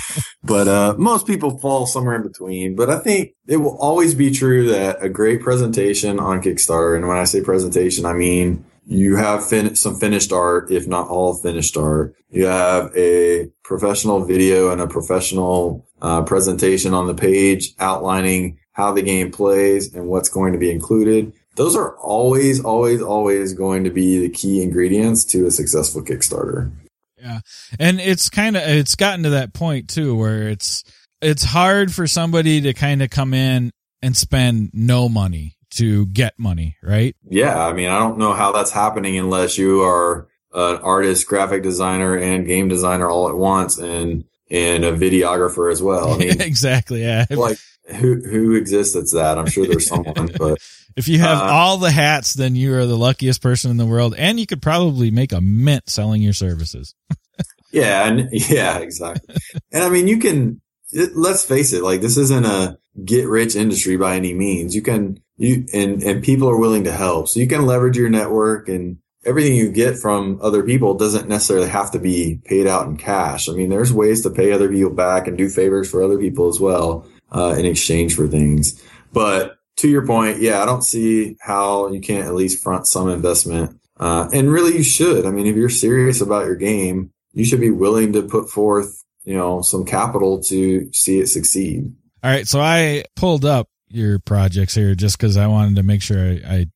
but 0.43 0.67
uh 0.67 0.95
most 0.99 1.27
people 1.27 1.59
fall 1.59 1.87
somewhere 1.87 2.17
in 2.17 2.23
between. 2.23 2.75
But 2.75 2.91
i 2.91 2.99
think 2.99 3.35
it 3.47 3.59
will 3.59 3.77
always 3.79 4.15
be 4.15 4.31
true 4.31 4.69
that 4.69 5.03
a 5.03 5.09
great 5.09 5.43
presentation 5.43 6.19
on 6.19 6.43
kickstarter 6.43 6.97
and 6.97 7.07
when 7.07 7.19
i 7.19 7.25
say 7.25 7.41
presentation 7.41 8.05
i 8.05 8.13
mean 8.13 8.65
you 8.87 9.17
have 9.17 9.47
fin- 9.47 9.77
some 9.77 9.97
finished 9.97 10.33
art 10.33 10.71
if 10.71 10.87
not 10.87 11.09
all 11.09 11.35
finished 11.35 11.77
art. 11.77 12.15
You 12.31 12.47
have 12.47 12.95
a 12.97 13.51
professional 13.63 14.25
video 14.25 14.71
and 14.71 14.81
a 14.81 14.87
professional 14.87 15.87
uh, 16.03 16.23
presentation 16.23 16.93
on 16.93 17.07
the 17.07 17.15
page 17.15 17.73
outlining 17.79 18.59
how 18.73 18.93
the 18.93 19.03
game 19.03 19.31
plays 19.31 19.95
and 19.95 20.09
what's 20.09 20.29
going 20.29 20.53
to 20.53 20.59
be 20.59 20.71
included 20.71 21.33
those 21.57 21.77
are 21.77 21.97
always, 21.97 22.65
always, 22.65 23.01
always 23.03 23.53
going 23.53 23.85
to 23.85 23.91
be 23.91 24.19
the 24.19 24.29
key 24.29 24.63
ingredients 24.63 25.25
to 25.27 25.47
a 25.47 25.51
successful 25.51 26.03
Kickstarter. 26.03 26.71
Yeah. 27.19 27.41
And 27.79 28.01
it's 28.01 28.29
kind 28.29 28.57
of, 28.57 28.63
it's 28.63 28.97
gotten 28.97 29.23
to 29.25 29.31
that 29.31 29.55
point 29.55 29.89
too, 29.89 30.17
where 30.17 30.49
it's, 30.49 30.85
it's 31.23 31.45
hard 31.45 31.93
for 31.93 32.07
somebody 32.07 32.61
to 32.63 32.75
kind 32.75 33.03
of 33.03 33.11
come 33.11 33.33
in 33.33 33.71
and 34.03 34.17
spend 34.17 34.71
no 34.75 35.09
money 35.09 35.57
to 35.71 36.07
get 36.07 36.39
money, 36.39 36.77
right? 36.83 37.17
Yeah. 37.29 37.65
I 37.65 37.73
mean, 37.73 37.89
I 37.89 37.99
don't 37.99 38.19
know 38.19 38.35
how 38.35 38.53
that's 38.53 38.71
happening 38.71 39.19
unless 39.19 39.57
you 39.57 39.83
are 39.83 40.29
an 40.53 40.77
artist, 40.79 41.27
graphic 41.27 41.63
designer, 41.63 42.17
and 42.17 42.47
game 42.47 42.69
designer 42.69 43.09
all 43.09 43.29
at 43.29 43.37
once 43.37 43.79
and, 43.79 44.25
and 44.51 44.85
a 44.85 44.93
videographer 44.93 45.73
as 45.73 45.83
well. 45.83 46.15
I 46.15 46.19
mean, 46.19 46.41
exactly. 46.41 47.03
Yeah. 47.03 47.27
Like, 47.31 47.59
who 47.87 48.21
who 48.23 48.55
exists 48.55 48.95
that's 48.95 49.13
that? 49.13 49.39
I'm 49.39 49.47
sure 49.47 49.67
there's 49.67 49.87
someone, 49.89 50.31
but 50.39 50.59
if 50.97 51.09
you 51.09 51.19
have 51.19 51.39
uh, 51.39 51.45
all 51.45 51.79
the 51.79 51.91
hats, 51.91 52.35
then 52.35 52.55
you 52.55 52.75
are 52.75 52.87
the 52.87 52.97
luckiest 52.97 53.43
person 53.43 53.71
in 53.71 53.77
the 53.77 53.87
world, 53.87 54.15
and 54.17 54.39
you 54.39 54.47
could 54.47 54.63
probably 54.63 55.11
make 55.11 55.33
a 55.33 55.41
mint 55.41 55.89
selling 55.89 56.23
your 56.23 56.33
services. 56.33 56.95
yeah, 57.73 58.07
and 58.07 58.29
yeah, 58.33 58.79
exactly. 58.79 59.37
and 59.73 59.85
I 59.85 59.89
mean, 59.89 60.09
you 60.09 60.19
can. 60.19 60.61
It, 60.93 61.17
let's 61.17 61.45
face 61.45 61.73
it, 61.73 61.83
like 61.83 62.01
this 62.01 62.17
isn't 62.17 62.47
a 62.47 62.79
get 63.05 63.27
rich 63.27 63.57
industry 63.57 63.97
by 63.97 64.15
any 64.15 64.33
means. 64.33 64.75
You 64.75 64.83
can 64.83 65.21
you 65.37 65.67
and 65.73 66.03
and 66.03 66.23
people 66.23 66.49
are 66.49 66.59
willing 66.59 66.85
to 66.85 66.93
help, 66.93 67.29
so 67.29 67.41
you 67.41 67.49
can 67.49 67.67
leverage 67.67 67.97
your 67.97 68.11
network 68.11 68.69
and 68.69 68.99
everything 69.27 69.57
you 69.57 69.71
get 69.71 69.99
from 69.99 70.39
other 70.43 70.63
people 70.63 70.95
doesn't 70.95 71.29
necessarily 71.29 71.69
have 71.69 71.91
to 71.93 71.99
be 71.99 72.41
paid 72.45 72.67
out 72.67 72.87
in 72.87 72.97
cash. 72.97 73.49
I 73.49 73.53
mean, 73.53 73.71
there's 73.71 73.93
ways 73.93 74.23
to 74.23 74.31
pay 74.31 74.53
other 74.53 74.69
people 74.69 74.93
back 74.93 75.27
and 75.27 75.37
do 75.37 75.49
favors 75.49 75.91
for 75.91 76.03
other 76.03 76.19
people 76.19 76.49
as 76.49 76.61
well 76.61 77.07
uh, 77.33 77.55
in 77.59 77.65
exchange 77.65 78.15
for 78.15 78.29
things. 78.29 78.83
But 79.13 79.57
to 79.77 79.89
your 79.89 80.07
point, 80.07 80.41
yeah, 80.41 80.63
I 80.63 80.67
don't 80.67 80.83
see 80.83 81.37
how 81.41 81.89
you 81.91 82.01
can't 82.01 82.27
at 82.27 82.35
least 82.35 82.63
front 82.63 82.87
some 82.87 83.09
investment. 83.09 83.79
Uh, 83.99 84.29
and 84.33 84.51
really, 84.51 84.77
you 84.77 84.83
should. 84.83 85.27
I 85.27 85.31
mean, 85.31 85.47
if 85.47 85.57
you're 85.57 85.69
serious 85.69 86.21
about 86.21 86.47
your 86.47 86.57
game, 86.57 87.13
you 87.33 87.45
should 87.45 87.61
be 87.61 87.71
willing 87.71 88.13
to 88.13 88.23
put 88.23 88.51
forth, 88.51 89.03
you 89.25 89.35
know, 89.35 89.63
some 89.63 89.85
capital 89.85 90.43
to 90.45 90.93
see 90.93 91.19
it 91.21 91.29
succeed. 91.29 91.95
All 92.23 92.31
right. 92.31 92.47
So 92.47 92.61
I 92.61 93.05
pulled 93.17 93.45
up 93.45 93.69
your 93.89 94.19
projects 94.19 94.75
here 94.75 94.95
just 94.95 95.19
because 95.19 95.37
I 95.37 95.47
wanted 95.47 95.77
to 95.77 95.83
make 95.83 96.03
sure 96.03 96.19
I, 96.19 96.41
I 96.47 96.67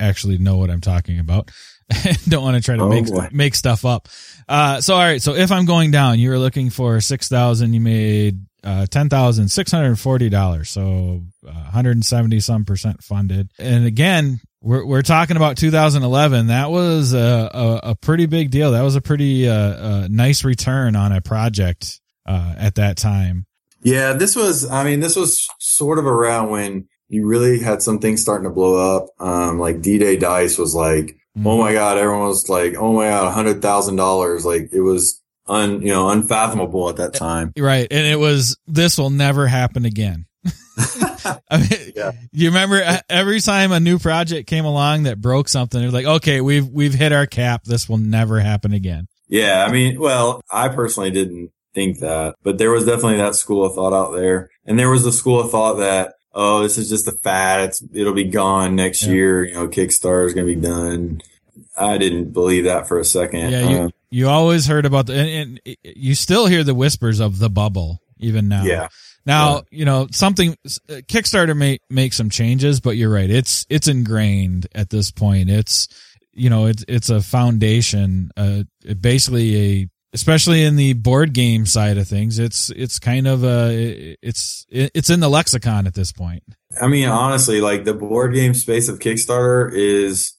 actually 0.00 0.38
know 0.38 0.56
what 0.56 0.70
I'm 0.70 0.80
talking 0.80 1.18
about. 1.18 1.50
don't 2.28 2.42
want 2.42 2.56
to 2.56 2.62
try 2.62 2.76
to 2.76 2.82
oh, 2.82 2.88
make 2.88 3.06
boy. 3.06 3.28
make 3.32 3.54
stuff 3.54 3.84
up. 3.84 4.08
Uh, 4.48 4.80
so 4.80 4.94
all 4.94 5.00
right. 5.00 5.22
So 5.22 5.34
if 5.34 5.52
I'm 5.52 5.66
going 5.66 5.90
down, 5.90 6.18
you 6.18 6.30
were 6.30 6.38
looking 6.38 6.70
for 6.70 7.00
six 7.00 7.28
thousand. 7.28 7.74
You 7.74 7.80
made 7.80 8.40
uh, 8.64 8.86
ten 8.86 9.08
thousand 9.08 9.48
six 9.48 9.70
hundred 9.70 9.96
forty 9.96 10.28
dollars, 10.28 10.68
so 10.68 11.22
uh, 11.46 11.52
170 11.52 12.40
some 12.40 12.64
percent 12.64 13.04
funded. 13.04 13.50
And 13.58 13.86
again, 13.86 14.40
we're 14.60 14.84
we're 14.84 15.02
talking 15.02 15.36
about 15.36 15.56
2011. 15.58 16.48
That 16.48 16.70
was 16.70 17.14
a 17.14 17.50
a, 17.52 17.90
a 17.90 17.94
pretty 17.94 18.26
big 18.26 18.50
deal. 18.50 18.72
That 18.72 18.82
was 18.82 18.96
a 18.96 19.00
pretty 19.00 19.48
uh, 19.48 20.08
nice 20.10 20.42
return 20.42 20.96
on 20.96 21.12
a 21.12 21.20
project 21.20 22.00
uh, 22.26 22.54
at 22.58 22.74
that 22.76 22.96
time. 22.96 23.46
Yeah, 23.82 24.14
this 24.14 24.34
was. 24.34 24.68
I 24.68 24.82
mean, 24.82 24.98
this 24.98 25.14
was 25.14 25.48
sort 25.60 26.00
of 26.00 26.06
around 26.06 26.50
when 26.50 26.88
you 27.08 27.26
really 27.26 27.60
had 27.60 27.82
some 27.82 27.98
things 27.98 28.22
starting 28.22 28.44
to 28.44 28.54
blow 28.54 28.96
up. 28.96 29.08
Um, 29.18 29.58
like 29.58 29.82
D 29.82 29.98
Day 29.98 30.16
Dice 30.16 30.58
was 30.58 30.74
like, 30.74 31.18
mm-hmm. 31.36 31.46
oh 31.46 31.58
my 31.58 31.72
god, 31.72 31.98
everyone 31.98 32.28
was 32.28 32.48
like, 32.48 32.74
oh 32.76 32.92
my 32.92 33.08
god, 33.08 33.28
A 33.28 33.30
hundred 33.30 33.62
thousand 33.62 33.96
dollars. 33.96 34.44
Like 34.44 34.70
it 34.72 34.80
was 34.80 35.22
un 35.48 35.80
you 35.82 35.88
know 35.88 36.08
unfathomable 36.10 36.88
at 36.88 36.96
that 36.96 37.14
time. 37.14 37.52
Right, 37.56 37.86
and 37.90 38.06
it 38.06 38.18
was 38.18 38.56
this 38.66 38.98
will 38.98 39.10
never 39.10 39.46
happen 39.46 39.84
again. 39.84 40.26
I 41.50 41.58
mean, 41.58 41.92
yeah. 41.94 42.12
You 42.32 42.48
remember 42.48 42.82
uh, 42.82 43.00
every 43.08 43.40
time 43.40 43.72
a 43.72 43.80
new 43.80 43.98
project 43.98 44.48
came 44.48 44.64
along 44.64 45.04
that 45.04 45.20
broke 45.20 45.48
something, 45.48 45.80
it 45.80 45.84
was 45.84 45.94
like, 45.94 46.06
okay, 46.06 46.40
we've 46.40 46.66
we've 46.68 46.94
hit 46.94 47.12
our 47.12 47.26
cap. 47.26 47.64
This 47.64 47.88
will 47.88 47.98
never 47.98 48.40
happen 48.40 48.72
again. 48.72 49.08
Yeah, 49.28 49.64
I 49.66 49.72
mean, 49.72 49.98
well, 49.98 50.40
I 50.50 50.68
personally 50.68 51.10
didn't 51.10 51.50
think 51.74 51.98
that, 51.98 52.36
but 52.42 52.58
there 52.58 52.70
was 52.70 52.84
definitely 52.84 53.16
that 53.16 53.34
school 53.34 53.64
of 53.64 53.74
thought 53.74 53.92
out 53.92 54.12
there, 54.12 54.50
and 54.64 54.78
there 54.78 54.90
was 54.90 55.04
the 55.04 55.12
school 55.12 55.40
of 55.40 55.50
thought 55.50 55.74
that 55.74 56.14
oh, 56.36 56.62
this 56.62 56.78
is 56.78 56.88
just 56.88 57.08
a 57.08 57.12
fad. 57.12 57.70
It's 57.70 57.82
it'll 57.92 58.12
be 58.12 58.24
gone 58.24 58.76
next 58.76 59.04
yeah. 59.04 59.12
year. 59.12 59.44
You 59.44 59.54
know, 59.54 59.68
Kickstarter 59.68 60.26
is 60.26 60.34
going 60.34 60.46
to 60.46 60.54
be 60.54 60.60
done 60.60 61.20
I 61.76 61.98
didn't 61.98 62.32
believe 62.32 62.64
that 62.64 62.88
for 62.88 62.98
a 62.98 63.04
second. 63.04 63.50
Yeah, 63.50 63.68
you, 63.68 63.78
um, 63.78 63.92
you 64.10 64.28
always 64.28 64.66
heard 64.66 64.86
about 64.86 65.06
the, 65.06 65.14
and, 65.14 65.60
and, 65.64 65.76
you 65.84 66.14
still 66.14 66.46
hear 66.46 66.64
the 66.64 66.74
whispers 66.74 67.20
of 67.20 67.38
the 67.38 67.50
bubble 67.50 68.00
even 68.18 68.48
now. 68.48 68.64
Yeah. 68.64 68.88
Now, 69.26 69.56
yeah. 69.56 69.60
you 69.70 69.84
know, 69.84 70.08
something 70.10 70.56
Kickstarter 70.88 71.56
may 71.56 71.78
make 71.90 72.12
some 72.12 72.30
changes, 72.30 72.80
but 72.80 72.96
you're 72.96 73.12
right. 73.12 73.28
It's, 73.28 73.66
it's 73.68 73.88
ingrained 73.88 74.68
at 74.74 74.88
this 74.88 75.10
point. 75.10 75.50
It's, 75.50 75.88
you 76.32 76.48
know, 76.48 76.66
it's, 76.66 76.84
it's 76.88 77.10
a 77.10 77.20
foundation, 77.20 78.30
uh, 78.36 78.62
basically 79.00 79.56
a, 79.56 79.88
especially 80.16 80.64
in 80.64 80.76
the 80.76 80.94
board 80.94 81.34
game 81.34 81.66
side 81.66 81.98
of 81.98 82.08
things, 82.08 82.38
it's, 82.38 82.70
it's 82.70 82.98
kind 82.98 83.26
of 83.26 83.44
a, 83.44 84.16
it's, 84.22 84.64
it's 84.70 85.10
in 85.10 85.20
the 85.20 85.28
lexicon 85.28 85.86
at 85.86 85.92
this 85.92 86.10
point. 86.10 86.42
I 86.80 86.88
mean, 86.88 87.06
honestly, 87.06 87.60
like 87.60 87.84
the 87.84 87.92
board 87.92 88.32
game 88.32 88.54
space 88.54 88.88
of 88.88 88.98
Kickstarter 88.98 89.70
is, 89.74 90.32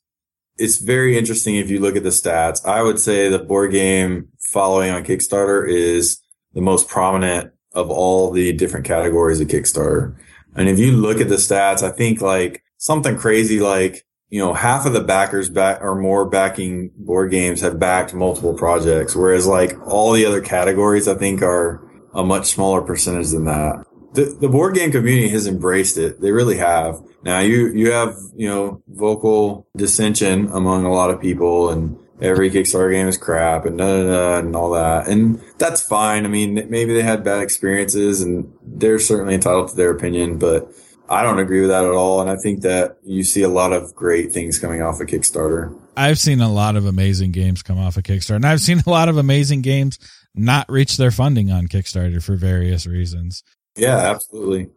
it's 0.57 0.79
very 0.79 1.15
interesting 1.15 1.57
if 1.57 1.69
you 1.69 1.79
look 1.79 1.95
at 1.95 2.01
the 2.01 2.09
stats. 2.09 2.65
I 2.65 2.81
would 2.81 2.99
say 2.99 3.29
the 3.29 3.37
board 3.37 3.71
game 3.71 4.29
following 4.51 4.89
on 4.89 5.03
Kickstarter 5.03 5.69
is 5.69 6.19
the 6.53 6.61
most 6.61 6.89
prominent 6.89 7.51
of 7.73 7.91
all 7.91 8.31
the 8.31 8.53
different 8.53 8.87
categories 8.87 9.39
of 9.39 9.47
Kickstarter. 9.47 10.17
And 10.55 10.67
if 10.67 10.79
you 10.79 10.93
look 10.93 11.21
at 11.21 11.29
the 11.29 11.35
stats, 11.35 11.83
I 11.83 11.91
think 11.91 12.19
like 12.19 12.63
something 12.77 13.15
crazy 13.15 13.59
like, 13.59 14.06
you 14.29 14.39
know, 14.39 14.53
half 14.53 14.85
of 14.85 14.93
the 14.93 15.03
backers 15.03 15.49
back 15.49 15.81
or 15.81 15.95
more 15.95 16.29
backing 16.29 16.91
board 16.97 17.31
games 17.31 17.61
have 17.61 17.79
backed 17.79 18.13
multiple 18.13 18.53
projects, 18.53 19.15
whereas 19.15 19.47
like 19.47 19.77
all 19.87 20.11
the 20.11 20.25
other 20.25 20.41
categories, 20.41 21.07
I 21.07 21.15
think 21.15 21.41
are 21.41 21.83
a 22.13 22.23
much 22.23 22.47
smaller 22.47 22.81
percentage 22.81 23.29
than 23.29 23.45
that 23.45 23.85
the, 24.17 24.35
the 24.41 24.49
board 24.49 24.73
game 24.73 24.91
community 24.91 25.29
has 25.29 25.45
embraced 25.45 25.97
it. 25.97 26.19
They 26.19 26.31
really 26.31 26.57
have. 26.57 27.01
Now 27.23 27.39
you, 27.39 27.67
you 27.67 27.91
have, 27.91 28.15
you 28.35 28.49
know, 28.49 28.81
vocal 28.87 29.67
dissension 29.77 30.47
among 30.51 30.85
a 30.85 30.91
lot 30.91 31.11
of 31.11 31.21
people 31.21 31.69
and 31.69 31.97
every 32.19 32.49
Kickstarter 32.49 32.91
game 32.91 33.07
is 33.07 33.17
crap 33.17 33.65
and 33.65 33.77
da, 33.77 33.85
da, 33.85 34.09
da, 34.09 34.37
and 34.39 34.55
all 34.55 34.71
that. 34.71 35.07
And 35.07 35.39
that's 35.59 35.85
fine. 35.85 36.25
I 36.25 36.29
mean, 36.29 36.55
maybe 36.67 36.93
they 36.93 37.03
had 37.03 37.23
bad 37.23 37.43
experiences 37.43 38.21
and 38.21 38.51
they're 38.63 38.97
certainly 38.97 39.35
entitled 39.35 39.69
to 39.69 39.75
their 39.75 39.91
opinion, 39.91 40.39
but 40.39 40.67
I 41.09 41.23
don't 41.23 41.39
agree 41.39 41.61
with 41.61 41.69
that 41.69 41.85
at 41.85 41.91
all. 41.91 42.21
And 42.21 42.29
I 42.29 42.35
think 42.35 42.61
that 42.61 42.97
you 43.03 43.23
see 43.23 43.43
a 43.43 43.49
lot 43.49 43.73
of 43.73 43.95
great 43.95 44.33
things 44.33 44.59
coming 44.59 44.81
off 44.81 44.99
of 44.99 45.07
Kickstarter. 45.07 45.77
I've 45.95 46.19
seen 46.19 46.41
a 46.41 46.51
lot 46.51 46.75
of 46.75 46.85
amazing 46.85 47.31
games 47.31 47.63
come 47.63 47.79
off 47.79 47.97
of 47.97 48.03
Kickstarter 48.03 48.35
and 48.35 48.45
I've 48.45 48.61
seen 48.61 48.81
a 48.85 48.89
lot 48.89 49.09
of 49.09 49.17
amazing 49.17 49.61
games 49.61 49.99
not 50.35 50.69
reach 50.69 50.97
their 50.97 51.11
funding 51.11 51.51
on 51.51 51.67
Kickstarter 51.67 52.21
for 52.21 52.35
various 52.35 52.85
reasons. 52.85 53.43
Yeah, 53.75 53.97
absolutely. 53.97 54.69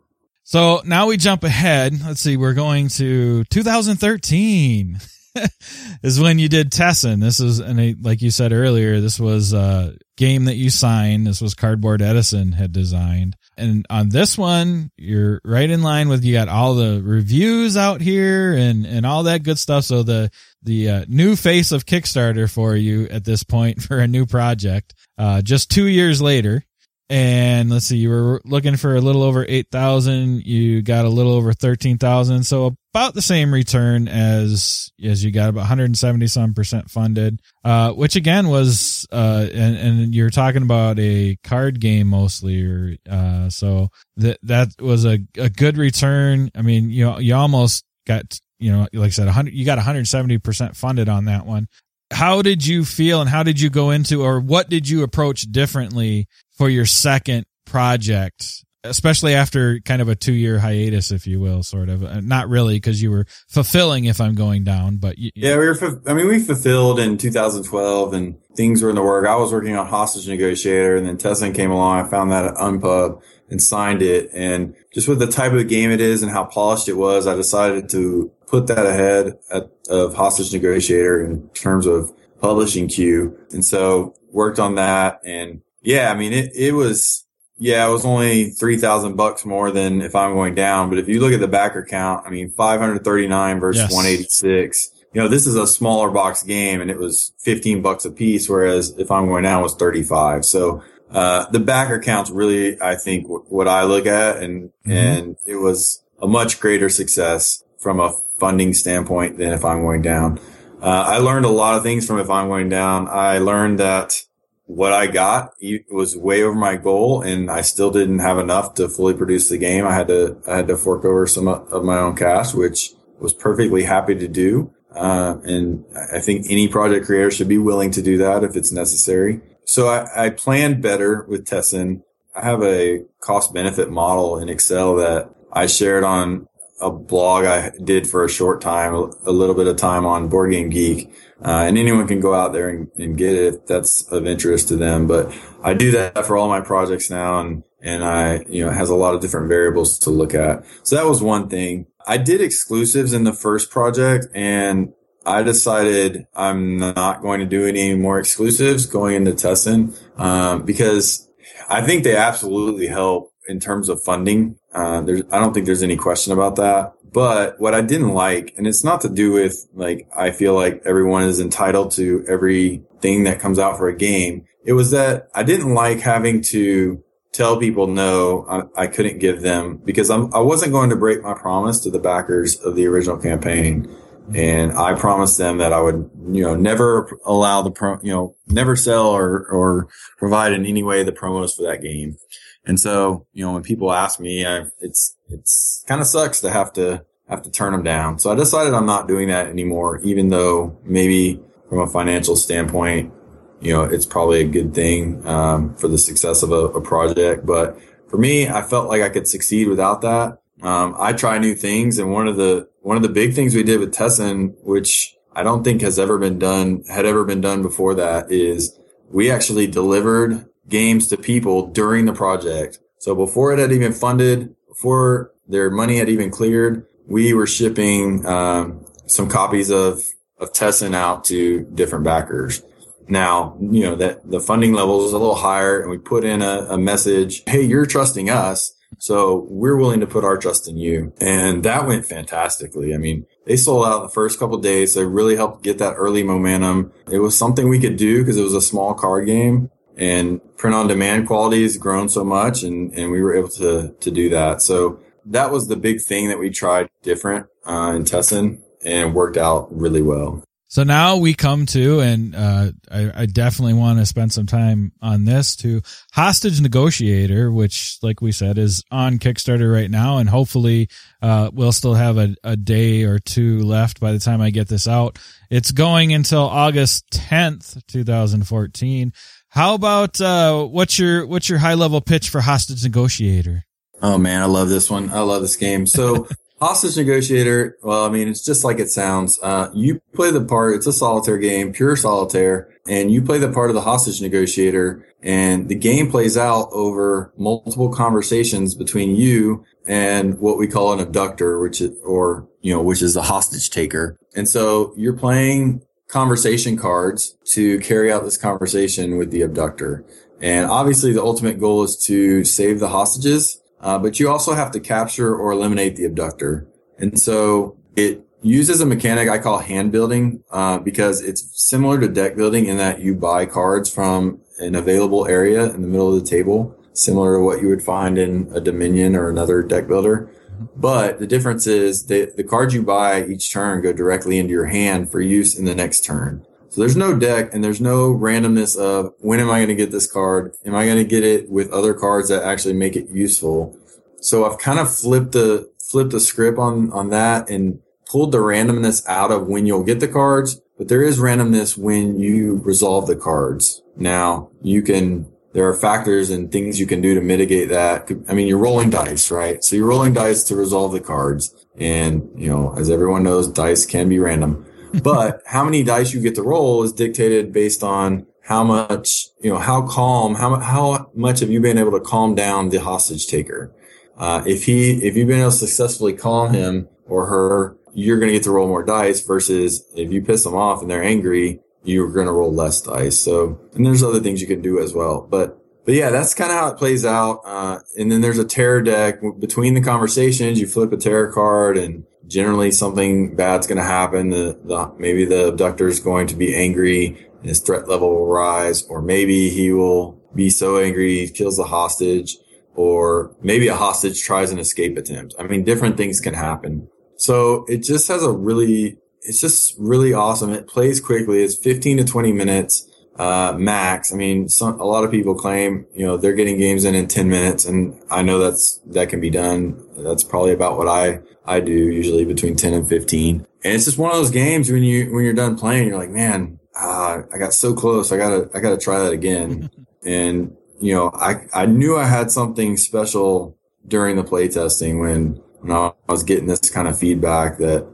So 0.45 0.83
now 0.85 1.07
we 1.07 1.17
jump 1.17 1.45
ahead. 1.45 2.01
Let's 2.05 2.21
see. 2.21 2.37
We're 2.37 2.55
going 2.55 2.89
to 2.91 3.45
2013 3.45 4.99
is 6.03 6.21
when 6.21 6.39
you 6.39 6.49
did 6.49 6.71
Tessen. 6.71 7.21
This 7.21 7.41
is, 7.41 7.59
and 7.59 8.03
like 8.05 8.23
you 8.23 8.31
said 8.31 8.53
earlier, 8.53 9.01
this 9.01 9.19
was 9.19 9.53
a 9.53 9.97
game 10.17 10.45
that 10.47 10.57
you 10.57 10.71
signed. 10.71 11.27
This 11.27 11.41
was 11.41 11.55
Cardboard 11.55 12.03
Edison 12.03 12.53
had 12.53 12.73
designed. 12.73 13.37
And 13.57 13.85
on 13.91 14.09
this 14.09 14.39
one, 14.39 14.91
you're 14.97 15.41
right 15.45 15.69
in 15.69 15.83
line 15.83 16.09
with, 16.09 16.25
you 16.25 16.33
got 16.33 16.49
all 16.49 16.75
the 16.75 17.03
reviews 17.03 17.77
out 17.77 18.01
here 18.01 18.55
and, 18.55 18.87
and 18.87 19.05
all 19.05 19.25
that 19.25 19.43
good 19.43 19.59
stuff. 19.59 19.85
So 19.85 20.03
the, 20.03 20.31
the 20.63 20.91
uh, 20.91 21.05
new 21.09 21.37
face 21.37 21.73
of 21.73 21.87
Kickstarter 21.87 22.51
for 22.51 22.75
you 22.75 23.07
at 23.09 23.25
this 23.25 23.43
point 23.43 23.83
for 23.83 23.99
a 23.99 24.09
new 24.09 24.27
project, 24.27 24.95
uh, 25.19 25.43
just 25.43 25.71
two 25.71 25.87
years 25.87 26.23
later 26.23 26.65
and 27.11 27.69
let's 27.71 27.87
see, 27.87 27.97
you 27.97 28.09
were 28.09 28.41
looking 28.45 28.77
for 28.77 28.95
a 28.95 29.01
little 29.01 29.25
over 29.25 29.45
8,000. 29.47 30.47
You 30.47 30.81
got 30.81 31.05
a 31.05 31.09
little 31.09 31.33
over 31.33 31.53
13,000. 31.53 32.45
So 32.45 32.77
about 32.95 33.15
the 33.15 33.21
same 33.21 33.53
return 33.53 34.07
as, 34.07 34.93
as 35.03 35.25
you 35.25 35.33
got 35.33 35.49
about 35.49 35.63
170 35.63 36.29
some 36.29 36.55
percent 36.55 36.89
funded, 36.89 37.41
uh, 37.65 37.91
which 37.95 38.15
again 38.15 38.49
was, 38.49 39.09
uh, 39.11 39.45
and, 39.53 39.77
and 39.77 40.15
you're 40.15 40.31
talking 40.31 40.63
about 40.63 41.01
a 41.01 41.37
card 41.43 41.81
game 41.81 42.07
mostly, 42.07 42.63
or, 42.63 42.95
uh, 43.11 43.51
so 43.51 43.89
that, 44.19 44.39
that 44.45 44.69
was 44.81 45.05
a, 45.05 45.19
a 45.37 45.51
good 45.51 45.79
return. 45.79 46.53
I 46.55 46.63
mean, 46.63 46.91
you 46.91 47.19
you 47.19 47.35
almost 47.35 47.85
got, 48.07 48.39
you 48.61 48.71
know, 48.71 48.87
like 48.93 49.09
I 49.09 49.11
said, 49.11 49.27
100, 49.27 49.53
you 49.53 49.65
got 49.65 49.79
170% 49.79 50.77
funded 50.77 51.09
on 51.09 51.25
that 51.25 51.45
one 51.45 51.67
how 52.13 52.43
did 52.43 52.67
you 52.67 52.85
feel 52.85 53.21
and 53.21 53.31
how 53.31 53.43
did 53.43 53.61
you 53.61 53.71
go 53.71 53.91
into 53.91 54.23
or 54.23 54.41
what 54.41 54.69
did 54.69 54.89
you 54.89 55.03
approach 55.03 55.43
differently 55.43 56.27
for 56.57 56.69
your 56.69 56.87
second 56.87 57.47
project 57.65 58.65
especially 58.85 59.35
after 59.35 59.81
kind 59.81 60.01
of 60.01 60.09
a 60.09 60.15
two 60.15 60.33
year 60.33 60.59
hiatus, 60.59 61.11
if 61.11 61.27
you 61.27 61.41
will, 61.41 61.63
sort 61.63 61.89
of. 61.89 62.05
Uh, 62.05 62.21
not 62.21 62.49
really, 62.49 62.77
because 62.77 63.03
you 63.03 63.11
were 63.11 63.27
fulfilling 63.49 64.05
if 64.05 64.21
I'm 64.21 64.35
going 64.35 64.65
down, 64.65 64.97
but 64.97 65.19
you, 65.19 65.31
yeah, 65.35 65.57
we 65.57 65.67
were. 65.67 66.03
I 66.07 66.15
mean, 66.15 66.29
we 66.29 66.39
fulfilled 66.39 66.99
in 66.99 67.19
2012, 67.19 68.13
and 68.13 68.37
things 68.57 68.83
were 68.83 68.91
in 68.91 68.97
the 68.97 69.03
work. 69.03 69.27
I 69.27 69.37
was 69.37 69.53
working 69.53 69.77
on 69.77 69.87
Hostage 69.87 70.29
Negotiator, 70.29 70.97
and 70.97 71.07
then 71.07 71.17
Tessen 71.17 71.55
came 71.55 71.71
along. 71.71 72.07
I 72.07 72.09
found 72.09 72.33
that 72.33 72.47
at 72.47 72.55
Unpub 72.55 73.23
and 73.49 73.63
signed 73.63 74.03
it, 74.03 74.31
and 74.33 74.75
just 74.95 75.09
with 75.09 75.19
the 75.19 75.27
type 75.27 75.53
of 75.53 75.69
game 75.69 75.91
it 75.91 76.01
is 76.01 76.23
and 76.23 76.31
how 76.31 76.45
polished 76.45 76.89
it 76.89 76.95
was, 76.95 77.27
I 77.27 77.35
decided 77.35 77.89
to 77.91 78.33
put 78.51 78.67
that 78.67 78.85
ahead 78.87 79.39
at, 79.51 79.71
of 79.89 80.15
Hostage 80.15 80.53
Negotiator 80.53 81.25
in 81.25 81.49
terms 81.51 81.87
of 81.87 82.13
publishing 82.41 82.89
queue, 82.89 83.39
and 83.53 83.65
so 83.65 84.15
worked 84.33 84.59
on 84.59 84.77
that 84.77 85.21
and 85.25 85.63
yeah, 85.83 86.11
I 86.11 86.15
mean, 86.15 86.33
it, 86.33 86.53
it 86.55 86.73
was, 86.73 87.25
yeah, 87.59 87.87
it 87.87 87.91
was 87.91 88.05
only 88.05 88.51
3000 88.51 89.17
bucks 89.17 89.45
more 89.45 89.71
than 89.71 90.03
if 90.03 90.15
I'm 90.15 90.35
going 90.35 90.55
down. 90.55 90.91
But 90.91 90.99
if 90.99 91.09
you 91.09 91.21
look 91.21 91.33
at 91.33 91.41
the 91.41 91.49
backer 91.49 91.85
count, 91.85 92.27
I 92.27 92.31
mean, 92.31 92.51
539 92.51 93.61
versus 93.61 93.83
yes. 93.83 93.93
186. 93.93 94.91
You 95.13 95.23
know, 95.23 95.29
this 95.29 95.47
is 95.47 95.57
a 95.57 95.67
smaller 95.67 96.11
box 96.11 96.43
game 96.43 96.81
and 96.81 96.91
it 96.91 96.99
was 96.99 97.33
15 97.41 97.83
bucks 97.83 98.05
a 98.05 98.11
piece. 98.11 98.49
Whereas 98.49 98.97
if 98.99 99.11
I'm 99.11 99.27
going 99.27 99.45
down 99.45 99.63
was 99.63 99.75
35. 99.75 100.45
So, 100.45 100.83
uh, 101.11 101.51
the 101.51 101.59
backer 101.59 101.99
count's 101.99 102.31
really, 102.31 102.81
I 102.81 102.95
think 102.95 103.27
what 103.27 103.67
I 103.67 103.83
look 103.83 104.07
at 104.07 104.37
and, 104.37 104.69
mm-hmm. 104.87 104.93
and 104.93 105.37
it 105.45 105.57
was 105.57 106.05
a 106.23 106.29
much 106.29 106.61
greater 106.61 106.89
success 106.89 107.65
from 107.81 107.99
a 107.99 108.15
funding 108.39 108.75
standpoint 108.75 109.39
than 109.39 109.53
if 109.53 109.65
I'm 109.65 109.83
going 109.83 110.03
down. 110.03 110.39
Uh, 110.81 111.05
I 111.07 111.19
learned 111.19 111.45
a 111.45 111.51
lot 111.51 111.77
of 111.77 111.83
things 111.83 112.07
from 112.07 112.19
if 112.19 112.31
I'm 112.31 112.49
going 112.49 112.69
down. 112.69 113.09
I 113.09 113.39
learned 113.39 113.81
that 113.81 114.23
what 114.67 114.93
I 114.93 115.09
got 115.09 115.55
was 115.91 116.17
way 116.17 116.43
over 116.43 116.55
my 116.55 116.77
goal 116.77 117.23
and 117.23 117.51
I 117.51 117.63
still 117.63 117.91
didn't 117.91 118.21
have 118.21 118.39
enough 118.39 118.75
to 118.75 118.89
fully 118.89 119.15
produce 119.15 119.49
the 119.49 119.59
game. 119.59 119.85
I 119.85 119.93
had 119.93 120.09
to, 120.09 120.41
I 120.47 120.57
had 120.57 120.69
to 120.69 120.77
fork 120.77 121.05
over 121.05 121.27
some 121.27 121.49
of 121.49 121.85
my 121.85 121.99
own 121.99 122.15
cash, 122.15 122.55
which 122.55 122.93
was 123.19 123.35
perfectly 123.35 123.83
happy 123.83 124.15
to 124.15 124.29
do. 124.29 124.73
Uh, 124.95 125.39
and 125.45 125.85
I 126.13 126.21
think 126.21 126.47
any 126.49 126.69
project 126.69 127.07
creator 127.07 127.31
should 127.31 127.49
be 127.49 127.59
willing 127.59 127.91
to 127.93 128.03
do 128.03 128.19
that 128.19 128.45
if 128.45 128.57
it's 128.57 128.73
necessary. 128.73 129.41
So 129.65 129.89
I, 129.89 130.27
I 130.27 130.31
planned 130.31 130.83
better 130.83 131.25
with 131.29 131.47
Tessen. 131.47 132.03
I 132.35 132.45
have 132.45 132.63
a 132.63 133.05
cost 133.21 133.53
benefit 133.53 133.91
model 133.91 134.39
in 134.39 134.49
Excel 134.49 134.97
that 134.97 135.31
I 135.53 135.67
shared 135.67 136.05
on 136.05 136.49
a 136.81 136.91
blog 136.91 137.45
I 137.45 137.71
did 137.83 138.07
for 138.07 138.25
a 138.25 138.29
short 138.29 138.61
time, 138.61 138.95
a 138.95 139.31
little 139.31 139.55
bit 139.55 139.67
of 139.67 139.77
time 139.77 140.07
on 140.07 140.29
Board 140.29 140.53
Game 140.53 140.71
Geek. 140.71 141.13
Uh, 141.43 141.65
and 141.67 141.79
anyone 141.79 142.07
can 142.07 142.21
go 142.21 142.35
out 142.35 142.53
there 142.53 142.69
and, 142.69 142.91
and, 142.99 143.17
get 143.17 143.35
it 143.35 143.55
if 143.55 143.67
that's 143.67 144.03
of 144.13 144.27
interest 144.27 144.69
to 144.69 144.77
them. 144.77 145.07
But 145.07 145.35
I 145.63 145.73
do 145.73 145.91
that 145.93 146.27
for 146.27 146.37
all 146.37 146.49
my 146.49 146.61
projects 146.61 147.09
now 147.09 147.41
and, 147.41 147.63
and 147.81 148.05
I, 148.05 148.45
you 148.47 148.63
know, 148.63 148.71
it 148.71 148.75
has 148.75 148.91
a 148.91 148.95
lot 148.95 149.15
of 149.15 149.23
different 149.23 149.49
variables 149.49 149.99
to 150.01 150.11
look 150.11 150.35
at. 150.35 150.67
So 150.83 150.97
that 150.97 151.07
was 151.07 151.23
one 151.23 151.49
thing. 151.49 151.87
I 152.07 152.19
did 152.19 152.43
exclusives 152.43 153.15
in 153.15 153.25
the 153.25 153.33
first 153.33 153.71
project 153.71 154.27
and 154.35 154.93
I 155.25 155.43
decided 155.43 156.27
I'm 156.35 156.79
not 156.79 157.23
going 157.23 157.41
to 157.41 157.47
do 157.47 157.67
any 157.67 157.95
more 157.95 158.19
exclusives 158.19 158.87
going 158.87 159.17
into 159.17 159.33
Tessen, 159.33 159.95
um, 160.17 160.65
because 160.65 161.29
I 161.69 161.83
think 161.83 162.05
they 162.05 162.17
absolutely 162.17 162.87
help 162.87 163.30
in 163.49 163.61
terms 163.61 163.89
of 163.89 164.03
funding. 164.03 164.57
Uh, 164.75 165.03
there's, 165.03 165.23
I 165.31 165.39
don't 165.39 165.53
think 165.53 165.67
there's 165.67 165.83
any 165.83 165.97
question 165.97 166.33
about 166.33 166.57
that. 166.57 166.95
But 167.13 167.59
what 167.59 167.75
I 167.75 167.81
didn't 167.81 168.15
like, 168.15 168.55
and 168.57 168.67
it's 168.67 168.85
not 168.85 169.01
to 169.01 169.09
do 169.09 169.33
with 169.33 169.67
like, 169.75 170.09
I 170.17 170.31
feel 170.31 170.55
like 170.55 170.83
everyone 170.85 171.25
is 171.25 171.41
entitled 171.41 171.91
to 171.93 172.25
everything 172.29 173.25
that 173.25 173.41
comes 173.41 173.59
out 173.59 173.79
for 173.79 173.89
a 173.89 173.97
game. 173.97 174.47
It 174.65 174.75
was 174.75 174.93
that 174.93 175.29
I 175.35 175.43
didn't 175.43 175.75
like 175.75 176.01
having 176.01 176.43
to 176.43 177.03
tell 177.33 177.59
people 177.59 177.87
no, 177.87 178.47
I, 178.49 178.83
I 178.83 178.87
couldn't 178.87 179.19
give 179.19 179.41
them 179.41 179.81
because 179.85 180.11
I'm, 180.11 180.33
I 180.35 180.41
wasn't 180.41 180.73
going 180.73 180.91
to 180.91 180.97
break 180.97 181.23
my 181.23 181.35
promise 181.35 181.81
to 181.81 181.91
the 181.91 181.99
backers 181.99 182.57
of 182.61 182.77
the 182.77 182.87
original 182.87 183.17
campaign. 183.17 183.93
And 184.35 184.73
I 184.73 184.95
promised 184.95 185.39
them 185.39 185.59
that 185.59 185.73
I 185.73 185.81
would, 185.81 186.11
you 186.31 186.43
know, 186.43 186.55
never 186.55 187.19
allow 187.25 187.63
the 187.63 187.71
pro, 187.71 187.99
you 188.03 188.13
know, 188.13 188.37
never 188.47 188.77
sell 188.77 189.09
or, 189.09 189.47
or 189.49 189.89
provide 190.19 190.53
in 190.53 190.65
any 190.67 190.83
way 190.83 191.03
the 191.03 191.13
promos 191.13 191.57
for 191.57 191.63
that 191.63 191.83
game. 191.83 192.17
And 192.65 192.79
so, 192.79 193.27
you 193.33 193.45
know, 193.45 193.53
when 193.53 193.63
people 193.63 193.93
ask 193.93 194.21
me, 194.21 194.47
I, 194.47 194.67
it's, 194.81 195.17
it's 195.29 195.85
kind 195.89 196.01
of 196.01 196.07
sucks 196.07 196.41
to 196.43 196.51
have 196.51 196.73
to, 196.75 197.05
have 197.29 197.43
to 197.43 197.51
turn 197.51 197.73
them 197.73 197.83
down. 197.83 198.19
So 198.19 198.31
I 198.31 198.35
decided 198.35 198.75
I'm 198.75 198.87
not 198.87 199.09
doing 199.09 199.29
that 199.29 199.47
anymore, 199.47 200.01
even 200.03 200.29
though 200.29 200.79
maybe 200.85 201.41
from 201.69 201.79
a 201.79 201.87
financial 201.87 202.37
standpoint, 202.37 203.13
you 203.61 203.73
know, 203.73 203.83
it's 203.83 204.07
probably 204.07 204.41
a 204.41 204.49
good 204.49 204.75
thing, 204.75 205.27
um, 205.27 205.75
for 205.77 205.89
the 205.89 205.99
success 205.99 206.43
of 206.43 206.51
a, 206.51 206.67
a, 206.67 206.81
project. 206.81 207.47
But 207.47 207.79
for 208.09 208.17
me, 208.17 208.49
I 208.49 208.63
felt 208.63 208.89
like 208.89 209.03
I 209.03 209.09
could 209.09 209.29
succeed 209.29 209.69
without 209.69 210.01
that. 210.03 210.40
Um, 210.63 210.95
I 210.99 211.13
try 211.13 211.39
new 211.39 211.55
things. 211.55 211.99
And 211.99 212.13
one 212.13 212.29
of 212.29 212.37
the, 212.37 212.69
one 212.81 212.97
of 212.97 213.03
the 213.03 213.09
big 213.09 213.35
things 213.35 213.55
we 213.55 213.63
did 213.63 213.81
with 213.81 213.93
Tessen, 213.93 214.55
which 214.63 215.15
I 215.33 215.43
don't 215.43 215.65
think 215.65 215.81
has 215.83 215.99
ever 215.99 216.19
been 216.19 216.39
done, 216.39 216.83
had 216.89 217.07
ever 217.07 217.25
been 217.25 217.41
done 217.41 217.63
before 217.63 217.95
that 217.95 218.31
is 218.31 218.79
we 219.09 219.31
actually 219.31 219.67
delivered 219.67 220.47
games 220.69 221.09
to 221.09 221.17
people 221.17 221.67
during 221.69 222.07
the 222.07 222.13
project. 222.13 222.79
So 222.99 223.15
before 223.15 223.53
it 223.53 223.59
had 223.59 223.73
even 223.73 223.93
funded, 223.93 224.55
before 224.69 225.33
their 225.49 225.71
money 225.71 225.99
had 225.99 226.09
even 226.09 226.31
cleared, 226.31 226.87
we 227.07 227.35
were 227.35 227.47
shipping 227.47 228.25
um, 228.27 228.85
some 229.07 229.29
copies 229.29 229.71
of 229.71 230.03
of 230.39 230.53
Tessen 230.55 230.95
out 230.95 231.25
to 231.25 231.67
different 231.75 232.05
backers. 232.05 232.63
Now, 233.09 233.57
you 233.61 233.83
know 233.83 233.97
that 233.97 234.31
the 234.31 234.41
funding 234.41 234.73
level 234.73 235.05
is 235.05 235.13
a 235.13 235.19
little 235.19 235.35
higher, 235.35 235.81
and 235.81 235.91
we 235.91 235.99
put 235.99 236.25
in 236.25 236.41
a, 236.41 236.67
a 236.71 236.79
message: 236.79 237.43
"Hey, 237.47 237.63
you're 237.63 237.87
trusting 237.87 238.31
us, 238.31 238.73
so 238.99 239.47
we're 239.49 239.77
willing 239.77 240.01
to 240.01 240.07
put 240.07 240.25
our 240.25 240.37
trust 240.37 240.69
in 240.69 240.77
you." 240.77 241.13
And 241.21 241.63
that 241.65 241.87
went 241.87 242.07
fantastically. 242.07 242.95
I 242.95 242.99
mean, 242.99 243.27
they 243.47 243.57
sold 243.57 243.87
out 243.87 244.03
the 244.03 244.09
first 244.09 244.39
couple 244.39 244.59
days. 244.59 244.95
They 244.95 245.05
really 245.05 245.37
helped 245.37 245.63
get 245.63 245.79
that 245.79 245.95
early 245.95 246.23
momentum. 246.23 246.93
It 247.11 247.19
was 247.19 247.37
something 247.37 247.69
we 247.69 247.81
could 247.81 247.97
do 247.97 248.21
because 248.21 248.37
it 248.37 248.45
was 248.45 248.55
a 248.55 248.63
small 248.63 248.95
card 248.95 249.27
game 249.27 249.71
and 249.97 250.41
print 250.57 250.75
on 250.75 250.89
demand 250.89 251.27
quality 251.27 251.63
has 251.63 251.77
grown 251.77 252.09
so 252.09 252.25
much 252.25 252.63
and, 252.63 252.93
and 252.95 253.11
we 253.11 253.21
were 253.21 253.37
able 253.37 253.49
to, 253.49 253.95
to 254.01 254.11
do 254.11 254.31
that. 254.31 254.63
So 254.63 254.99
that 255.27 255.53
was 255.53 255.69
the 255.69 255.77
big 255.77 256.01
thing 256.01 256.29
that 256.29 256.39
we 256.39 256.51
tried 256.51 256.89
different, 257.03 257.47
uh, 257.67 257.93
in 257.95 258.05
Tessen 258.05 258.63
and 258.85 259.15
worked 259.15 259.37
out 259.37 259.69
really 259.71 260.03
well. 260.03 260.43
So 260.71 260.85
now 260.85 261.17
we 261.17 261.35
come 261.35 261.67
to, 261.67 261.99
and 261.99 262.33
uh, 262.33 262.71
I, 262.89 263.23
I, 263.23 263.27
definitely 263.27 263.75
want 263.75 263.99
to 263.99 264.07
spend 264.07 264.33
some 264.33 264.47
time 264.47 264.93
on 265.03 265.25
this 265.25 265.57
to 265.57 265.83
Hostage 266.13 266.61
Negotiator, 266.61 267.51
which, 267.51 267.99
like 268.03 268.23
we 268.23 268.31
said, 268.31 268.57
is 268.57 268.85
on 268.89 269.19
Kickstarter 269.19 269.73
right 269.73 269.91
now, 269.91 270.19
and 270.19 270.29
hopefully 270.29 270.89
uh, 271.23 271.51
we'll 271.53 271.73
still 271.73 271.95
have 271.95 272.19
a, 272.19 272.37
a, 272.45 272.57
day 272.57 273.03
or 273.03 273.19
two 273.19 273.59
left 273.65 273.99
by 273.99 274.13
the 274.13 274.21
time 274.21 274.41
I 274.41 274.51
get 274.51 274.69
this 274.69 274.87
out. 274.87 275.19
It's 275.51 275.73
going 275.73 276.15
until 276.15 276.43
August 276.43 277.11
tenth, 277.11 277.85
two 277.89 278.05
thousand 278.05 278.47
fourteen. 278.47 279.13
How 279.49 279.75
about 279.75 280.21
uh, 280.21 280.65
what's 280.67 281.01
your 281.01 281.27
what's 281.27 281.49
your 281.49 281.59
high 281.59 281.75
level 281.75 282.01
pitch 282.01 282.29
for 282.29 282.41
Hostage 282.41 282.85
Negotiator? 282.85 283.65
Oh 284.01 284.19
man, 284.19 284.41
I 284.41 284.47
love 284.47 284.69
this 284.69 284.89
one. 284.89 285.11
I 285.11 285.23
love 285.23 285.43
this 285.43 285.57
game. 285.57 285.85
So 285.85 286.29
Hostage 286.61 286.99
Negotiator, 286.99 287.79
well, 287.83 288.05
I 288.05 288.11
mean, 288.11 288.29
it's 288.29 288.45
just 288.45 288.65
like 288.65 288.79
it 288.79 288.91
sounds. 288.91 289.39
Uh, 289.43 289.71
you 289.73 290.01
play 290.13 290.31
the 290.31 290.45
part, 290.45 290.75
it's 290.75 290.87
a 290.87 290.93
solitaire 290.93 291.39
game, 291.39 291.73
pure 291.73 291.97
solitaire, 291.97 292.69
and 292.87 293.11
you 293.11 293.23
play 293.23 293.39
the 293.39 293.51
part 293.51 293.71
of 293.71 293.75
the 293.75 293.81
hostage 293.81 294.21
negotiator, 294.21 295.07
and 295.23 295.69
the 295.69 295.75
game 295.75 296.11
plays 296.11 296.37
out 296.37 296.69
over 296.73 297.33
multiple 297.39 297.89
conversations 297.89 298.75
between 298.75 299.17
you 299.17 299.65
and 299.87 300.39
what 300.39 300.59
we 300.59 300.67
call 300.67 300.93
an 300.93 301.01
abductor, 301.01 301.59
which 301.61 301.81
is, 301.81 301.99
or, 302.05 302.47
you 302.61 302.75
know, 302.75 302.83
which 302.83 303.01
is 303.01 303.17
a 303.17 303.23
hostage 303.23 303.71
taker. 303.71 304.19
And 304.37 304.47
so 304.47 304.93
you're 304.99 305.17
playing 305.17 305.83
conversation 306.09 306.77
cards 306.77 307.39
to 307.45 307.79
carry 307.81 308.13
out 308.13 308.25
this 308.25 308.37
conversation 308.37 309.17
with 309.17 309.31
the 309.31 309.43
abductor. 309.43 310.05
And 310.43 310.67
obviously 310.67 311.13
the 311.13 311.23
ultimate 311.23 311.59
goal 311.59 311.85
is 311.85 311.97
to 312.05 312.45
save 312.45 312.81
the 312.81 312.89
hostages 312.89 313.60
uh, 313.81 313.99
but 313.99 314.21
you 314.21 314.29
also 314.29 314.55
have 314.55 314.71
to 314.73 314.81
capture 314.81 315.35
or 315.35 315.53
eliminate 315.53 315.97
the 315.97 316.05
abductor. 316.05 316.67
And 316.99 317.19
so 317.19 317.77
it 317.97 318.23
uses 318.43 318.81
a 318.81 318.87
mechanic 318.87 319.29
I 319.29 319.39
call 319.39 319.59
hand 319.59 319.93
building, 319.93 320.43
uh, 320.51 320.79
because 320.79 321.23
it's 321.23 321.43
similar 321.55 322.01
to 322.01 322.09
deck 322.09 322.37
building 322.37 322.67
in 322.67 322.77
that 322.79 323.01
you 323.01 323.15
buy 323.15 323.47
cards 323.47 323.93
from 323.93 324.41
an 324.59 324.75
available 324.75 325.27
area 325.27 325.73
in 325.75 325.83
the 325.83 325.89
middle 325.89 326.15
of 326.15 326.23
the 326.23 326.29
table, 326.29 326.77
similar 326.93 327.37
to 327.37 327.43
what 327.43 327.61
you 327.61 327.69
would 327.69 327.83
find 327.83 328.19
in 328.19 328.51
a 328.55 328.61
Dominion 328.61 329.17
or 329.17 329.29
another 329.29 329.63
deck 329.63 329.87
builder. 329.89 330.31
But 330.77 331.19
the 331.19 331.27
difference 331.27 331.67
is 331.67 332.07
that 332.07 332.37
the 332.37 332.45
cards 332.45 332.75
you 332.75 332.83
buy 332.83 333.25
each 333.25 333.53
turn 333.53 333.83
go 333.83 333.93
directly 333.93 334.39
into 334.39 334.53
your 334.53 334.67
hand 334.67 335.11
for 335.11 335.21
use 335.21 335.59
in 335.59 335.65
the 335.65 335.75
next 335.75 336.05
turn. 336.05 336.45
So 336.71 336.81
there's 336.81 336.97
no 336.97 337.19
deck 337.19 337.53
and 337.53 337.65
there's 337.65 337.81
no 337.81 338.15
randomness 338.15 338.79
of 338.79 339.13
when 339.19 339.41
am 339.41 339.51
I 339.51 339.59
going 339.59 339.69
to 339.69 339.75
get 339.75 339.91
this 339.91 340.11
card? 340.11 340.55
Am 340.65 340.75
I 340.75 340.87
going 340.87 340.99
to 340.99 341.05
get 341.05 341.25
it 341.25 341.51
with 341.51 341.73
other 341.73 341.95
cards 341.95 342.29
that 342.29 342.45
actually 342.45 342.75
make 342.75 342.95
it 342.95 343.09
useful? 343.09 343.77
So 344.21 344.45
I've 344.45 344.59
kind 344.59 344.79
of 344.79 344.95
flipped 344.95 345.33
the, 345.33 345.69
flipped 345.83 346.13
the 346.13 346.21
script 346.21 346.59
on, 346.59 346.93
on 346.93 347.11
that 347.11 347.51
and 347.51 347.81
pulled 348.07 348.31
the 348.31 348.39
randomness 348.39 349.05
out 349.09 349.33
of 349.33 349.49
when 349.49 349.67
you'll 349.67 349.83
get 349.83 349.99
the 349.99 350.07
cards, 350.07 350.61
but 350.79 350.87
there 350.87 351.03
is 351.03 351.19
randomness 351.19 351.77
when 351.77 352.21
you 352.21 352.57
resolve 352.65 353.09
the 353.09 353.17
cards. 353.17 353.83
Now 353.97 354.51
you 354.63 354.83
can, 354.83 355.27
there 355.53 355.67
are 355.67 355.75
factors 355.75 356.31
and 356.31 356.53
things 356.53 356.79
you 356.79 356.87
can 356.87 357.01
do 357.01 357.15
to 357.15 357.21
mitigate 357.21 357.71
that. 357.71 358.09
I 358.29 358.35
mean, 358.35 358.47
you're 358.47 358.59
rolling 358.59 358.91
dice, 358.91 359.33
right? 359.33 359.63
So 359.65 359.75
you're 359.75 359.89
rolling 359.89 360.15
dice 360.15 360.45
to 360.45 360.55
resolve 360.55 360.93
the 360.93 361.01
cards. 361.01 361.53
And, 361.77 362.31
you 362.37 362.49
know, 362.49 362.75
as 362.77 362.91
everyone 362.91 363.25
knows, 363.25 363.49
dice 363.49 363.85
can 363.87 364.09
be 364.09 364.21
random 364.21 364.67
but 365.03 365.43
how 365.47 365.65
many 365.65 365.83
dice 365.83 366.13
you 366.13 366.21
get 366.21 366.35
to 366.35 366.43
roll 366.43 366.83
is 366.83 366.93
dictated 366.93 367.53
based 367.53 367.83
on 367.83 368.27
how 368.43 368.65
much, 368.65 369.29
you 369.41 369.51
know, 369.51 369.59
how 369.59 369.87
calm, 369.87 370.35
how, 370.35 370.57
how 370.57 371.11
much 371.15 371.41
have 371.41 371.51
you 371.51 371.61
been 371.61 371.79
able 371.79 371.93
to 371.93 372.01
calm 372.01 372.35
down 372.35 372.71
the 372.71 372.79
hostage 372.79 373.27
taker? 373.27 373.73
Uh, 374.17 374.43
if 374.47 374.65
he, 374.65 374.93
if 375.07 375.17
you've 375.17 375.29
been 375.29 375.41
able 375.41 375.51
to 375.51 375.57
successfully 375.57 376.13
calm 376.13 376.53
him 376.53 376.89
or 377.07 377.27
her, 377.27 377.77
you're 377.95 378.19
going 378.19 378.29
to 378.29 378.35
get 378.35 378.43
to 378.45 378.51
roll 378.51 378.69
more 378.69 378.85
dice 378.85 379.25
versus 379.25 379.85
if 379.95 380.13
you 380.13 380.23
piss 380.23 380.45
them 380.45 380.55
off 380.55 380.83
and 380.83 380.91
they're 380.91 381.03
angry, 381.03 381.61
you're 381.83 382.13
going 382.13 382.27
to 382.27 382.33
roll 382.33 382.53
less 382.53 382.83
dice. 382.83 383.21
So, 383.21 383.61
and 383.75 383.87
there's 383.87 384.03
other 384.03 384.21
things 384.21 384.41
you 384.41 384.47
can 384.47 384.63
do 384.63 384.81
as 384.81 384.93
well. 384.95 385.27
But, 385.29 385.59
but 385.85 385.95
yeah, 385.95 386.11
that's 386.11 386.35
kind 386.35 386.51
of 386.51 386.59
how 386.59 386.69
it 386.69 386.77
plays 386.77 387.05
out. 387.05 387.41
Uh, 387.45 387.81
and 387.99 388.13
then 388.13 388.21
there's 388.21 388.39
a 388.39 388.45
terror 388.45 388.83
deck 388.83 389.21
between 389.39 389.75
the 389.75 389.81
conversations. 389.81 390.61
You 390.61 390.67
flip 390.67 390.93
a 390.93 390.97
terror 390.97 391.33
card 391.33 391.79
and 391.79 392.05
generally 392.31 392.71
something 392.71 393.35
bad's 393.35 393.67
going 393.67 393.77
to 393.77 393.85
happen. 393.85 394.31
The, 394.31 394.59
the, 394.65 394.95
maybe 394.99 395.25
the 395.25 395.49
abductor 395.49 395.89
is 395.89 395.99
going 395.99 396.29
to 396.29 396.37
be 396.37 396.55
angry 396.55 397.29
and 397.41 397.49
his 397.49 397.59
threat 397.59 397.89
level 397.89 398.11
will 398.11 398.27
rise, 398.27 398.85
or 398.85 399.03
maybe 399.03 399.51
he 399.51 399.73
will 399.73 400.21
be 400.35 400.49
so 400.49 400.79
angry 400.79 401.27
he 401.27 401.29
kills 401.29 401.57
the 401.57 401.65
hostage, 401.65 402.37
or 402.75 403.35
maybe 403.43 403.67
a 403.69 403.75
hostage 403.75 404.23
tries 404.23 404.53
an 404.53 404.59
escape 404.59 404.97
attempt. 404.97 405.35
I 405.39 405.45
mean, 405.45 405.65
different 405.65 405.97
things 405.97 406.21
can 406.21 406.35
happen. 406.35 406.89
So 407.17 407.65
it 407.69 407.79
just 407.79 408.07
has 408.09 408.23
a 408.23 408.31
really, 408.31 408.99
it's 409.23 409.41
just 409.41 409.75
really 409.79 410.13
awesome. 410.13 410.51
It 410.51 410.69
plays 410.69 411.01
quickly. 411.01 411.43
It's 411.43 411.57
15 411.57 411.99
to 411.99 412.05
20 412.05 412.33
minutes. 412.33 412.87
Uh, 413.17 413.55
max. 413.59 414.15
I 414.15 414.17
mean, 414.17 414.49
some, 414.49 414.81
a 414.81 414.85
lot 414.85 415.05
of 415.05 415.11
people 415.11 415.35
claim, 415.35 415.85
you 415.93 416.07
know, 416.07 416.17
they're 416.17 416.33
getting 416.33 416.57
games 416.57 416.87
in 416.87 416.95
in 416.95 417.07
10 417.07 417.29
minutes 417.29 417.67
and 417.67 418.01
I 418.11 418.23
know 418.23 418.39
that's, 418.39 418.81
that 418.87 419.11
can 419.11 419.21
be 419.21 419.29
done. 419.29 419.85
That's 419.99 420.25
probably 420.25 420.53
about 420.53 420.79
what 420.79 420.89
I 420.89 421.21
I 421.51 421.59
do 421.59 421.73
usually 421.73 422.25
between 422.25 422.55
10 422.55 422.75
and 422.75 422.89
15. 422.89 423.45
And 423.65 423.75
it's 423.75 423.85
just 423.85 423.99
one 423.99 424.13
of 424.13 424.17
those 424.17 424.31
games 424.31 424.71
when 424.71 424.85
you, 424.85 425.13
when 425.13 425.25
you're 425.25 425.35
done 425.35 425.59
playing, 425.59 425.89
you're 425.89 425.99
like, 425.99 426.11
man, 426.11 426.61
uh, 426.77 427.23
I 427.35 427.39
got 427.39 427.53
so 427.53 427.75
close. 427.75 428.13
I 428.13 428.19
gotta, 428.19 428.49
I 428.55 428.61
gotta 428.61 428.79
try 428.79 429.01
that 429.01 429.13
again. 429.13 429.69
and, 430.07 430.57
you 430.81 430.95
know, 430.95 431.11
I, 431.13 431.47
I 431.53 431.67
knew 431.67 431.97
I 431.97 432.05
had 432.05 432.31
something 432.31 432.77
special 432.77 433.59
during 433.89 434.15
the 434.15 434.23
play 434.23 434.47
testing 434.47 435.01
when, 435.01 435.43
when 435.59 435.73
I 435.73 435.93
was 436.09 436.23
getting 436.23 436.47
this 436.47 436.71
kind 436.71 436.87
of 436.87 436.97
feedback 436.97 437.59
that 437.59 437.85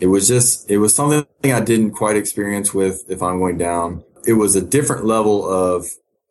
it 0.00 0.06
was 0.06 0.26
just, 0.26 0.70
it 0.70 0.78
was 0.78 0.94
something 0.94 1.26
I 1.44 1.60
didn't 1.60 1.90
quite 1.90 2.16
experience 2.16 2.72
with 2.72 3.04
if 3.10 3.22
I'm 3.22 3.38
going 3.38 3.58
down. 3.58 4.02
It 4.26 4.32
was 4.32 4.56
a 4.56 4.62
different 4.62 5.04
level 5.04 5.46
of, 5.46 5.86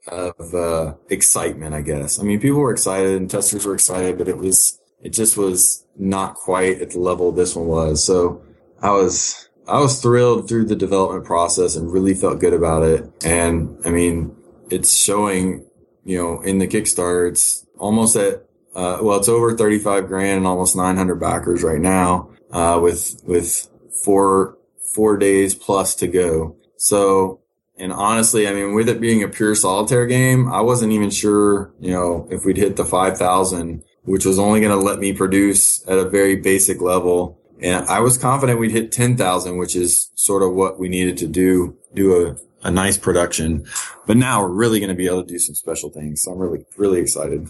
of, 0.08 0.56
uh, 0.56 0.96
excitement, 1.12 1.76
I 1.76 1.82
guess. 1.82 2.20
I 2.20 2.24
mean, 2.24 2.40
people 2.40 2.62
were 2.62 2.72
excited 2.72 3.16
and 3.16 3.30
testers 3.30 3.64
were 3.64 3.76
excited, 3.76 4.18
but 4.18 4.28
it 4.28 4.40
was, 4.40 4.80
it 5.04 5.10
just 5.12 5.38
was 5.38 5.86
not 5.98 6.36
quite 6.36 6.82
at 6.82 6.92
the 6.92 7.00
level 7.00 7.32
this 7.32 7.56
one 7.56 7.68
was. 7.68 8.04
So 8.04 8.42
I 8.82 8.92
was, 8.92 9.50
I 9.68 9.80
was 9.80 10.02
thrilled 10.02 10.48
through 10.48 10.66
the 10.66 10.76
development 10.76 11.26
process 11.26 11.76
and 11.76 11.92
really 11.92 12.14
felt 12.14 12.40
good 12.40 12.54
about 12.54 12.84
it. 12.84 13.06
And 13.24 13.78
I 13.86 13.90
mean, 13.90 14.36
it's 14.72 14.96
showing, 14.96 15.66
you 16.06 16.18
know, 16.18 16.42
in 16.42 16.58
the 16.58 16.68
Kickstarter, 16.68 17.30
it's 17.30 17.66
almost 17.78 18.16
at, 18.16 18.46
uh, 18.76 19.00
well, 19.02 19.20
it's 19.20 19.30
over 19.30 19.56
35 19.56 20.08
grand 20.08 20.38
and 20.38 20.48
almost 20.48 20.76
900 20.76 21.16
backers 21.16 21.64
right 21.64 21.82
now, 21.82 22.32
uh, 22.52 22.80
with, 22.82 23.22
with 23.26 23.70
four, 24.04 24.58
four 24.96 25.18
days 25.18 25.54
plus 25.54 25.96
to 25.96 26.08
go. 26.08 26.56
So, 26.78 27.42
and 27.78 27.92
honestly, 27.92 28.48
I 28.48 28.54
mean, 28.54 28.74
with 28.74 28.88
it 28.88 29.02
being 29.02 29.22
a 29.22 29.28
pure 29.28 29.54
solitaire 29.54 30.06
game, 30.06 30.52
I 30.52 30.62
wasn't 30.62 30.94
even 30.94 31.10
sure, 31.10 31.74
you 31.80 31.92
know, 31.92 32.28
if 32.32 32.46
we'd 32.46 32.58
hit 32.58 32.78
the 32.78 32.86
5,000 32.86 33.84
which 34.04 34.26
was 34.26 34.40
only 34.40 34.60
going 34.60 34.78
to 34.78 34.84
let 34.84 35.00
me 35.00 35.14
produce 35.14 35.86
at 35.88 35.98
a 35.98 36.10
very 36.10 36.36
basic 36.36 36.82
level. 36.82 37.40
And 37.62 37.86
I 37.88 38.02
was 38.02 38.18
confident 38.18 38.60
we'd 38.60 38.72
hit 38.72 38.92
10,000, 38.92 39.58
which 39.58 39.76
is 39.76 40.12
sort 40.16 40.44
of 40.44 40.54
what 40.54 40.80
we 40.80 40.90
needed 40.90 41.18
to 41.18 41.28
do, 41.28 41.78
do 41.94 42.28
a, 42.28 42.68
a 42.68 42.72
nice 42.72 42.98
production. 42.98 43.66
But 44.06 44.18
now 44.18 44.42
we're 44.42 44.50
really 44.50 44.80
going 44.80 44.90
to 44.90 44.96
be 44.96 45.08
able 45.08 45.24
to 45.24 45.28
do 45.28 45.40
some 45.40 45.56
special 45.56 45.90
things. 45.90 46.22
So 46.22 46.32
I'm 46.32 46.40
really, 46.40 46.66
really 46.78 47.00
excited. 47.00 47.50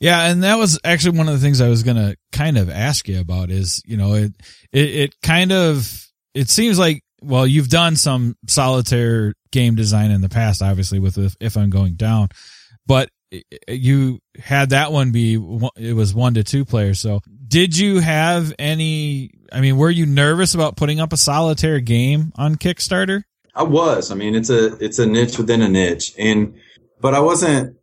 Yeah, 0.00 0.30
and 0.30 0.44
that 0.44 0.58
was 0.58 0.78
actually 0.84 1.18
one 1.18 1.28
of 1.28 1.34
the 1.34 1.40
things 1.40 1.60
I 1.60 1.68
was 1.68 1.82
going 1.82 1.96
to 1.96 2.16
kind 2.30 2.56
of 2.56 2.70
ask 2.70 3.08
you 3.08 3.18
about 3.18 3.50
is, 3.50 3.82
you 3.84 3.96
know, 3.96 4.14
it, 4.14 4.32
it, 4.72 4.94
it 4.94 5.14
kind 5.22 5.50
of, 5.50 6.06
it 6.34 6.48
seems 6.48 6.78
like, 6.78 7.02
well, 7.20 7.44
you've 7.44 7.68
done 7.68 7.96
some 7.96 8.36
solitaire 8.46 9.34
game 9.50 9.74
design 9.74 10.12
in 10.12 10.20
the 10.20 10.28
past, 10.28 10.62
obviously 10.62 11.00
with 11.00 11.18
if, 11.18 11.34
if 11.40 11.56
I'm 11.56 11.70
going 11.70 11.94
down, 11.94 12.28
but 12.86 13.08
you 13.68 14.20
had 14.38 14.70
that 14.70 14.92
one 14.92 15.10
be 15.12 15.34
it 15.76 15.94
was 15.94 16.14
one 16.14 16.34
to 16.34 16.44
two 16.44 16.64
players. 16.64 16.98
So 16.98 17.20
did 17.46 17.76
you 17.76 18.00
have 18.00 18.52
any? 18.58 19.30
I 19.52 19.60
mean, 19.60 19.76
were 19.76 19.90
you 19.90 20.06
nervous 20.06 20.54
about 20.54 20.76
putting 20.76 21.00
up 21.00 21.12
a 21.12 21.16
solitaire 21.16 21.80
game 21.80 22.32
on 22.36 22.56
Kickstarter? 22.56 23.24
I 23.54 23.62
was. 23.64 24.10
I 24.10 24.14
mean, 24.14 24.34
it's 24.34 24.50
a 24.50 24.74
it's 24.76 24.98
a 24.98 25.06
niche 25.06 25.38
within 25.38 25.62
a 25.62 25.68
niche, 25.68 26.14
and 26.18 26.54
but 27.00 27.14
I 27.14 27.20
wasn't 27.20 27.76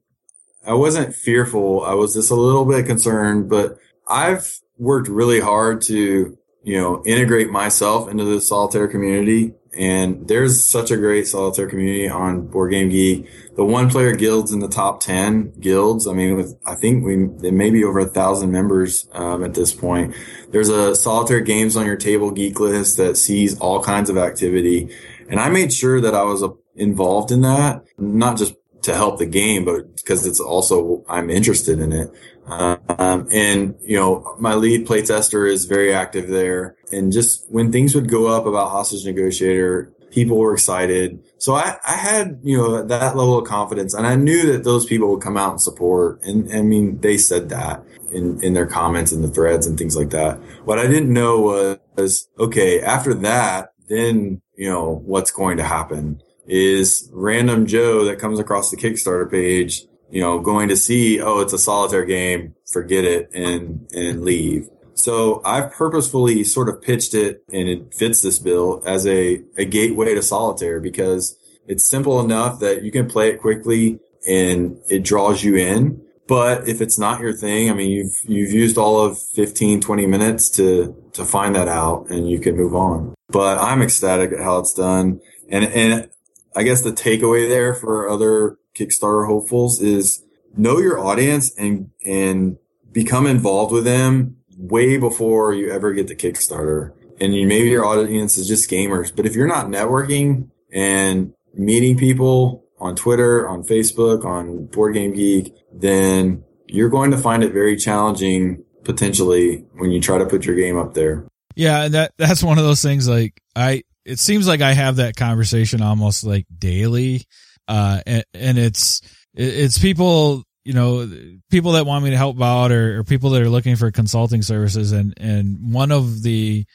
I 0.66 0.74
wasn't 0.74 1.16
fearful. 1.16 1.84
I 1.84 1.94
was 1.94 2.14
just 2.14 2.32
a 2.32 2.36
little 2.36 2.66
bit 2.66 2.86
concerned, 2.86 3.50
but 3.50 3.78
I've 4.08 4.60
worked 4.78 5.08
really 5.08 5.40
hard 5.40 5.82
to 5.84 6.38
you 6.64 6.80
know 6.80 7.04
integrate 7.06 7.50
myself 7.50 8.10
into 8.10 8.24
the 8.24 8.42
solitaire 8.42 8.88
community 8.88 9.54
and 9.78 10.28
there's 10.28 10.64
such 10.64 10.90
a 10.90 10.98
great 10.98 11.28
solitaire 11.28 11.68
community 11.68 12.08
on 12.08 12.48
Board 12.48 12.72
Game 12.72 12.90
Geek. 12.90 13.30
The 13.56 13.66
one 13.66 13.90
player 13.90 14.16
guilds 14.16 14.52
in 14.52 14.60
the 14.60 14.70
top 14.70 15.02
10 15.02 15.60
guilds. 15.60 16.08
I 16.08 16.14
mean, 16.14 16.36
with, 16.36 16.58
I 16.66 16.76
think 16.76 17.04
we, 17.04 17.26
there 17.26 17.52
may 17.52 17.70
be 17.70 17.84
over 17.84 18.00
a 18.00 18.06
thousand 18.06 18.52
members, 18.52 19.08
um, 19.12 19.44
at 19.44 19.54
this 19.54 19.74
point. 19.74 20.16
There's 20.52 20.70
a 20.70 20.96
solitaire 20.96 21.42
games 21.42 21.76
on 21.76 21.86
your 21.86 21.98
table 21.98 22.32
geek 22.32 22.60
list 22.60 22.98
that 22.98 23.18
sees 23.18 23.60
all 23.60 23.84
kinds 23.84 24.10
of 24.10 24.18
activity. 24.18 24.90
And 25.30 25.40
I 25.40 25.50
made 25.50 25.74
sure 25.74 26.00
that 26.00 26.16
I 26.16 26.24
was 26.24 26.42
uh, 26.42 26.50
involved 26.76 27.32
in 27.32 27.42
that, 27.42 27.84
not 27.98 28.38
just 28.38 28.56
to 28.84 28.94
help 28.94 29.20
the 29.20 29.26
game, 29.26 29.66
but 29.66 29.96
because 29.98 30.26
it's 30.26 30.40
also, 30.40 31.04
I'm 31.10 31.30
interested 31.30 31.80
in 31.80 31.92
it. 31.92 32.12
Um, 32.48 33.28
and 33.32 33.76
you 33.82 33.98
know, 33.98 34.36
my 34.40 34.56
lead 34.56 34.88
playtester 34.88 35.50
is 35.50 35.66
very 35.66 35.94
active 35.94 36.28
there. 36.28 36.76
And 36.92 37.12
just 37.12 37.46
when 37.50 37.72
things 37.72 37.96
would 37.96 38.10
go 38.10 38.28
up 38.28 38.46
about 38.46 38.70
hostage 38.70 39.06
negotiator, 39.06 39.92
people 40.12 40.38
were 40.38 40.54
excited. 40.54 41.20
So 41.40 41.56
I, 41.56 41.78
I 41.86 41.94
had, 41.94 42.40
you 42.42 42.58
know, 42.58 42.84
that 42.84 43.18
level 43.18 43.38
of 43.38 43.46
confidence 43.46 43.94
and 43.94 44.08
I 44.08 44.16
knew 44.16 44.52
that 44.54 44.64
those 44.64 44.86
people 44.86 45.10
would 45.10 45.22
come 45.22 45.38
out 45.38 45.52
and 45.52 45.62
support. 45.62 46.22
And 46.24 46.52
I 46.54 46.62
mean, 46.62 47.00
they 47.02 47.18
said 47.18 47.50
that 47.50 47.84
in, 48.12 48.42
in 48.42 48.54
their 48.54 48.66
comments 48.66 49.12
and 49.12 49.24
the 49.24 49.28
threads 49.28 49.68
and 49.68 49.78
things 49.78 49.98
like 49.98 50.12
that. 50.12 50.38
What 50.64 50.80
I 50.80 50.88
didn't 50.88 51.12
know 51.12 51.42
was, 51.42 51.80
was 51.98 52.30
okay, 52.40 52.82
after 52.82 53.14
that, 53.16 53.74
then, 53.90 54.42
you 54.56 54.70
know, 54.70 55.02
what's 55.06 55.32
going 55.32 55.58
to 55.58 55.64
happen 55.64 56.22
is 56.48 57.10
random 57.12 57.66
Joe 57.66 58.06
that 58.06 58.20
comes 58.20 58.40
across 58.40 58.72
the 58.72 58.78
Kickstarter 58.78 59.30
page 59.30 59.86
you 60.16 60.22
know, 60.22 60.40
going 60.40 60.70
to 60.70 60.78
see, 60.78 61.20
oh, 61.20 61.42
it's 61.42 61.52
a 61.52 61.58
solitaire 61.58 62.06
game, 62.06 62.56
forget 62.72 63.04
it 63.04 63.30
and, 63.34 63.86
and 63.92 64.24
leave. 64.24 64.70
So 64.94 65.42
I've 65.44 65.74
purposefully 65.74 66.46
sort 66.46 66.70
of 66.70 66.82
pitched 66.82 67.14
it 67.14 67.44
and 67.52 67.68
it 67.68 67.94
fits 67.94 68.22
this 68.22 68.40
bill 68.40 68.82
as 68.86 69.06
a, 69.06 69.44
a 69.58 69.66
gateway 69.66 70.16
to 70.16 70.22
solitaire 70.22 70.80
because 70.80 71.38
it's 71.68 71.86
simple 71.86 72.22
enough 72.22 72.62
that 72.62 72.82
you 72.82 72.94
can 72.94 73.10
play 73.10 73.28
it 73.28 73.42
quickly 73.42 74.00
and 74.26 74.78
it 74.90 75.04
draws 75.04 75.44
you 75.44 75.58
in. 75.58 76.02
But 76.30 76.66
if 76.66 76.80
it's 76.80 76.98
not 76.98 77.20
your 77.20 77.34
thing, 77.34 77.70
I 77.70 77.74
mean, 77.74 77.92
you've, 77.92 78.16
you've 78.24 78.54
used 78.54 78.78
all 78.78 79.02
of 79.02 79.20
15, 79.36 79.82
20 79.82 80.06
minutes 80.06 80.50
to, 80.52 80.96
to 81.12 81.26
find 81.26 81.54
that 81.56 81.68
out 81.68 82.10
and 82.10 82.30
you 82.30 82.40
can 82.40 82.56
move 82.56 82.74
on. 82.74 83.16
But 83.28 83.58
I'm 83.58 83.82
ecstatic 83.82 84.32
at 84.32 84.40
how 84.40 84.60
it's 84.60 84.74
done. 84.74 85.20
And, 85.50 85.66
and 85.66 86.10
I 86.56 86.64
guess 86.64 86.84
the 86.84 86.92
takeaway 86.92 87.50
there 87.50 87.74
for 87.74 88.10
other 88.10 88.58
Kickstarter 88.76 89.28
hopefuls 89.28 89.82
is 89.82 90.24
know 90.56 90.78
your 90.80 91.00
audience 91.00 91.56
and, 91.58 91.92
and 92.06 92.58
become 92.92 93.28
involved 93.28 93.74
with 93.74 93.84
them 93.84 94.38
way 94.58 94.98
before 94.98 95.54
you 95.54 95.72
ever 95.72 95.94
get 95.94 96.08
to 96.08 96.16
Kickstarter. 96.16 96.94
And 97.20 97.34
you, 97.34 97.48
maybe 97.48 97.70
your 97.70 97.86
audience 97.86 98.38
is 98.38 98.48
just 98.48 98.70
gamers, 98.70 99.16
but 99.16 99.26
if 99.26 99.36
you're 99.36 99.48
not 99.48 99.68
networking 99.68 100.50
and 100.72 101.34
meeting 101.54 101.98
people 101.98 102.66
on 102.80 102.96
Twitter, 102.96 103.48
on 103.48 103.64
Facebook, 103.64 104.26
on 104.26 104.66
Board 104.66 104.94
Game 104.94 105.14
Geek, 105.14 105.54
then 105.74 106.44
you're 106.68 106.90
going 106.90 107.12
to 107.12 107.18
find 107.18 107.44
it 107.44 107.54
very 107.54 107.78
challenging 107.78 108.64
potentially 108.84 109.66
when 109.76 109.92
you 109.92 110.02
try 110.02 110.18
to 110.18 110.26
put 110.26 110.46
your 110.46 110.56
game 110.56 110.78
up 110.78 110.94
there. 110.94 111.28
Yeah, 111.56 111.84
and 111.84 111.94
that 111.94 112.12
that's 112.18 112.44
one 112.44 112.58
of 112.58 112.66
those 112.66 112.82
things 112.82 113.08
like 113.08 113.42
I 113.56 113.84
it 114.04 114.20
seems 114.20 114.48
like 114.48 114.62
I 114.62 114.74
have 114.74 114.98
that 114.98 115.16
conversation 115.16 115.82
almost 115.82 116.24
like 116.24 116.46
daily 116.58 117.26
uh, 117.68 118.02
and, 118.06 118.24
and 118.34 118.58
it's, 118.58 119.02
it's 119.34 119.78
people, 119.78 120.44
you 120.64 120.74
know, 120.74 121.10
people 121.52 121.74
that 121.74 121.86
want 121.86 122.04
me 122.04 122.12
to 122.12 122.18
help 122.18 122.42
out 122.42 122.72
or, 122.72 123.00
or 123.00 123.04
people 123.04 123.32
that 123.32 123.42
are 123.42 123.50
looking 123.50 123.76
for 123.76 123.92
consulting 123.92 124.42
services. 124.42 124.92
And, 124.92 125.14
and 125.18 125.74
one 125.74 125.92
of 125.92 126.24
the 126.24 126.66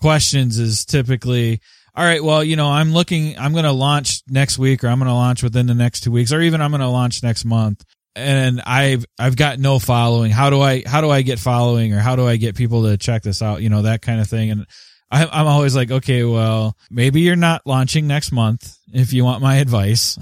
questions 0.00 0.58
is 0.58 0.84
typically, 0.84 1.60
all 1.94 2.04
right, 2.04 2.22
well, 2.22 2.44
you 2.44 2.56
know, 2.56 2.68
I'm 2.68 2.92
looking, 2.92 3.38
I'm 3.38 3.52
going 3.52 3.64
to 3.64 3.72
launch 3.72 4.22
next 4.28 4.58
week 4.58 4.84
or 4.84 4.88
I'm 4.88 4.98
going 4.98 5.08
to 5.08 5.14
launch 5.14 5.42
within 5.42 5.66
the 5.66 5.74
next 5.74 6.00
two 6.00 6.12
weeks 6.12 6.32
or 6.32 6.40
even 6.40 6.60
I'm 6.60 6.70
going 6.70 6.80
to 6.80 6.88
launch 6.88 7.22
next 7.22 7.44
month. 7.44 7.84
And 8.14 8.60
I've, 8.60 9.04
I've 9.18 9.36
got 9.36 9.58
no 9.58 9.78
following. 9.78 10.32
How 10.32 10.50
do 10.50 10.60
I, 10.60 10.82
how 10.84 11.00
do 11.00 11.10
I 11.10 11.22
get 11.22 11.38
following 11.38 11.94
or 11.94 12.00
how 12.00 12.16
do 12.16 12.26
I 12.26 12.36
get 12.36 12.56
people 12.56 12.84
to 12.84 12.96
check 12.96 13.22
this 13.22 13.42
out? 13.42 13.62
You 13.62 13.70
know, 13.70 13.82
that 13.82 14.02
kind 14.02 14.20
of 14.20 14.28
thing. 14.28 14.50
And 14.50 14.66
I, 15.10 15.26
I'm 15.26 15.46
always 15.46 15.74
like, 15.74 15.90
okay, 15.90 16.24
well, 16.24 16.76
maybe 16.90 17.22
you're 17.22 17.36
not 17.36 17.62
launching 17.66 18.06
next 18.06 18.30
month 18.32 18.76
if 18.92 19.12
you 19.12 19.24
want 19.24 19.42
my 19.42 19.56
advice. 19.56 20.18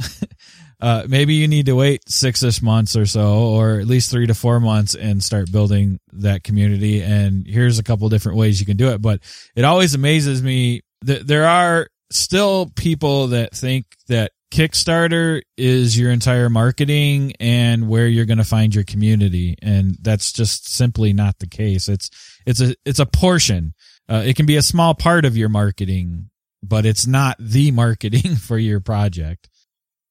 uh, 0.80 1.04
maybe 1.08 1.34
you 1.34 1.48
need 1.48 1.66
to 1.66 1.74
wait 1.74 2.08
six-ish 2.08 2.62
months 2.62 2.96
or 2.96 3.06
so, 3.06 3.34
or 3.48 3.80
at 3.80 3.86
least 3.86 4.10
three 4.10 4.26
to 4.26 4.34
four 4.34 4.60
months 4.60 4.94
and 4.94 5.22
start 5.22 5.50
building 5.50 5.98
that 6.12 6.44
community. 6.44 7.02
And 7.02 7.46
here's 7.46 7.78
a 7.78 7.82
couple 7.82 8.08
different 8.08 8.38
ways 8.38 8.60
you 8.60 8.66
can 8.66 8.76
do 8.76 8.90
it. 8.90 9.02
But 9.02 9.20
it 9.56 9.64
always 9.64 9.94
amazes 9.94 10.42
me 10.42 10.82
that 11.02 11.26
there 11.26 11.46
are 11.46 11.88
still 12.10 12.70
people 12.76 13.28
that 13.28 13.54
think 13.54 13.86
that 14.08 14.30
Kickstarter 14.52 15.42
is 15.56 15.98
your 15.98 16.12
entire 16.12 16.48
marketing 16.48 17.32
and 17.40 17.88
where 17.88 18.06
you're 18.06 18.24
going 18.24 18.38
to 18.38 18.44
find 18.44 18.72
your 18.72 18.84
community. 18.84 19.56
And 19.60 19.96
that's 20.00 20.32
just 20.32 20.72
simply 20.72 21.12
not 21.12 21.40
the 21.40 21.48
case. 21.48 21.88
It's, 21.88 22.10
it's 22.46 22.60
a, 22.60 22.76
it's 22.84 23.00
a 23.00 23.06
portion 23.06 23.74
uh, 24.08 24.22
it 24.24 24.36
can 24.36 24.46
be 24.46 24.56
a 24.56 24.62
small 24.62 24.94
part 24.94 25.24
of 25.24 25.36
your 25.36 25.48
marketing, 25.48 26.30
but 26.62 26.86
it's 26.86 27.06
not 27.06 27.36
the 27.38 27.70
marketing 27.72 28.36
for 28.36 28.58
your 28.58 28.80
project. 28.80 29.48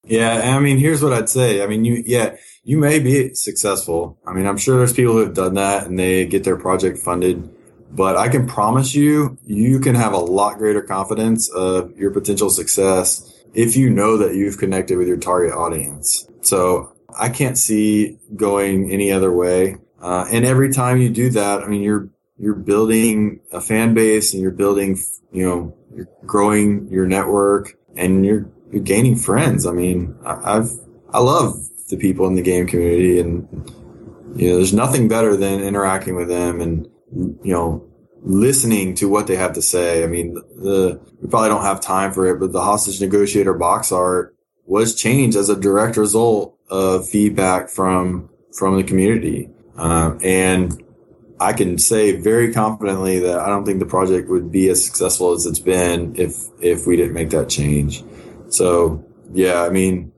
Yeah, 0.08 0.56
I 0.56 0.60
mean, 0.60 0.78
here's 0.78 1.02
what 1.02 1.14
I'd 1.14 1.30
say. 1.30 1.64
I 1.64 1.68
mean, 1.68 1.84
you, 1.84 2.04
yeah, 2.06 2.36
you 2.64 2.78
may 2.78 3.00
be 3.00 3.34
successful. 3.34 4.20
I 4.26 4.34
mean, 4.34 4.46
I'm 4.46 4.58
sure 4.58 4.78
there's 4.78 4.94
people 4.94 5.14
who 5.14 5.20
have 5.20 5.34
done 5.34 5.56
that 5.56 5.88
and 5.88 5.98
they 5.98 6.26
get 6.26 6.44
their 6.44 6.58
project 6.58 7.00
funded, 7.00 7.50
but 7.92 8.16
I 8.16 8.30
can 8.30 8.46
promise 8.46 8.94
you, 8.94 9.38
you 9.46 9.80
can 9.80 9.96
have 9.96 10.14
a 10.14 10.20
lot 10.20 10.60
greater 10.60 10.84
confidence 10.84 11.50
of 11.50 11.98
your 11.98 12.12
potential 12.12 12.52
success 12.52 13.32
if 13.56 13.76
you 13.76 13.90
know 13.90 14.18
that 14.18 14.36
you've 14.36 14.60
connected 14.60 14.98
with 14.98 15.08
your 15.08 15.18
target 15.18 15.54
audience. 15.54 16.28
So 16.42 16.94
I 17.18 17.30
can't 17.30 17.58
see 17.58 18.18
going 18.36 18.92
any 18.92 19.12
other 19.12 19.32
way. 19.32 19.78
Uh, 20.00 20.28
and 20.32 20.46
every 20.46 20.72
time 20.72 21.02
you 21.02 21.10
do 21.10 21.30
that, 21.32 21.64
I 21.64 21.68
mean, 21.68 21.82
you're 21.82 22.10
you're 22.38 22.56
building 22.56 23.40
a 23.52 23.62
fan 23.62 23.94
base 23.94 24.34
and 24.34 24.42
you're 24.42 24.52
building, 24.52 24.98
you 25.32 25.46
know, 25.46 25.78
you're 25.96 26.10
growing 26.26 26.88
your 26.90 27.08
network 27.08 27.78
and 27.96 28.26
you're, 28.26 28.50
you're 28.72 28.84
gaining 28.84 29.16
friends. 29.16 29.66
I 29.66 29.72
mean, 29.72 30.16
I, 30.26 30.58
I've, 30.58 30.72
I 31.14 31.20
love 31.20 31.56
the 31.90 31.98
people 31.98 32.28
in 32.28 32.36
the 32.36 32.42
game 32.42 32.68
community 32.68 33.20
and, 33.20 33.48
you 34.36 34.50
know, 34.50 34.56
there's 34.58 34.74
nothing 34.74 35.08
better 35.08 35.38
than 35.38 35.62
interacting 35.62 36.16
with 36.16 36.28
them 36.28 36.60
and, 36.60 36.88
you 37.14 37.54
know, 37.54 37.88
listening 38.22 38.96
to 38.96 39.08
what 39.08 39.28
they 39.28 39.36
have 39.36 39.54
to 39.54 39.62
say. 39.62 40.04
I 40.04 40.08
mean, 40.08 40.34
the, 40.34 41.00
we 41.22 41.30
probably 41.30 41.50
don't 41.50 41.64
have 41.64 41.80
time 41.80 42.12
for 42.12 42.26
it, 42.28 42.40
but 42.40 42.52
the 42.52 42.62
hostage 42.62 43.00
negotiator 43.00 43.54
box 43.54 43.92
art 43.92 44.36
was 44.66 44.96
changed 44.96 45.38
as 45.38 45.48
a 45.48 45.56
direct 45.56 45.96
result 45.96 46.58
of 46.70 47.08
feedback 47.08 47.70
from, 47.70 48.30
from 48.58 48.76
the 48.76 48.84
community. 48.84 49.50
Um, 49.78 50.20
and 50.24 50.82
I 51.40 51.54
can 51.54 51.78
say 51.78 52.20
very 52.20 52.54
confidently 52.54 53.20
that 53.20 53.40
I 53.40 53.48
don't 53.48 53.66
think 53.66 53.80
the 53.80 53.86
project 53.86 54.30
would 54.30 54.52
be 54.52 54.70
as 54.70 54.86
successful 54.86 55.34
as 55.34 55.46
it's 55.46 55.60
been 55.60 56.16
if 56.16 56.36
if 56.62 56.88
we 56.88 56.96
didn't 56.96 57.14
make 57.14 57.32
that 57.32 57.50
change. 57.50 58.04
So 58.50 59.04
yeah, 59.34 59.64
I 59.64 59.70
mean, 59.70 60.14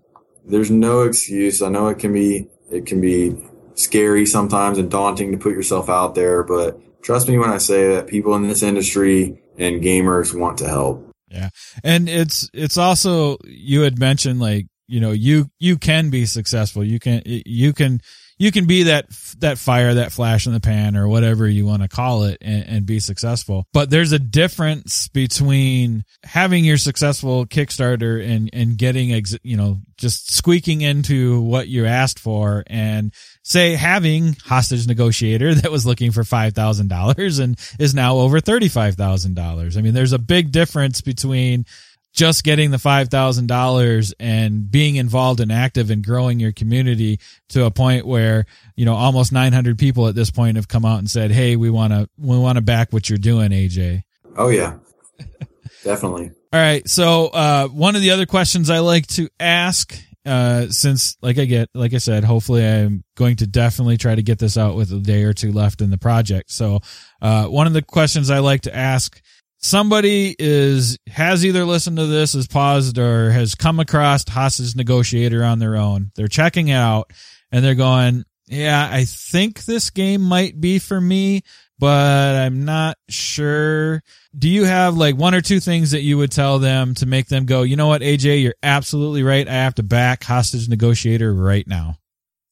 there's 0.45 0.69
no 0.71 1.01
excuse. 1.01 1.61
I 1.61 1.69
know 1.69 1.87
it 1.87 1.99
can 1.99 2.13
be 2.13 2.47
it 2.71 2.85
can 2.85 3.01
be 3.01 3.35
scary 3.75 4.25
sometimes 4.25 4.77
and 4.77 4.91
daunting 4.91 5.31
to 5.31 5.37
put 5.37 5.53
yourself 5.53 5.89
out 5.89 6.15
there, 6.15 6.43
but 6.43 6.79
trust 7.01 7.27
me 7.27 7.37
when 7.37 7.49
I 7.49 7.57
say 7.57 7.95
that 7.95 8.07
people 8.07 8.35
in 8.35 8.47
this 8.47 8.63
industry 8.63 9.41
and 9.57 9.81
gamers 9.81 10.37
want 10.37 10.57
to 10.59 10.67
help. 10.67 11.03
Yeah. 11.29 11.49
And 11.83 12.07
it's 12.07 12.49
it's 12.53 12.77
also 12.77 13.37
you 13.45 13.81
had 13.81 13.99
mentioned 13.99 14.39
like, 14.39 14.67
you 14.87 14.99
know, 14.99 15.11
you 15.11 15.49
you 15.59 15.77
can 15.77 16.09
be 16.09 16.25
successful. 16.25 16.83
You 16.83 16.99
can 16.99 17.21
you 17.25 17.73
can 17.73 18.01
you 18.39 18.51
can 18.51 18.65
be 18.65 18.83
that 18.83 19.09
that 19.39 19.57
fire, 19.57 19.95
that 19.95 20.11
flash 20.11 20.45
in 20.45 20.53
the 20.53 20.59
pan, 20.59 20.95
or 20.95 21.07
whatever 21.07 21.47
you 21.47 21.65
want 21.65 21.81
to 21.81 21.87
call 21.87 22.23
it, 22.23 22.37
and, 22.41 22.67
and, 22.67 22.85
be 22.85 22.99
successful. 22.99 23.65
But 23.73 23.89
there's 23.89 24.11
a 24.11 24.19
difference 24.19 25.07
between 25.07 26.03
having 26.23 26.63
your 26.63 26.77
successful 26.77 27.45
Kickstarter 27.45 28.23
and 28.23 28.49
and 28.53 28.77
getting 28.77 29.11
ex, 29.13 29.35
you 29.43 29.57
know 29.57 29.79
just 29.97 30.31
squeaking 30.31 30.81
into 30.81 31.41
what 31.41 31.67
you 31.67 31.85
asked 31.85 32.19
for, 32.19 32.63
and 32.67 33.11
say 33.43 33.75
having 33.75 34.35
hostage 34.45 34.87
negotiator 34.87 35.55
that 35.55 35.71
was 35.71 35.85
looking 35.85 36.11
for 36.11 36.23
five 36.23 36.53
thousand 36.53 36.89
dollars 36.89 37.39
and 37.39 37.59
is 37.79 37.95
now 37.95 38.17
over 38.17 38.39
thirty 38.39 38.69
five 38.69 38.95
thousand 38.95 39.33
dollars. 39.35 39.77
I 39.77 39.81
mean, 39.81 39.93
there's 39.93 40.13
a 40.13 40.19
big 40.19 40.51
difference 40.51 41.01
between 41.01 41.65
just 42.17 42.43
getting 42.43 42.71
the 42.71 42.77
$5,000 42.77 44.13
and 44.19 44.71
being 44.71 44.95
involved 44.95 45.39
and 45.39 45.51
active 45.51 45.91
and 45.91 46.03
growing 46.03 46.39
your 46.39 46.51
community 46.51 47.19
to 47.49 47.65
a 47.65 47.71
point 47.71 48.07
where, 48.07 48.45
you 48.75 48.85
know, 48.85 48.95
almost 48.95 49.31
900 49.31 49.77
people 49.77 50.07
at 50.07 50.15
this 50.15 50.31
point 50.31 50.55
have 50.55 50.67
come 50.67 50.83
out 50.83 50.97
and 50.97 51.07
said, 51.07 51.29
Hey, 51.29 51.55
we 51.55 51.69
want 51.69 51.93
to, 51.93 52.09
we 52.17 52.35
want 52.35 52.57
to 52.57 52.63
back 52.63 52.91
what 52.91 53.07
you're 53.07 53.19
doing, 53.19 53.51
AJ. 53.51 54.01
Oh 54.35 54.49
yeah, 54.49 54.77
definitely. 55.83 56.31
All 56.51 56.59
right. 56.59 56.87
So, 56.89 57.27
uh, 57.27 57.67
one 57.67 57.95
of 57.95 58.01
the 58.01 58.11
other 58.11 58.25
questions 58.25 58.71
I 58.71 58.79
like 58.79 59.05
to 59.07 59.29
ask, 59.39 59.95
uh, 60.25 60.69
since 60.69 61.17
like 61.21 61.37
I 61.37 61.45
get, 61.45 61.69
like 61.75 61.93
I 61.93 61.99
said, 61.99 62.23
hopefully 62.23 62.65
I'm 62.65 63.03
going 63.15 63.35
to 63.37 63.47
definitely 63.47 63.97
try 63.97 64.15
to 64.15 64.23
get 64.23 64.39
this 64.39 64.57
out 64.57 64.75
with 64.75 64.91
a 64.91 64.99
day 64.99 65.23
or 65.23 65.33
two 65.33 65.51
left 65.51 65.81
in 65.81 65.91
the 65.91 65.97
project. 65.97 66.51
So, 66.51 66.79
uh, 67.21 67.45
one 67.45 67.67
of 67.67 67.73
the 67.73 67.83
questions 67.83 68.31
I 68.31 68.39
like 68.39 68.61
to 68.61 68.75
ask 68.75 69.21
somebody 69.67 70.35
is 70.37 70.97
has 71.07 71.45
either 71.45 71.65
listened 71.65 71.97
to 71.97 72.05
this 72.05 72.33
has 72.33 72.47
paused 72.47 72.97
or 72.97 73.31
has 73.31 73.55
come 73.55 73.79
across 73.79 74.27
hostage 74.27 74.75
negotiator 74.75 75.43
on 75.43 75.59
their 75.59 75.75
own. 75.75 76.11
They're 76.15 76.27
checking 76.27 76.69
it 76.69 76.75
out 76.75 77.11
and 77.51 77.63
they're 77.63 77.75
going 77.75 78.25
yeah 78.47 78.89
i 78.89 79.03
think 79.03 79.65
this 79.65 79.89
game 79.89 80.21
might 80.21 80.59
be 80.59 80.79
for 80.79 80.99
me 80.99 81.41
but 81.79 82.35
i'm 82.35 82.65
not 82.65 82.97
sure. 83.09 84.01
Do 84.37 84.49
you 84.49 84.65
have 84.65 84.95
like 84.95 85.15
one 85.15 85.35
or 85.35 85.41
two 85.41 85.59
things 85.59 85.91
that 85.91 86.01
you 86.01 86.17
would 86.17 86.31
tell 86.31 86.59
them 86.59 86.95
to 86.95 87.05
make 87.05 87.27
them 87.27 87.45
go 87.45 87.63
you 87.63 87.75
know 87.75 87.87
what 87.87 88.01
aj 88.01 88.41
you're 88.41 88.55
absolutely 88.63 89.23
right. 89.23 89.47
I 89.47 89.53
have 89.53 89.75
to 89.75 89.83
back 89.83 90.23
hostage 90.23 90.69
negotiator 90.69 91.33
right 91.33 91.67
now. 91.67 91.97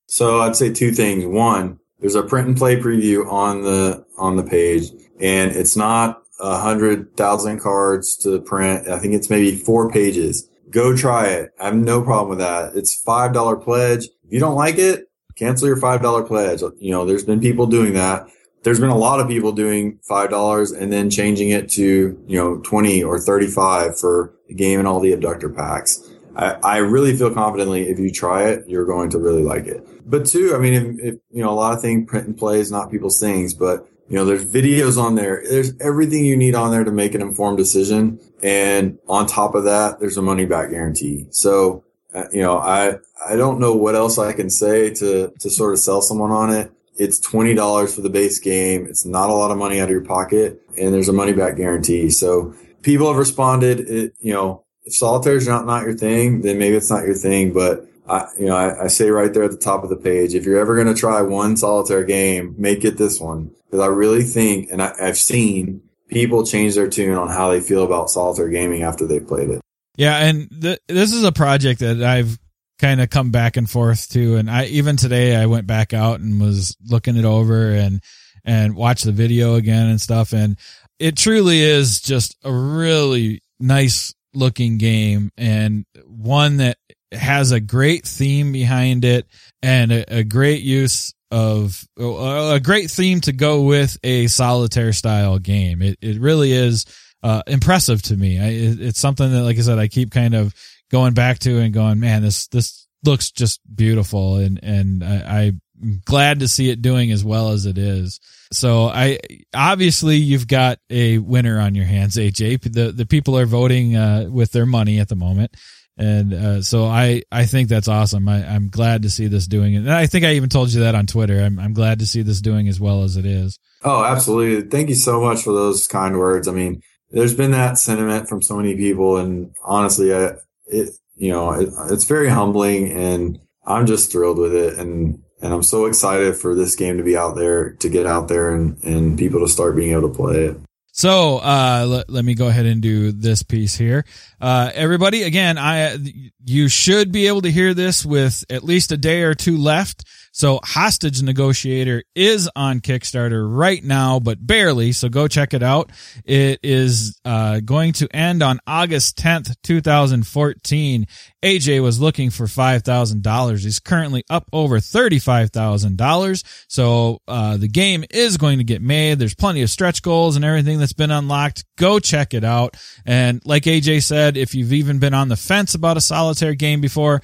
So 0.08 0.40
i'd 0.42 0.56
say 0.56 0.74
two 0.74 0.92
things. 0.92 1.26
One 1.26 1.80
there's 2.00 2.16
a 2.16 2.24
print 2.24 2.48
and 2.50 2.58
play 2.58 2.76
preview 2.76 3.32
on 3.32 3.62
the 3.62 4.06
on 4.18 4.36
the 4.36 4.44
page 4.44 4.92
and 5.20 5.52
it's 5.52 5.76
not 5.76 6.25
a 6.40 6.60
hundred 6.60 7.16
thousand 7.16 7.60
cards 7.60 8.16
to 8.18 8.40
print. 8.42 8.88
I 8.88 9.00
think 9.00 9.14
it's 9.14 9.30
maybe 9.30 9.56
four 9.56 9.90
pages. 9.90 10.50
Go 10.70 10.96
try 10.96 11.28
it. 11.28 11.54
I 11.60 11.66
have 11.66 11.76
no 11.76 12.02
problem 12.02 12.30
with 12.30 12.40
that. 12.40 12.76
It's 12.76 12.96
five 13.02 13.34
dollar 13.34 13.56
pledge. 13.56 14.06
If 14.26 14.32
you 14.34 14.40
don't 14.40 14.56
like 14.56 14.78
it, 14.78 15.10
cancel 15.36 15.68
your 15.68 15.78
five 15.78 16.02
dollar 16.02 16.24
pledge. 16.24 16.62
You 16.80 16.92
know, 16.92 17.06
there's 17.06 17.24
been 17.24 17.40
people 17.40 17.68
doing 17.68 17.94
that. 17.94 18.28
There's 18.64 18.80
been 18.80 18.90
a 18.90 18.98
lot 18.98 19.20
of 19.20 19.28
people 19.28 19.52
doing 19.52 20.00
five 20.08 20.30
dollars 20.30 20.72
and 20.72 20.92
then 20.92 21.10
changing 21.10 21.50
it 21.50 21.70
to 21.72 22.22
you 22.28 22.38
know 22.38 22.58
twenty 22.60 23.04
or 23.04 23.20
thirty 23.20 23.48
five 23.48 23.98
for 23.98 24.34
the 24.48 24.56
game 24.56 24.80
and 24.80 24.88
all 24.88 25.00
the 25.00 25.14
abductor 25.14 25.50
packs. 25.50 26.02
I, 26.36 26.52
I 26.64 26.78
really 26.78 27.16
feel 27.16 27.34
confidently 27.34 27.88
if 27.88 27.98
you 27.98 28.12
try 28.12 28.50
it, 28.50 28.68
you're 28.68 28.86
going 28.86 29.10
to 29.12 29.20
really 29.20 29.44
like 29.44 29.68
it. 29.68 29.88
But 30.10 30.26
two, 30.26 30.54
I 30.54 30.60
mean, 30.60 30.74
if, 30.74 31.14
if 31.14 31.20
you 31.32 31.44
know, 31.44 31.50
a 31.50 31.56
lot 31.56 31.74
of 31.74 31.82
things 31.82 32.10
print 32.10 32.28
and 32.28 32.38
play 32.38 32.60
is 32.60 32.72
not 32.72 32.92
people's 32.92 33.20
things, 33.20 33.54
but 33.54 33.88
you 34.08 34.16
know, 34.16 34.26
there's 34.26 34.46
videos 34.46 35.02
on 35.02 35.16
there. 35.16 35.44
There's 35.50 35.74
everything 35.80 36.26
you 36.26 36.38
need 36.38 36.54
on 36.56 36.72
there 36.72 36.84
to 36.84 36.92
make 36.92 37.16
an 37.16 37.22
informed 37.22 37.58
decision. 37.58 38.20
And 38.44 39.00
on 39.08 39.26
top 39.26 39.56
of 39.56 39.64
that, 39.64 40.00
there's 40.00 40.18
a 40.18 40.22
money 40.22 40.46
back 40.46 40.70
guarantee. 40.70 41.26
So, 41.32 41.84
uh, 42.14 42.26
you 42.32 42.42
know, 42.42 42.58
I, 42.58 42.98
I 43.28 43.36
don't 43.36 43.60
know 43.60 43.74
what 43.74 43.96
else 43.96 44.20
I 44.20 44.34
can 44.34 44.50
say 44.50 44.92
to, 44.92 45.34
to 45.40 45.50
sort 45.50 45.74
of 45.74 45.80
sell 45.80 46.02
someone 46.02 46.32
on 46.32 46.52
it. 46.52 46.72
It's 46.98 47.20
$20 47.20 47.94
for 47.94 48.02
the 48.02 48.10
base 48.10 48.40
game. 48.40 48.86
It's 48.86 49.06
not 49.06 49.30
a 49.30 49.34
lot 49.34 49.52
of 49.52 49.58
money 49.58 49.80
out 49.80 49.86
of 49.86 49.90
your 49.90 50.06
pocket 50.06 50.62
and 50.78 50.94
there's 50.94 51.10
a 51.10 51.14
money 51.14 51.34
back 51.34 51.58
guarantee. 51.58 52.10
So 52.10 52.54
people 52.84 53.08
have 53.08 53.18
responded. 53.18 53.80
It, 53.80 54.14
you 54.20 54.34
know, 54.34 54.64
if 54.84 54.94
solitaire 54.94 55.36
is 55.36 55.48
not, 55.48 55.66
not 55.66 55.84
your 55.84 55.96
thing, 55.96 56.42
then 56.42 56.60
maybe 56.60 56.78
it's 56.78 56.92
not 56.92 57.06
your 57.06 57.16
thing, 57.16 57.54
but 57.54 57.88
I, 58.08 58.28
you 58.40 58.46
know, 58.46 58.56
I, 58.56 58.84
I, 58.84 58.88
say 58.88 59.10
right 59.10 59.34
there 59.34 59.44
at 59.44 59.52
the 59.52 59.58
top 59.58 59.84
of 59.84 59.90
the 59.90 59.96
page, 59.96 60.36
if 60.36 60.46
you're 60.46 60.60
ever 60.60 60.76
going 60.76 60.94
to 60.94 61.00
try 61.00 61.22
one 61.22 61.58
solitaire 61.58 62.04
game, 62.04 62.56
make 62.58 62.86
it 62.86 62.98
this 62.98 63.20
one. 63.20 63.52
Because 63.66 63.80
I 63.80 63.88
really 63.88 64.24
think, 64.24 64.70
and 64.72 64.82
I, 64.82 64.94
I've 65.02 65.18
seen 65.18 65.82
people 66.08 66.46
change 66.46 66.76
their 66.76 66.90
tune 66.90 67.16
on 67.16 67.30
how 67.30 67.52
they 67.52 67.62
feel 67.62 67.84
about 67.84 68.10
solitaire 68.10 68.50
gaming 68.50 68.84
after 68.84 69.08
they've 69.08 69.28
played 69.28 69.50
it. 69.50 69.62
Yeah, 69.98 70.18
and 70.18 70.50
th- 70.62 70.80
this 70.88 71.14
is 71.14 71.24
a 71.24 71.32
project 71.32 71.80
that 71.80 72.04
I've 72.04 72.38
kind 72.80 73.02
of 73.02 73.10
come 73.10 73.32
back 73.32 73.58
and 73.58 73.70
forth 73.70 74.10
to, 74.10 74.36
and 74.36 74.52
I 74.52 74.66
even 74.66 74.98
today 74.98 75.36
I 75.36 75.46
went 75.46 75.68
back 75.68 75.94
out 75.94 76.20
and 76.20 76.40
was 76.42 76.76
looking 76.86 77.16
it 77.16 77.26
over 77.26 77.72
and 77.72 78.02
and 78.44 78.76
watched 78.76 79.06
the 79.06 79.12
video 79.12 79.56
again 79.56 79.88
and 79.88 80.00
stuff, 80.00 80.34
and 80.34 80.58
it 81.00 81.18
truly 81.18 81.62
is 81.62 82.02
just 82.02 82.36
a 82.44 82.52
really 82.52 83.42
nice 83.60 84.14
looking 84.34 84.78
game 84.78 85.32
and 85.38 85.86
one 86.06 86.58
that 86.58 86.78
has 87.12 87.52
a 87.52 87.60
great 87.60 88.06
theme 88.06 88.52
behind 88.52 89.06
it 89.06 89.28
and 89.62 89.92
a, 89.92 90.20
a 90.20 90.24
great 90.24 90.62
use 90.62 91.14
of 91.32 91.84
a 91.98 92.60
great 92.64 92.90
theme 92.90 93.20
to 93.22 93.34
go 93.34 93.64
with 93.64 93.98
a 94.04 94.28
solitaire 94.28 94.94
style 94.94 95.40
game. 95.40 95.82
It 95.82 95.98
it 96.02 96.20
really 96.20 96.52
is 96.52 96.86
uh, 97.24 97.42
impressive 97.48 98.02
to 98.04 98.16
me. 98.16 98.40
I, 98.40 98.48
it, 98.50 98.80
it's 98.80 99.00
something 99.00 99.32
that, 99.32 99.44
like 99.44 99.58
I 99.58 99.62
said, 99.62 99.80
I 99.80 99.88
keep 99.88 100.12
kind 100.12 100.36
of 100.36 100.54
going 100.92 101.14
back 101.14 101.40
to 101.40 101.58
and 101.60 101.74
going, 101.74 102.00
man, 102.00 102.22
this 102.22 102.48
this 102.48 102.88
looks 103.04 103.32
just 103.32 103.60
beautiful, 103.74 104.38
and 104.38 104.60
and 104.64 105.04
I, 105.04 105.54
I'm 105.82 106.02
glad 106.06 106.40
to 106.40 106.48
see 106.48 106.70
it 106.70 106.82
doing 106.82 107.12
as 107.12 107.24
well 107.24 107.50
as 107.50 107.66
it 107.66 107.78
is. 107.78 108.20
So 108.54 108.86
I 108.86 109.20
obviously 109.54 110.18
you've 110.18 110.48
got 110.48 110.80
a 110.90 111.18
winner 111.18 111.60
on 111.60 111.76
your 111.76 111.86
hands, 111.86 112.16
AJ. 112.16 112.62
The 112.72 112.92
the 112.92 113.06
people 113.06 113.38
are 113.38 113.46
voting 113.46 113.96
uh, 113.96 114.28
with 114.30 114.52
their 114.52 114.66
money 114.66 115.00
at 115.00 115.10
the 115.10 115.16
moment. 115.16 115.56
And 115.98 116.34
uh, 116.34 116.62
so 116.62 116.86
I, 116.86 117.24
I 117.32 117.46
think 117.46 117.70
that's 117.70 117.88
awesome. 117.88 118.28
I, 118.28 118.46
I'm 118.46 118.70
glad 118.70 119.04
to 119.04 119.10
see 119.10 119.28
this 119.28 119.48
doing 119.48 119.76
it. 119.76 119.80
And 119.80 119.94
I 119.94 120.08
think 120.08 120.26
I 120.26 120.34
even 120.34 120.50
told 120.50 120.74
you 120.74 120.82
that 120.82 120.96
on 120.96 121.06
Twitter. 121.06 121.42
I'm, 121.42 121.58
I'm 121.58 121.74
glad 121.74 122.00
to 122.00 122.06
see 122.06 122.22
this 122.22 122.42
doing 122.42 122.68
as 122.68 122.80
well 122.80 123.04
as 123.04 123.16
it 123.16 123.26
is. 123.26 123.60
Oh, 123.84 124.04
absolutely. 124.04 124.68
Thank 124.70 124.90
you 124.90 124.96
so 124.96 125.22
much 125.22 125.44
for 125.44 125.54
those 125.54 125.88
kind 125.88 126.18
words. 126.18 126.48
I 126.48 126.52
mean, 126.52 126.82
there's 127.12 127.34
been 127.34 127.52
that 127.52 127.78
sentiment 127.78 128.28
from 128.28 128.42
so 128.42 128.58
many 128.58 128.76
people. 128.76 129.18
And 129.18 129.54
honestly, 129.64 130.14
I, 130.14 130.34
it, 130.66 130.90
you 131.16 131.32
know, 131.32 131.52
it, 131.52 131.70
it's 131.90 132.06
very 132.06 132.30
humbling 132.30 132.92
and 132.92 133.40
I'm 133.66 133.86
just 133.86 134.12
thrilled 134.12 134.38
with 134.38 134.54
it. 134.54 134.78
And, 134.78 135.22
and 135.42 135.54
I'm 135.54 135.64
so 135.64 135.86
excited 135.86 136.36
for 136.36 136.56
this 136.56 136.76
game 136.76 136.98
to 136.98 137.04
be 137.04 137.16
out 137.16 137.36
there, 137.36 137.72
to 137.76 137.90
get 137.90 138.06
out 138.06 138.28
there 138.28 138.54
and, 138.54 138.84
and 138.84 139.18
people 139.18 139.40
to 139.40 139.48
start 139.48 139.78
being 139.78 139.92
able 139.92 140.10
to 140.10 140.16
play 140.16 140.46
it. 140.46 140.58
So 140.98 141.40
uh, 141.40 141.86
let, 141.90 142.10
let 142.10 142.24
me 142.24 142.36
go 142.36 142.48
ahead 142.48 142.66
and 142.66 142.82
do 142.82 143.12
this 143.12 143.44
piece 143.44 143.76
here. 143.76 144.06
Uh, 144.40 144.72
everybody, 144.74 145.24
again, 145.24 145.58
I 145.58 145.98
you 146.46 146.70
should 146.70 147.12
be 147.12 147.28
able 147.28 147.42
to 147.42 147.52
hear 147.52 147.74
this 147.74 148.06
with 148.06 148.46
at 148.50 148.64
least 148.64 148.94
a 148.94 148.98
day 148.98 149.24
or 149.24 149.36
two 149.36 149.58
left. 149.58 150.06
So 150.36 150.60
Hostage 150.62 151.22
Negotiator 151.22 152.04
is 152.14 152.50
on 152.58 152.82
Kickstarter 152.82 153.48
right 153.50 153.82
now, 153.82 154.20
but 154.20 154.46
barely. 154.46 154.92
So 154.92 155.08
go 155.08 155.30
check 155.30 155.54
it 155.54 155.64
out. 155.64 155.94
It 156.26 156.60
is 156.62 157.18
uh, 157.24 157.62
going 157.62 157.94
to 157.94 158.14
end 158.14 158.44
on 158.44 158.60
August 158.68 159.18
10th, 159.18 159.56
2014. 159.64 161.08
AJ 161.42 161.82
was 161.82 162.02
looking 162.02 162.32
for 162.32 162.48
$5,000. 162.48 163.64
He's 163.64 163.80
currently 163.80 164.26
up 164.30 164.50
over 164.52 164.80
$35,000. 164.80 166.44
So 166.68 167.22
uh, 167.30 167.56
the 167.56 167.70
game 167.70 168.04
is 168.10 168.36
going 168.36 168.58
to 168.58 168.66
get 168.66 168.82
made. 168.82 169.20
There's 169.20 169.36
plenty 169.36 169.62
of 169.62 169.70
stretch 169.70 170.02
goals 170.02 170.36
and 170.36 170.44
everything 170.44 170.80
that's 170.80 170.92
been 170.92 171.12
unlocked. 171.12 171.64
Go 171.78 172.00
check 172.00 172.34
it 172.34 172.44
out. 172.44 172.76
And 173.06 173.42
like 173.46 173.64
AJ 173.64 174.04
said, 174.04 174.36
if 174.36 174.54
you've 174.54 174.74
even 174.74 175.00
been 175.00 175.14
on 175.14 175.30
the 175.30 175.38
fence 175.38 175.76
about 175.76 175.96
a 175.96 176.02
solitaire 176.02 176.56
game 176.56 176.82
before, 176.82 177.22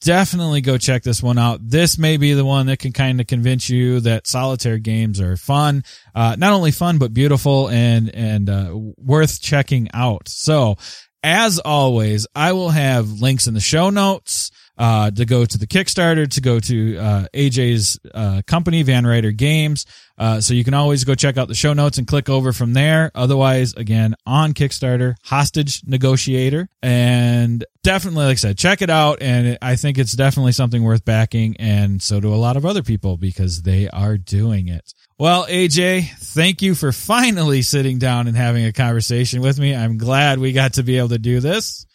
definitely 0.00 0.60
go 0.60 0.78
check 0.78 1.02
this 1.02 1.22
one 1.22 1.38
out. 1.38 1.60
This 1.62 1.98
may 1.98 2.16
be 2.16 2.32
the 2.32 2.44
one 2.44 2.66
that 2.66 2.78
can 2.78 2.92
kind 2.92 3.20
of 3.20 3.26
convince 3.26 3.68
you 3.68 4.00
that 4.00 4.26
solitaire 4.26 4.78
games 4.78 5.20
are 5.20 5.36
fun, 5.36 5.84
uh, 6.14 6.36
not 6.38 6.52
only 6.52 6.70
fun 6.70 6.98
but 6.98 7.12
beautiful 7.12 7.68
and 7.68 8.14
and 8.14 8.48
uh, 8.48 8.72
worth 8.96 9.40
checking 9.40 9.88
out. 9.92 10.28
So, 10.28 10.76
as 11.22 11.58
always, 11.58 12.26
I 12.34 12.52
will 12.52 12.70
have 12.70 13.20
links 13.20 13.46
in 13.46 13.54
the 13.54 13.60
show 13.60 13.90
notes 13.90 14.50
uh, 14.76 15.10
to 15.10 15.24
go 15.24 15.44
to 15.44 15.58
the 15.58 15.66
Kickstarter, 15.66 16.28
to 16.28 16.40
go 16.40 16.60
to 16.60 16.96
uh, 16.96 17.26
AJ's 17.32 17.98
uh, 18.12 18.42
company, 18.46 18.82
Van 18.82 19.06
Ryder 19.06 19.32
Games. 19.32 19.86
Uh, 20.16 20.40
so 20.40 20.54
you 20.54 20.62
can 20.62 20.74
always 20.74 21.04
go 21.04 21.14
check 21.14 21.36
out 21.36 21.48
the 21.48 21.54
show 21.54 21.72
notes 21.72 21.98
and 21.98 22.06
click 22.06 22.28
over 22.28 22.52
from 22.52 22.72
there. 22.72 23.10
Otherwise, 23.14 23.74
again, 23.74 24.14
on 24.26 24.54
Kickstarter, 24.54 25.16
Hostage 25.24 25.82
Negotiator. 25.84 26.68
And 26.82 27.64
definitely, 27.82 28.24
like 28.24 28.32
I 28.32 28.36
said, 28.36 28.58
check 28.58 28.80
it 28.80 28.90
out. 28.90 29.22
And 29.22 29.58
I 29.60 29.76
think 29.76 29.98
it's 29.98 30.12
definitely 30.12 30.52
something 30.52 30.82
worth 30.82 31.04
backing. 31.04 31.56
And 31.58 32.00
so 32.00 32.20
do 32.20 32.32
a 32.32 32.36
lot 32.36 32.56
of 32.56 32.64
other 32.64 32.82
people 32.82 33.16
because 33.16 33.62
they 33.62 33.88
are 33.88 34.16
doing 34.16 34.68
it. 34.68 34.92
Well, 35.18 35.46
AJ, 35.46 36.10
thank 36.18 36.62
you 36.62 36.74
for 36.74 36.90
finally 36.92 37.62
sitting 37.62 37.98
down 37.98 38.26
and 38.26 38.36
having 38.36 38.64
a 38.64 38.72
conversation 38.72 39.40
with 39.40 39.58
me. 39.58 39.74
I'm 39.74 39.98
glad 39.98 40.38
we 40.38 40.52
got 40.52 40.74
to 40.74 40.82
be 40.82 40.98
able 40.98 41.10
to 41.10 41.18
do 41.18 41.40
this. 41.40 41.86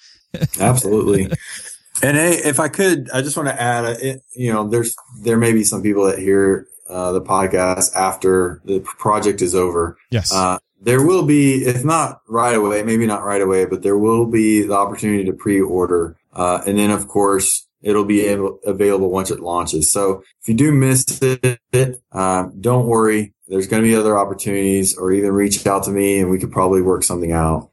Absolutely. 0.59 1.32
And 2.02 2.16
hey, 2.16 2.36
if 2.36 2.60
I 2.60 2.70
could, 2.70 3.10
I 3.12 3.22
just 3.22 3.36
want 3.36 3.50
to 3.50 3.62
add, 3.62 3.86
it, 4.02 4.22
you 4.34 4.54
know, 4.54 4.68
there's 4.68 4.95
there 5.22 5.38
may 5.38 5.52
be 5.52 5.64
some 5.64 5.84
people 5.84 6.06
that 6.06 6.20
hear 6.20 6.68
uh, 6.88 7.12
the 7.12 7.22
podcast 7.22 7.93
after 7.93 8.62
the 8.66 8.80
project 8.80 9.41
is 9.41 9.54
over. 9.54 9.97
Yes. 10.10 10.34
Uh, 10.34 10.60
there 10.82 11.06
will 11.06 11.26
be, 11.26 11.66
if 11.66 11.84
not 11.84 12.22
right 12.28 12.56
away, 12.56 12.84
maybe 12.84 13.06
not 13.06 13.24
right 13.24 13.41
away, 13.41 13.66
but 13.66 13.84
there 13.84 13.97
will 13.97 14.26
be 14.26 14.62
the 14.64 14.76
opportunity 14.76 15.26
to 15.26 15.34
pre-order, 15.34 16.16
uh, 16.34 16.62
and 16.66 16.78
then 16.78 16.89
of 16.89 17.08
course 17.10 17.68
it'll 17.82 18.06
be 18.06 18.22
able, 18.22 18.60
available 18.66 19.10
once 19.10 19.30
it 19.30 19.41
launches. 19.41 19.91
So 19.91 20.24
if 20.41 20.47
you 20.47 20.54
do 20.54 20.72
miss 20.72 21.04
it, 21.22 22.02
um, 22.12 22.54
don't 22.62 22.88
worry. 22.88 23.34
There's 23.47 23.68
going 23.68 23.84
to 23.84 23.89
be 23.89 23.95
other 23.95 24.18
opportunities, 24.18 24.97
or 24.97 25.12
even 25.12 25.32
reach 25.32 25.66
out 25.68 25.84
to 25.84 25.91
me, 25.91 26.20
and 26.20 26.30
we 26.30 26.39
could 26.39 26.52
probably 26.52 26.82
work 26.82 27.04
something 27.04 27.32
out. 27.34 27.72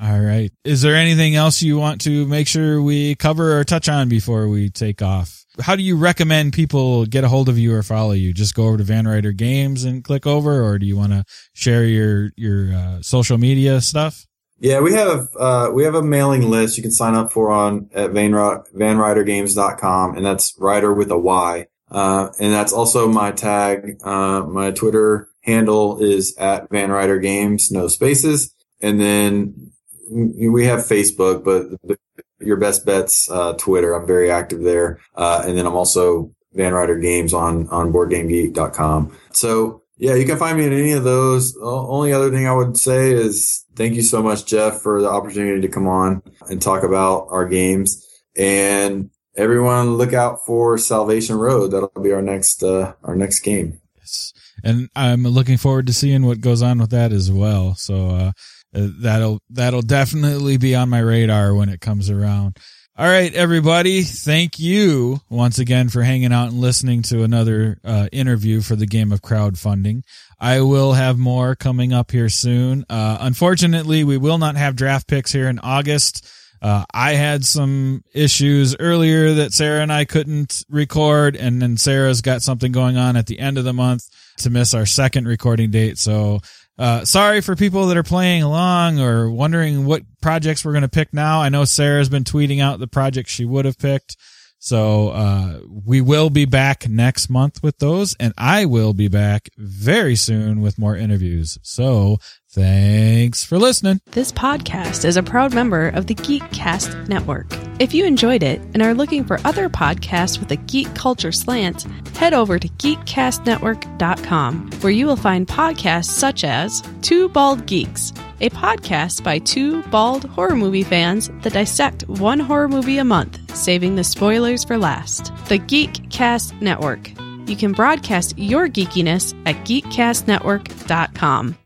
All 0.00 0.20
right. 0.20 0.50
Is 0.64 0.82
there 0.82 0.94
anything 0.94 1.34
else 1.34 1.62
you 1.62 1.78
want 1.78 2.00
to 2.02 2.26
make 2.26 2.46
sure 2.46 2.80
we 2.80 3.14
cover 3.14 3.58
or 3.58 3.64
touch 3.64 3.88
on 3.88 4.08
before 4.08 4.48
we 4.48 4.70
take 4.70 5.02
off? 5.02 5.44
How 5.60 5.74
do 5.74 5.82
you 5.82 5.96
recommend 5.96 6.52
people 6.52 7.04
get 7.06 7.24
a 7.24 7.28
hold 7.28 7.48
of 7.48 7.58
you 7.58 7.74
or 7.74 7.82
follow 7.82 8.12
you? 8.12 8.32
Just 8.32 8.54
go 8.54 8.66
over 8.66 8.76
to 8.76 8.84
Van 8.84 9.08
Ryder 9.08 9.32
Games 9.32 9.84
and 9.84 10.04
click 10.04 10.24
over, 10.26 10.62
or 10.62 10.78
do 10.78 10.86
you 10.86 10.96
want 10.96 11.12
to 11.12 11.24
share 11.52 11.84
your 11.84 12.30
your 12.36 12.72
uh, 12.72 13.02
social 13.02 13.38
media 13.38 13.80
stuff? 13.80 14.24
Yeah, 14.60 14.80
we 14.80 14.92
have 14.92 15.28
uh, 15.38 15.70
we 15.72 15.84
have 15.84 15.96
a 15.96 16.02
mailing 16.02 16.48
list 16.48 16.76
you 16.76 16.82
can 16.82 16.92
sign 16.92 17.14
up 17.14 17.32
for 17.32 17.50
on 17.50 17.90
at 17.92 18.12
Van, 18.12 18.32
vanrydergames.com, 18.32 20.16
and 20.16 20.24
that's 20.24 20.54
Ryder 20.58 20.94
with 20.94 21.10
a 21.10 21.18
Y. 21.18 21.66
Uh, 21.90 22.28
and 22.38 22.52
that's 22.52 22.72
also 22.72 23.08
my 23.08 23.32
tag. 23.32 23.96
Uh, 24.04 24.42
my 24.42 24.70
Twitter 24.70 25.28
handle 25.42 26.00
is 26.00 26.36
at 26.36 26.70
Van 26.70 26.90
Ryder 26.90 27.18
Games, 27.18 27.70
no 27.70 27.88
spaces. 27.88 28.54
And 28.80 29.00
then 29.00 29.72
we 30.10 30.64
have 30.66 30.80
Facebook, 30.80 31.44
but 31.44 31.98
your 32.40 32.56
best 32.56 32.86
bet's 32.86 33.30
uh, 33.30 33.54
Twitter. 33.54 33.94
I'm 33.94 34.06
very 34.06 34.30
active 34.30 34.62
there. 34.62 35.00
Uh, 35.14 35.42
and 35.44 35.56
then 35.56 35.66
I'm 35.66 35.74
also 35.74 36.32
Van 36.54 36.72
Ryder 36.72 36.98
Games 36.98 37.34
on 37.34 37.68
on 37.68 37.92
BoardGameGeek.com. 37.92 39.16
So 39.32 39.82
yeah, 39.98 40.14
you 40.14 40.24
can 40.24 40.38
find 40.38 40.56
me 40.56 40.66
in 40.66 40.72
any 40.72 40.92
of 40.92 41.04
those. 41.04 41.54
The 41.54 41.64
only 41.64 42.12
other 42.12 42.30
thing 42.30 42.46
I 42.46 42.52
would 42.52 42.76
say 42.76 43.12
is 43.12 43.64
thank 43.74 43.94
you 43.94 44.02
so 44.02 44.22
much, 44.22 44.46
Jeff, 44.46 44.80
for 44.80 45.02
the 45.02 45.08
opportunity 45.08 45.60
to 45.60 45.68
come 45.68 45.88
on 45.88 46.22
and 46.48 46.62
talk 46.62 46.84
about 46.84 47.26
our 47.30 47.46
games. 47.46 48.04
And 48.36 49.10
everyone, 49.36 49.96
look 49.96 50.12
out 50.12 50.38
for 50.46 50.78
Salvation 50.78 51.36
Road. 51.36 51.72
That'll 51.72 51.90
be 52.00 52.12
our 52.12 52.22
next 52.22 52.62
uh, 52.62 52.94
our 53.02 53.16
next 53.16 53.40
game. 53.40 53.80
Yes. 53.96 54.32
And 54.62 54.88
I'm 54.94 55.24
looking 55.24 55.56
forward 55.56 55.88
to 55.88 55.92
seeing 55.92 56.24
what 56.24 56.40
goes 56.40 56.62
on 56.62 56.78
with 56.78 56.90
that 56.90 57.12
as 57.12 57.30
well. 57.30 57.74
So 57.74 58.32
uh, 58.74 58.88
that'll 59.00 59.40
that'll 59.50 59.82
definitely 59.82 60.56
be 60.56 60.74
on 60.74 60.88
my 60.88 61.00
radar 61.00 61.54
when 61.54 61.68
it 61.68 61.80
comes 61.80 62.10
around. 62.10 62.58
All 62.96 63.06
right, 63.06 63.32
everybody. 63.32 64.02
Thank 64.02 64.58
you 64.58 65.20
once 65.30 65.60
again 65.60 65.88
for 65.88 66.02
hanging 66.02 66.32
out 66.32 66.48
and 66.48 66.60
listening 66.60 67.02
to 67.02 67.22
another 67.22 67.78
uh, 67.84 68.08
interview 68.10 68.60
for 68.60 68.74
the 68.74 68.86
game 68.86 69.12
of 69.12 69.22
crowdfunding. 69.22 70.02
I 70.40 70.62
will 70.62 70.94
have 70.94 71.16
more 71.16 71.54
coming 71.54 71.92
up 71.92 72.10
here 72.10 72.28
soon. 72.28 72.84
Uh, 72.90 73.18
unfortunately, 73.20 74.02
we 74.02 74.16
will 74.16 74.38
not 74.38 74.56
have 74.56 74.74
draft 74.74 75.06
picks 75.06 75.30
here 75.32 75.48
in 75.48 75.60
August. 75.60 76.28
Uh, 76.60 76.84
I 76.92 77.12
had 77.12 77.44
some 77.44 78.02
issues 78.12 78.74
earlier 78.80 79.34
that 79.34 79.52
Sarah 79.52 79.82
and 79.82 79.92
I 79.92 80.04
couldn't 80.04 80.64
record, 80.68 81.36
and 81.36 81.62
then 81.62 81.76
Sarah's 81.76 82.20
got 82.20 82.42
something 82.42 82.72
going 82.72 82.96
on 82.96 83.16
at 83.16 83.26
the 83.26 83.38
end 83.38 83.58
of 83.58 83.64
the 83.64 83.72
month 83.72 84.08
to 84.38 84.50
miss 84.50 84.74
our 84.74 84.86
second 84.86 85.28
recording 85.28 85.70
date. 85.70 85.98
So 85.98 86.40
uh, 86.78 87.04
sorry 87.04 87.40
for 87.40 87.56
people 87.56 87.88
that 87.88 87.96
are 87.96 88.02
playing 88.02 88.42
along 88.42 89.00
or 89.00 89.30
wondering 89.30 89.84
what 89.84 90.02
projects 90.20 90.64
we're 90.64 90.72
going 90.72 90.82
to 90.82 90.88
pick 90.88 91.12
now. 91.12 91.40
I 91.40 91.48
know 91.48 91.64
Sarah's 91.64 92.08
been 92.08 92.24
tweeting 92.24 92.62
out 92.62 92.78
the 92.78 92.86
projects 92.86 93.32
she 93.32 93.44
would 93.44 93.64
have 93.64 93.78
picked. 93.78 94.16
So, 94.60 95.10
uh, 95.10 95.60
we 95.84 96.00
will 96.00 96.30
be 96.30 96.44
back 96.44 96.88
next 96.88 97.30
month 97.30 97.62
with 97.62 97.78
those 97.78 98.16
and 98.18 98.34
I 98.36 98.64
will 98.64 98.92
be 98.92 99.06
back 99.06 99.50
very 99.56 100.16
soon 100.16 100.60
with 100.60 100.78
more 100.78 100.96
interviews. 100.96 101.58
So 101.62 102.18
thanks 102.58 103.44
for 103.44 103.58
listening. 103.58 104.00
This 104.10 104.32
podcast 104.32 105.04
is 105.04 105.16
a 105.16 105.22
proud 105.22 105.54
member 105.54 105.90
of 105.90 106.08
the 106.08 106.14
Geekcast 106.14 107.08
Network. 107.08 107.46
If 107.78 107.94
you 107.94 108.04
enjoyed 108.04 108.42
it 108.42 108.60
and 108.74 108.82
are 108.82 108.94
looking 108.94 109.24
for 109.24 109.38
other 109.44 109.68
podcasts 109.68 110.40
with 110.40 110.50
a 110.50 110.56
geek 110.56 110.92
culture 110.96 111.30
slant, 111.30 111.82
head 112.16 112.34
over 112.34 112.58
to 112.58 112.68
geekcastnetwork.com 112.68 114.70
where 114.80 114.92
you 114.92 115.06
will 115.06 115.16
find 115.16 115.46
podcasts 115.46 116.10
such 116.10 116.42
as 116.42 116.82
Two 117.00 117.28
Bald 117.28 117.64
Geeks, 117.66 118.12
a 118.40 118.50
podcast 118.50 119.22
by 119.22 119.38
two 119.38 119.84
bald 119.84 120.24
horror 120.24 120.56
movie 120.56 120.82
fans 120.82 121.30
that 121.42 121.52
dissect 121.52 122.08
one 122.08 122.40
horror 122.40 122.68
movie 122.68 122.98
a 122.98 123.04
month, 123.04 123.56
saving 123.56 123.94
the 123.94 124.04
spoilers 124.04 124.64
for 124.64 124.78
last. 124.78 125.32
The 125.46 125.60
Geekcast 125.60 126.60
Network. 126.60 127.08
You 127.48 127.56
can 127.56 127.72
broadcast 127.72 128.36
your 128.36 128.68
geekiness 128.68 129.32
at 129.46 129.54
geekcastnetwork.com. 129.64 131.56